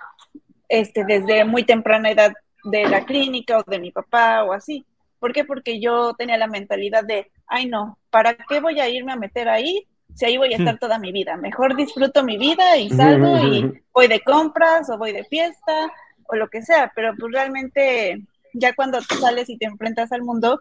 este 0.69 1.05
desde 1.05 1.45
muy 1.45 1.65
temprana 1.65 2.11
edad 2.11 2.33
de 2.65 2.89
la 2.89 3.05
clínica 3.05 3.59
o 3.59 3.63
de 3.63 3.79
mi 3.79 3.91
papá 3.91 4.45
o 4.45 4.53
así. 4.53 4.85
¿Por 5.19 5.33
qué? 5.33 5.45
Porque 5.45 5.81
yo 5.81 6.15
tenía 6.15 6.37
la 6.37 6.47
mentalidad 6.47 7.05
de, 7.05 7.31
ay 7.47 7.67
no, 7.67 7.99
¿para 8.11 8.35
qué 8.35 8.61
voy 8.61 8.79
a 8.81 8.89
irme 8.89 9.13
a 9.13 9.17
meter 9.17 9.49
ahí 9.49 9.87
si 10.15 10.25
ahí 10.25 10.37
voy 10.37 10.53
a 10.53 10.57
estar 10.57 10.79
toda 10.79 10.99
mi 10.99 11.13
vida? 11.13 11.37
Mejor 11.37 11.77
disfruto 11.77 12.23
mi 12.23 12.39
vida 12.39 12.77
y 12.77 12.91
salgo 12.91 13.39
y 13.39 13.83
voy 13.93 14.09
de 14.09 14.21
compras 14.21 14.89
o 14.91 14.99
voy 14.99 15.13
de 15.13 15.25
fiesta 15.25 15.93
o 16.29 16.37
lo 16.37 16.49
que 16.49 16.63
sea, 16.63 16.93
pero 16.95 17.15
pues 17.19 17.33
realmente 17.33 18.21
ya 18.53 18.75
cuando 18.75 18.99
tú 19.01 19.15
sales 19.17 19.49
y 19.49 19.57
te 19.57 19.67
enfrentas 19.67 20.13
al 20.13 20.23
mundo, 20.23 20.61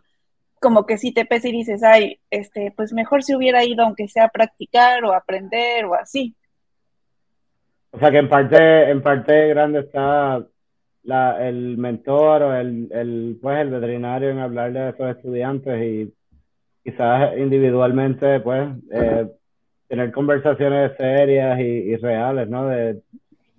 como 0.59 0.85
que 0.85 0.97
sí 0.97 1.13
te 1.13 1.25
pesa 1.25 1.47
y 1.49 1.51
dices, 1.51 1.83
ay, 1.83 2.19
este, 2.29 2.73
pues 2.75 2.93
mejor 2.93 3.23
si 3.23 3.35
hubiera 3.35 3.63
ido 3.63 3.83
aunque 3.83 4.07
sea 4.07 4.25
a 4.25 4.29
practicar 4.29 5.03
o 5.05 5.13
aprender 5.13 5.85
o 5.85 5.95
así. 5.95 6.35
O 7.91 7.99
sea 7.99 8.11
que 8.11 8.17
en 8.17 8.29
parte, 8.29 8.89
en 8.89 9.01
parte 9.01 9.47
grande 9.47 9.79
está 9.79 10.45
la, 11.03 11.47
el 11.47 11.77
mentor 11.77 12.43
o 12.43 12.55
el, 12.55 12.89
el, 12.91 13.37
pues 13.41 13.59
el 13.59 13.69
veterinario 13.69 14.29
en 14.29 14.39
hablarle 14.39 14.79
a 14.79 14.89
esos 14.89 15.15
estudiantes 15.15 15.81
y 15.81 16.13
quizás 16.83 17.37
individualmente, 17.37 18.39
pues, 18.41 18.69
eh, 18.91 19.27
tener 19.87 20.11
conversaciones 20.11 20.91
serias 20.97 21.59
y, 21.59 21.63
y 21.63 21.95
reales, 21.95 22.49
¿no? 22.49 22.67
De, 22.67 23.01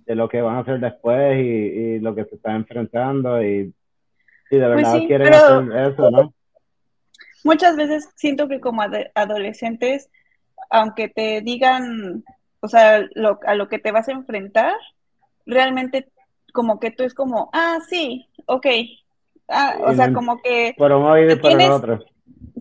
de, 0.05 0.15
lo 0.15 0.29
que 0.29 0.41
van 0.41 0.57
a 0.57 0.59
hacer 0.59 0.79
después 0.79 1.37
y, 1.37 1.41
y, 1.41 1.99
lo 1.99 2.13
que 2.15 2.25
se 2.25 2.35
está 2.35 2.55
enfrentando 2.55 3.41
y 3.43 3.73
si 4.49 4.57
de 4.57 4.67
verdad 4.67 4.91
pues 4.91 5.01
sí, 5.01 5.07
quieren 5.07 5.27
pero 5.31 5.37
hacer 5.37 5.93
eso, 5.93 6.11
¿no? 6.11 6.33
Muchas 7.43 7.75
veces 7.75 8.09
siento 8.15 8.47
que 8.47 8.59
como 8.59 8.81
ad 8.81 8.93
adolescentes, 9.15 10.09
aunque 10.69 11.07
te 11.07 11.41
digan, 11.41 12.23
o 12.59 12.67
sea, 12.67 13.05
lo, 13.15 13.39
a 13.45 13.55
lo 13.55 13.67
que 13.67 13.79
te 13.79 13.91
vas 13.91 14.07
a 14.09 14.13
enfrentar, 14.13 14.73
realmente 15.45 16.09
como 16.53 16.79
que 16.79 16.91
tú 16.91 17.03
es 17.03 17.13
como, 17.13 17.49
ah, 17.53 17.77
sí, 17.89 18.27
ok. 18.45 18.67
Ah, 19.47 19.77
o 19.81 19.93
sea, 19.93 20.13
como 20.13 20.41
que... 20.41 20.75
Por 20.77 20.91
un 20.91 21.05
oído 21.05 21.33
y 21.33 21.35
por 21.37 21.51
el 21.51 21.71
otro. 21.71 22.05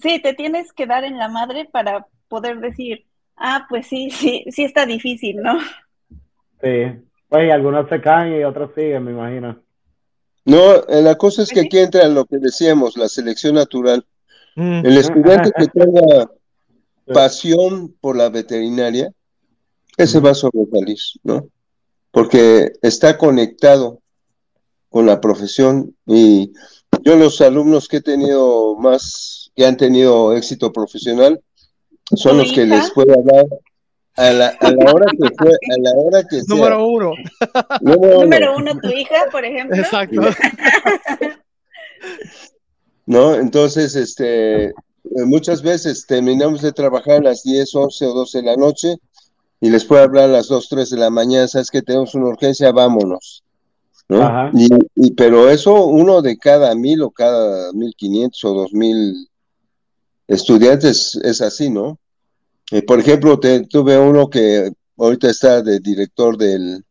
Sí, 0.00 0.20
te 0.20 0.34
tienes 0.34 0.72
que 0.72 0.86
dar 0.86 1.04
en 1.04 1.18
la 1.18 1.28
madre 1.28 1.68
para 1.70 2.06
poder 2.28 2.60
decir, 2.60 3.04
ah, 3.36 3.66
pues 3.68 3.86
sí, 3.86 4.10
sí, 4.10 4.44
sí 4.50 4.64
está 4.64 4.86
difícil, 4.86 5.36
¿no? 5.36 5.58
Sí, 6.62 6.84
pues 7.28 7.46
y 7.46 7.50
algunos 7.50 7.88
se 7.88 8.00
caen 8.00 8.40
y 8.40 8.44
otros 8.44 8.70
siguen, 8.74 9.04
me 9.04 9.10
imagino. 9.12 9.60
No, 10.44 10.82
la 10.88 11.14
cosa 11.16 11.42
es 11.42 11.50
que 11.50 11.60
aquí 11.60 11.78
entra 11.78 12.08
lo 12.08 12.24
que 12.24 12.38
decíamos, 12.38 12.96
la 12.96 13.08
selección 13.08 13.56
natural. 13.56 14.06
Mm. 14.58 14.84
El 14.84 14.98
estudiante 14.98 15.52
que 15.56 15.66
tenga 15.68 16.30
pasión 17.14 17.94
por 18.00 18.16
la 18.16 18.28
veterinaria, 18.28 19.12
ese 19.96 20.18
va 20.18 20.30
a 20.30 20.34
sobresalir, 20.34 20.98
¿no? 21.22 21.48
Porque 22.10 22.72
está 22.82 23.16
conectado 23.16 24.00
con 24.88 25.06
la 25.06 25.20
profesión 25.20 25.94
y 26.06 26.52
yo 27.02 27.16
los 27.16 27.40
alumnos 27.40 27.86
que 27.86 27.98
he 27.98 28.00
tenido 28.00 28.76
más, 28.76 29.52
que 29.54 29.64
han 29.64 29.76
tenido 29.76 30.34
éxito 30.34 30.72
profesional, 30.72 31.40
son 32.16 32.38
los 32.38 32.52
que 32.52 32.66
les 32.66 32.90
puedo 32.90 33.14
hablar 33.14 33.46
a 34.16 34.32
la, 34.32 34.48
a 34.48 34.70
la 34.72 34.92
hora 34.92 35.06
que 35.12 35.28
fue, 35.38 35.50
a 35.50 35.78
la 35.78 35.92
hora 35.94 36.24
que 36.24 36.40
sea. 36.40 36.56
Número 36.56 36.84
uno. 36.84 37.12
Número, 37.80 38.22
Número 38.22 38.56
uno, 38.56 38.76
tu 38.80 38.88
hija, 38.88 39.26
por 39.30 39.44
ejemplo. 39.44 39.76
Exacto. 39.76 40.20
¿No? 43.08 43.34
Entonces, 43.34 43.96
este, 43.96 44.74
muchas 45.24 45.62
veces 45.62 46.06
terminamos 46.06 46.60
de 46.60 46.72
trabajar 46.72 47.16
a 47.16 47.30
las 47.30 47.42
10, 47.42 47.74
11 47.74 48.04
o 48.04 48.12
12 48.12 48.38
de 48.38 48.44
la 48.44 48.56
noche 48.56 48.96
y 49.62 49.70
les 49.70 49.86
puedo 49.86 50.02
hablar 50.02 50.24
a 50.24 50.32
las 50.32 50.48
2, 50.48 50.68
3 50.68 50.90
de 50.90 50.96
la 50.98 51.08
mañana, 51.08 51.48
sabes 51.48 51.70
que 51.70 51.80
tenemos 51.80 52.14
una 52.14 52.26
urgencia, 52.26 52.70
vámonos. 52.70 53.42
¿no? 54.10 54.50
Y, 54.52 54.68
y, 54.94 55.12
pero 55.12 55.48
eso 55.48 55.86
uno 55.86 56.20
de 56.20 56.36
cada 56.36 56.74
mil 56.74 57.00
o 57.00 57.10
cada 57.10 57.72
mil 57.72 57.94
quinientos 57.94 58.44
o 58.44 58.54
dos 58.54 58.72
mil 58.72 59.28
estudiantes 60.26 61.18
es 61.22 61.40
así, 61.40 61.70
¿no? 61.70 61.98
Eh, 62.70 62.82
por 62.82 63.00
ejemplo, 63.00 63.40
te, 63.40 63.66
tuve 63.66 63.98
uno 63.98 64.28
que 64.28 64.70
ahorita 64.98 65.30
está 65.30 65.62
de 65.62 65.80
director 65.80 66.36
del 66.36 66.84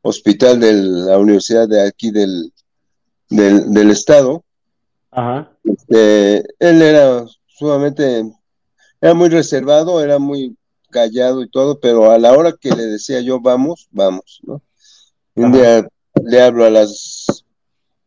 hospital 0.00 0.60
de 0.60 0.72
la 0.72 1.18
universidad 1.18 1.68
de 1.68 1.86
aquí 1.86 2.10
del, 2.10 2.52
del, 3.28 3.70
del 3.70 3.90
estado. 3.90 4.44
Ajá. 5.10 5.50
Este, 5.72 6.38
él 6.58 6.82
era 6.82 7.24
sumamente, 7.46 8.24
era 9.00 9.14
muy 9.14 9.28
reservado, 9.28 10.02
era 10.02 10.18
muy 10.18 10.56
callado 10.90 11.42
y 11.42 11.50
todo, 11.50 11.78
pero 11.80 12.10
a 12.10 12.18
la 12.18 12.32
hora 12.32 12.54
que 12.58 12.70
le 12.70 12.84
decía 12.84 13.20
yo 13.20 13.40
vamos, 13.40 13.88
vamos, 13.90 14.40
¿no? 14.42 14.62
Un 15.34 15.52
día 15.52 15.86
le 16.24 16.42
hablo 16.42 16.64
a 16.64 16.70
las 16.70 17.44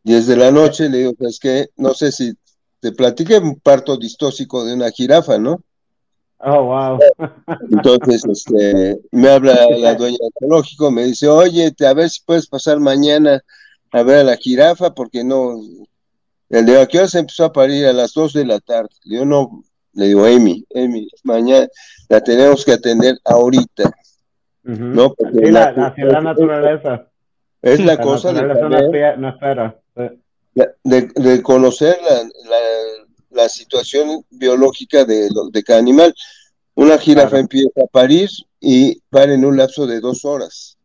10 0.02 0.26
de 0.26 0.36
la 0.36 0.50
noche, 0.50 0.88
le 0.88 0.98
digo, 0.98 1.12
es 1.20 1.38
que 1.38 1.68
no 1.76 1.94
sé 1.94 2.12
si 2.12 2.34
te 2.80 2.92
platiqué 2.92 3.38
un 3.38 3.60
parto 3.60 3.96
distóxico 3.96 4.64
de 4.64 4.74
una 4.74 4.90
jirafa, 4.90 5.38
¿no? 5.38 5.62
Oh, 6.38 6.64
wow. 6.64 6.98
Entonces, 7.70 8.24
este, 8.24 9.00
me 9.12 9.28
habla 9.28 9.68
la 9.78 9.94
dueña 9.94 10.18
del 10.20 10.32
zoológico, 10.40 10.90
me 10.90 11.04
dice, 11.04 11.28
oye, 11.28 11.70
te- 11.70 11.86
a 11.86 11.94
ver 11.94 12.10
si 12.10 12.20
puedes 12.24 12.48
pasar 12.48 12.80
mañana 12.80 13.40
a 13.92 14.02
ver 14.02 14.18
a 14.20 14.24
la 14.24 14.36
jirafa, 14.36 14.92
porque 14.92 15.22
no, 15.22 15.60
el 16.52 16.66
de 16.66 16.80
aquí 16.80 16.98
se 17.08 17.18
empezó 17.18 17.44
a 17.46 17.52
parir 17.52 17.86
a 17.86 17.92
las 17.92 18.12
2 18.14 18.32
de 18.34 18.44
la 18.46 18.60
tarde. 18.60 18.90
Le 19.04 19.14
digo, 19.16 19.24
no, 19.24 19.62
le 19.94 20.06
digo, 20.06 20.24
Amy, 20.24 20.64
Amy, 20.74 21.08
mañana 21.24 21.66
la 22.08 22.20
tenemos 22.20 22.64
que 22.64 22.72
atender 22.72 23.16
ahorita. 23.24 23.90
¿no? 24.64 25.12
Porque 25.14 25.46
Sí, 25.46 25.50
la, 25.50 25.72
la- 25.72 25.94
la, 25.96 26.20
naturaleza. 26.20 27.08
es 27.62 27.80
la 27.80 27.96
La 27.96 28.00
cosa 28.00 28.32
de 28.32 28.42
naturaleza 28.42 29.16
no, 29.16 29.28
espera- 29.28 29.76
de, 30.84 31.08
de 31.14 31.42
conocer 31.42 31.96
la, 32.08 32.22
la- 32.22 33.06
la 33.42 33.48
situación 33.48 34.24
biológica 34.30 35.04
de, 35.04 35.28
de 35.50 35.62
cada 35.64 35.78
animal. 35.80 36.14
Una 36.74 36.96
jirafa 36.98 37.28
Claro. 37.30 37.40
empieza 37.42 37.80
a 37.82 37.86
parir 37.86 38.30
y 38.60 39.00
para 39.10 39.34
en 39.34 39.44
un 39.44 39.56
lapso 39.56 39.86
de 39.86 40.00
dos 40.00 40.24
horas. 40.24 40.76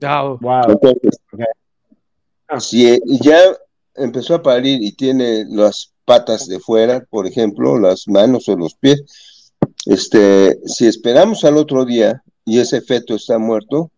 Wow. 0.00 0.38
Wow. 0.40 0.62
Entonces, 0.70 1.18
Ok. 1.32 1.40
Ah. 2.48 2.60
si 2.60 3.00
ya 3.20 3.38
empezó 3.96 4.34
a 4.34 4.42
parir 4.42 4.82
y 4.82 4.92
tiene 4.92 5.44
las 5.48 5.92
patas 6.04 6.46
de 6.46 6.60
fuera, 6.60 7.04
por 7.10 7.26
ejemplo, 7.26 7.78
las 7.78 8.08
manos 8.08 8.48
o 8.48 8.56
los 8.56 8.74
pies, 8.74 9.02
este, 9.86 10.58
si 10.66 10.86
esperamos 10.86 11.44
al 11.44 11.56
otro 11.56 11.84
día 11.84 12.22
y 12.44 12.58
ese 12.58 12.80
feto 12.80 13.14
está 13.14 13.38
muerto, 13.38 13.90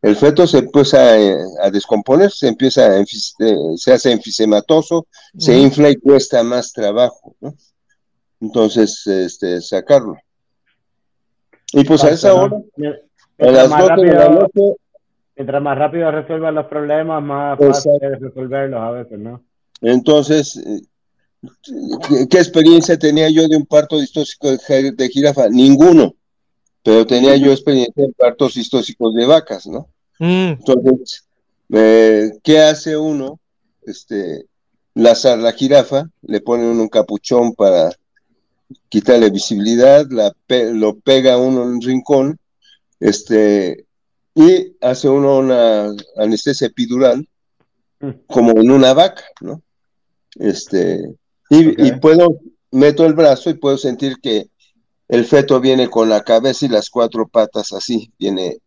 el 0.00 0.14
feto 0.16 0.46
se 0.46 0.58
empieza 0.58 1.14
a, 1.14 1.66
a 1.66 1.70
descomponer, 1.70 2.30
se 2.30 2.48
empieza 2.48 2.86
a 2.86 3.00
eh, 3.00 3.06
se 3.76 3.92
hace 3.92 4.12
enfisematoso, 4.12 5.06
se 5.36 5.58
infla 5.58 5.90
y 5.90 5.96
cuesta 5.96 6.42
más 6.42 6.72
trabajo, 6.72 7.34
¿no? 7.40 7.54
Entonces, 8.40 9.04
este, 9.06 9.60
sacarlo. 9.60 10.16
Y 11.72 11.84
pues 11.84 12.04
a 12.04 12.10
esa 12.10 12.34
hora, 12.34 12.56
a 13.38 13.46
las 13.46 13.68
más 13.68 13.88
12 13.88 14.06
de 14.06 14.14
la 14.14 14.28
noche, 14.28 14.76
mientras 15.38 15.62
más 15.62 15.78
rápido 15.78 16.10
resuelvan 16.10 16.54
los 16.56 16.66
problemas, 16.66 17.22
más 17.22 17.58
Exacto. 17.60 17.90
fácil 17.92 18.12
es 18.12 18.20
resolverlos 18.20 18.80
a 18.80 18.90
veces, 18.90 19.18
¿no? 19.18 19.42
entonces, 19.80 20.60
¿qué, 22.08 22.26
qué 22.28 22.38
experiencia 22.38 22.98
tenía 22.98 23.30
yo 23.30 23.46
de 23.48 23.56
un 23.56 23.64
parto 23.66 23.98
distóxico 24.00 24.50
de, 24.50 24.58
ji- 24.58 24.96
de 24.96 25.08
jirafa? 25.08 25.48
Ninguno, 25.48 26.14
pero 26.82 27.06
tenía 27.06 27.36
yo 27.36 27.52
experiencia 27.52 28.04
en 28.04 28.12
partos 28.12 28.54
distóxicos 28.54 29.14
de 29.14 29.26
vacas, 29.26 29.66
¿no? 29.66 29.88
Mm, 30.18 30.54
Entonces, 30.58 31.24
eh, 31.72 32.32
¿qué 32.42 32.60
hace 32.60 32.96
uno? 32.96 33.38
Este, 33.82 34.46
lazar 34.94 35.38
la 35.38 35.52
jirafa, 35.52 36.10
le 36.22 36.40
pone 36.40 36.68
uno 36.68 36.82
un 36.82 36.88
capuchón 36.88 37.54
para 37.54 37.90
quitarle 38.88 39.30
visibilidad, 39.30 40.06
la 40.10 40.32
pe- 40.46 40.74
lo 40.74 40.98
pega 40.98 41.38
uno 41.38 41.62
en 41.62 41.68
un 41.68 41.80
rincón, 41.80 42.38
este, 43.00 43.86
y 44.40 44.76
hace 44.80 45.08
uno 45.08 45.38
una 45.38 45.92
anestesia 46.16 46.68
epidural, 46.68 47.28
Mm. 48.00 48.10
como 48.28 48.52
en 48.60 48.70
una 48.70 48.94
vaca, 48.94 49.24
¿no? 49.40 49.60
Este, 50.36 51.16
y, 51.50 51.90
puedo, 52.00 52.38
meto 52.70 53.04
el 53.04 53.14
brazo 53.14 53.50
y 53.50 53.54
puedo 53.54 53.76
sentir 53.76 54.18
que 54.22 54.46
el 55.08 55.24
feto 55.24 55.58
viene 55.60 55.90
con 55.90 56.08
la 56.08 56.22
cabeza 56.22 56.66
y 56.66 56.68
las 56.68 56.90
cuatro 56.90 57.26
patas 57.26 57.72
así, 57.72 58.12
viene 58.16 58.58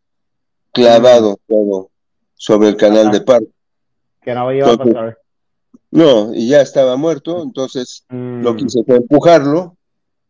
clavado 0.74 1.40
todo 1.48 1.92
sobre 2.36 2.68
el 2.68 2.76
canal 2.76 3.10
de 3.10 3.22
parto. 3.22 3.48
Que 4.22 4.34
no 4.34 4.52
iba 4.52 4.74
a 4.74 4.78
pasar. 4.78 5.18
No, 5.92 6.34
y 6.34 6.50
ya 6.50 6.60
estaba 6.60 6.98
muerto, 6.98 7.42
entonces 7.42 8.04
Mm. 8.10 8.42
lo 8.42 8.58
que 8.58 8.66
hice 8.66 8.84
fue 8.84 8.98
empujarlo, 8.98 9.78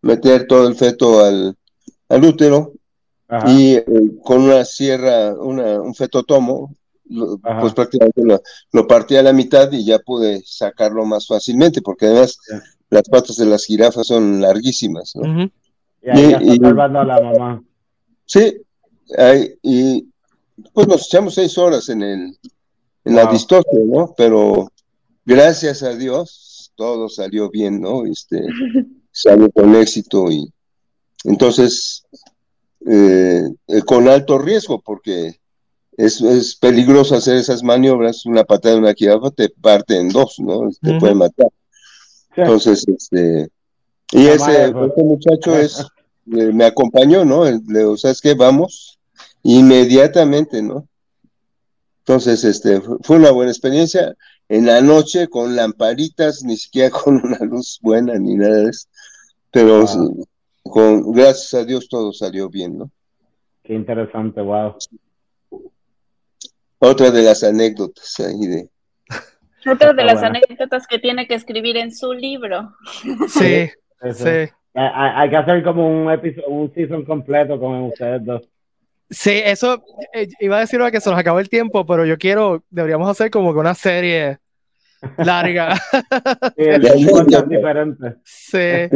meter 0.04 0.46
todo 0.46 0.68
el 0.68 0.76
feto 0.76 1.26
al, 1.26 1.56
al 2.10 2.24
útero 2.24 2.74
Ajá. 3.32 3.50
y 3.52 3.76
eh, 3.76 3.86
con 4.24 4.42
una 4.42 4.66
sierra, 4.66 5.34
una, 5.34 5.82
un 5.82 5.96
fetotomo, 5.96 6.76
lo- 7.06 7.38
pues 7.60 7.74
prácticamente 7.74 8.22
lo, 8.24 8.42
lo 8.74 8.88
partí 8.88 9.16
a 9.16 9.24
la 9.24 9.32
mitad 9.34 9.72
y 9.72 9.86
ya 9.86 10.00
pude 10.00 10.44
sacarlo 10.46 11.06
más 11.06 11.28
fácilmente, 11.28 11.82
porque 11.82 12.08
además 12.08 12.38
las 12.90 13.04
patas 13.10 13.38
de 13.38 13.46
las 13.46 13.66
jirafas 13.66 14.08
son 14.08 14.42
larguísimas, 14.42 15.14
¿no? 15.16 15.44
Y 16.04 16.10
ahí 16.10 16.30
ya 16.32 16.42
y- 16.42 16.50
está 16.54 16.68
salvando 16.68 17.00
a 17.00 17.06
la 17.06 17.22
mamá. 17.22 17.64
Sí, 18.26 18.58
ahí- 19.18 19.54
y 19.62 20.08
pues 20.74 20.88
nos 20.88 21.06
echamos 21.08 21.34
seis 21.34 21.58
horas 21.58 21.88
en 21.90 22.02
el, 22.04 22.38
en 23.06 23.16
la 23.16 23.24
Wow. 23.24 23.34
distosia, 23.34 23.80
¿no? 23.86 24.14
Pero 24.18 24.70
gracias 25.26 25.84
a 25.84 25.96
Dios 25.96 26.72
todo 26.76 27.08
salió 27.10 27.50
bien, 27.50 27.80
¿no? 27.82 28.06
Este, 28.06 28.42
salió 29.12 29.50
con 29.52 29.74
éxito 29.76 30.30
y 30.32 30.52
entonces 31.26 32.04
eh, 32.88 33.44
eh, 33.68 33.82
con 33.84 34.08
alto 34.08 34.38
riesgo 34.40 34.82
porque 34.82 35.40
es, 35.98 36.22
es 36.22 36.56
peligroso 36.56 37.16
hacer 37.16 37.38
esas 37.38 37.64
maniobras, 37.64 38.26
una 38.26 38.44
patada 38.44 38.76
de 38.76 38.82
una 38.82 38.94
jirafa 38.94 39.30
te 39.32 39.50
parte 39.50 39.98
en 39.98 40.10
dos, 40.10 40.36
¿no? 40.40 40.70
Te 40.82 40.98
puede 41.00 41.16
matar. 41.16 41.48
Sí. 42.34 42.42
Entonces, 42.42 42.86
este, 42.88 43.50
y 44.14 44.28
ese, 44.28 44.74
muchacho 44.74 45.56
es, 45.58 45.80
eh, 46.34 46.52
me 46.54 46.66
acompañó, 46.66 47.26
¿no? 47.26 47.44
Le 47.46 47.98
¿sabes 47.98 48.22
qué? 48.22 48.34
Vamos, 48.34 49.00
inmediatamente, 49.44 50.62
¿no? 50.62 50.88
Entonces, 52.00 52.44
este, 52.44 52.82
fu- 52.82 52.98
fue 53.04 53.18
una 53.18 53.32
buena 53.32 53.52
experiencia. 53.52 54.16
En 54.50 54.66
la 54.66 54.82
noche, 54.82 55.28
con 55.28 55.56
lamparitas, 55.56 56.44
ni 56.44 56.58
siquiera 56.58 56.90
con 57.04 57.16
una 57.24 57.38
luz 57.40 57.80
buena 57.82 58.18
ni 58.18 58.36
nada 58.36 58.56
de 58.56 58.70
eso. 58.70 58.88
Pero 59.52 59.86
Wow. 59.86 60.26
Con, 60.72 61.12
gracias 61.12 61.54
a 61.54 61.64
Dios 61.66 61.88
todo 61.88 62.12
salió 62.12 62.50
bien, 62.50 62.80
¿no? 62.80 62.90
Qué 63.64 63.74
interesante, 63.76 64.42
wow. 64.42 64.76
Otra 66.80 67.12
de 67.12 67.22
las 67.22 67.44
anécdotas 67.44 68.20
ahí 68.20 68.48
de, 68.48 68.70
Otra 69.72 69.94
de 69.94 70.04
las 70.04 70.20
bueno. 70.22 70.40
anécdotas 70.48 70.88
que 70.88 70.98
tiene 70.98 71.28
que 71.28 71.36
escribir 71.36 71.78
en 71.78 71.94
su 71.94 72.14
libro. 72.14 72.74
Sí, 73.30 73.70
sí. 74.16 74.28
Hay, 74.28 74.50
hay- 74.74 75.12
hay 75.16 75.30
que 75.30 75.38
hacer 75.38 75.64
como 75.64 75.88
un 75.88 76.10
episodio, 76.12 76.48
un 76.48 76.74
season 76.74 77.06
completo 77.06 77.60
con 77.60 77.84
ustedes 77.84 78.26
dos. 78.26 78.50
Sí, 79.10 79.42
eso 79.44 79.84
eh, 80.14 80.30
iba 80.40 80.56
a 80.58 80.62
decir 80.62 80.80
que 80.90 81.02
se 81.02 81.10
nos 81.10 81.20
acabó 81.20 81.40
el 81.40 81.50
tiempo, 81.50 81.86
pero 81.86 82.06
yo 82.06 82.18
quiero, 82.18 82.64
deberíamos 82.70 83.10
hacer 83.10 83.30
como 83.30 83.54
que 83.54 83.60
una 83.60 83.76
serie 83.76 84.40
larga. 85.18 85.76
Sí, 86.56 86.64
diferente. 87.50 88.16
Sí. 88.24 88.88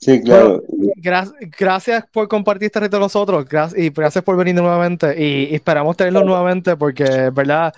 Sí, 0.00 0.20
claro. 0.22 0.62
Sí, 0.68 0.90
claro. 1.02 1.30
Gra- 1.32 1.50
gracias 1.58 2.04
por 2.10 2.26
compartir 2.26 2.66
este 2.66 2.80
reto 2.80 2.96
con 2.96 3.02
nosotros 3.02 3.44
gra- 3.46 3.72
y 3.76 3.90
gracias 3.90 4.24
por 4.24 4.36
venir 4.36 4.54
nuevamente 4.54 5.14
y, 5.22 5.50
y 5.50 5.54
esperamos 5.54 5.96
tenerlos 5.96 6.24
nuevamente 6.24 6.76
porque, 6.76 7.30
verdad, 7.30 7.72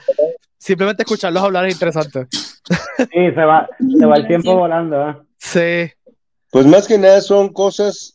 simplemente 0.57 1.03
escucharlos 1.03 1.43
hablar 1.43 1.67
es 1.67 1.75
interesante. 1.75 2.27
Sí, 2.31 3.07
se 3.13 3.45
va, 3.45 3.69
se 3.99 4.07
va 4.07 4.17
el 4.17 4.27
tiempo 4.29 4.55
volando, 4.55 5.09
¿eh? 5.11 5.17
Sí, 5.39 5.93
Pues 6.51 6.65
más 6.67 6.87
que 6.87 6.97
nada 6.97 7.21
son 7.21 7.53
cosas 7.53 8.15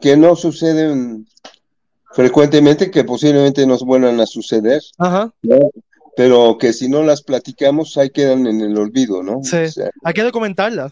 que 0.00 0.16
no 0.16 0.34
suceden 0.34 1.26
frecuentemente, 2.14 2.90
que 2.90 3.04
posiblemente 3.04 3.66
nos 3.66 3.84
vuelvan 3.84 4.18
a 4.20 4.26
suceder, 4.26 4.80
ajá, 4.98 5.30
¿no? 5.42 5.58
pero 6.16 6.56
que 6.58 6.72
si 6.72 6.88
no 6.88 7.02
las 7.02 7.22
platicamos, 7.22 7.96
ahí 7.98 8.08
quedan 8.10 8.46
en 8.46 8.60
el 8.62 8.76
olvido, 8.78 9.22
¿no? 9.22 9.40
Sí. 9.42 9.56
O 9.56 9.68
sea, 9.70 9.90
hay 10.04 10.14
que 10.14 10.22
documentarla. 10.22 10.90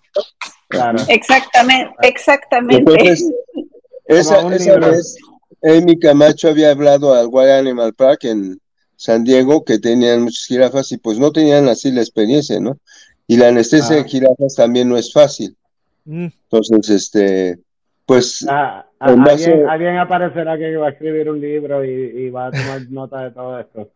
Claro. 0.69 0.99
Exactamente, 1.09 1.93
exactamente. 2.03 2.79
entonces, 2.93 3.31
esa, 4.07 4.55
esa 4.55 4.79
vez, 4.79 5.17
Amy 5.63 5.99
Camacho 5.99 6.49
había 6.49 6.71
hablado 6.71 7.15
al 7.15 7.29
Wild 7.31 7.51
Animal 7.51 7.95
Park 7.95 8.25
en 8.25 8.61
San 8.97 9.25
Diego, 9.25 9.65
que 9.65 9.79
tenían 9.79 10.23
muchas 10.23 10.45
jirafas 10.47 10.91
y 10.93 10.99
pues 10.99 11.19
no 11.19 11.31
tenían 11.33 11.69
así 11.69 11.91
la 11.91 12.01
experiencia, 12.01 12.59
¿no? 12.61 12.79
Y 13.27 13.37
la 13.37 13.49
anestesia 13.49 13.97
Ah. 13.97 14.03
de 14.03 14.09
jirafas 14.09 14.55
también 14.57 14.89
no 14.89 14.97
es 14.97 15.13
fácil. 15.13 15.57
Mm, 16.05 16.27
Entonces, 16.51 16.89
este, 16.91 17.59
pues 18.07 18.45
Ah, 18.49 18.85
ah, 19.01 19.13
En 19.13 19.23
base- 19.25 19.45
alguien, 19.51 19.69
alguien 19.69 19.97
aparecerá 19.99 20.57
que 20.59 20.77
va 20.77 20.89
a 20.89 20.91
escribir 20.91 21.29
un 21.31 21.41
libro 21.41 21.85
y, 21.85 21.91
y 21.91 22.31
va 22.31 22.47
a 22.47 22.51
tomar 22.51 22.81
nota 22.91 23.25
de 23.25 23.31
todo 23.31 23.61
esto. 23.61 23.91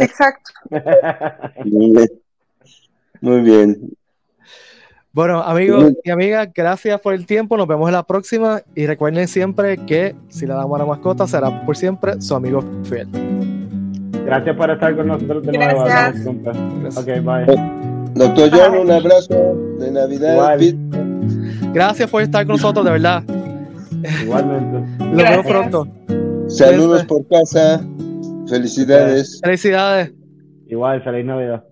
Exacto. 0.00 0.50
Muy 1.64 1.90
bien. 1.92 2.08
Muy 3.20 3.40
bien. 3.42 3.90
Bueno, 5.18 5.42
amigos 5.42 5.94
y 6.04 6.10
amigas, 6.12 6.48
gracias 6.54 7.00
por 7.00 7.12
el 7.12 7.26
tiempo. 7.26 7.56
Nos 7.56 7.66
vemos 7.66 7.88
en 7.88 7.94
la 7.94 8.04
próxima. 8.04 8.62
Y 8.76 8.86
recuerden 8.86 9.26
siempre 9.26 9.76
que 9.76 10.14
si 10.28 10.46
le 10.46 10.54
damos 10.54 10.76
a 10.76 10.84
la 10.84 10.88
mascota, 10.88 11.26
será 11.26 11.66
por 11.66 11.76
siempre 11.76 12.22
su 12.22 12.36
amigo 12.36 12.62
fiel. 12.84 13.08
Gracias 14.24 14.56
por 14.56 14.70
estar 14.70 14.94
con 14.94 15.08
nosotros 15.08 15.42
de 15.42 15.58
nuevo. 15.58 15.82
Gracias. 15.82 16.24
Bye. 17.24 17.46
Doctor 18.14 18.48
John, 18.52 18.78
un 18.78 18.92
abrazo 18.92 19.56
de 19.80 19.90
Navidad. 19.90 20.56
Gracias 21.72 22.08
por 22.08 22.22
estar 22.22 22.46
con 22.46 22.52
nosotros, 22.52 22.84
de 22.84 22.92
verdad. 22.92 23.24
Igualmente. 24.22 25.04
Nos 25.04 25.16
vemos 25.16 25.46
pronto. 25.46 25.88
Saludos 26.46 27.04
por 27.06 27.26
casa. 27.26 27.84
Felicidades. 28.48 29.40
Felicidades. 29.42 30.12
Igual, 30.68 31.02
feliz 31.02 31.26
Navidad. 31.26 31.64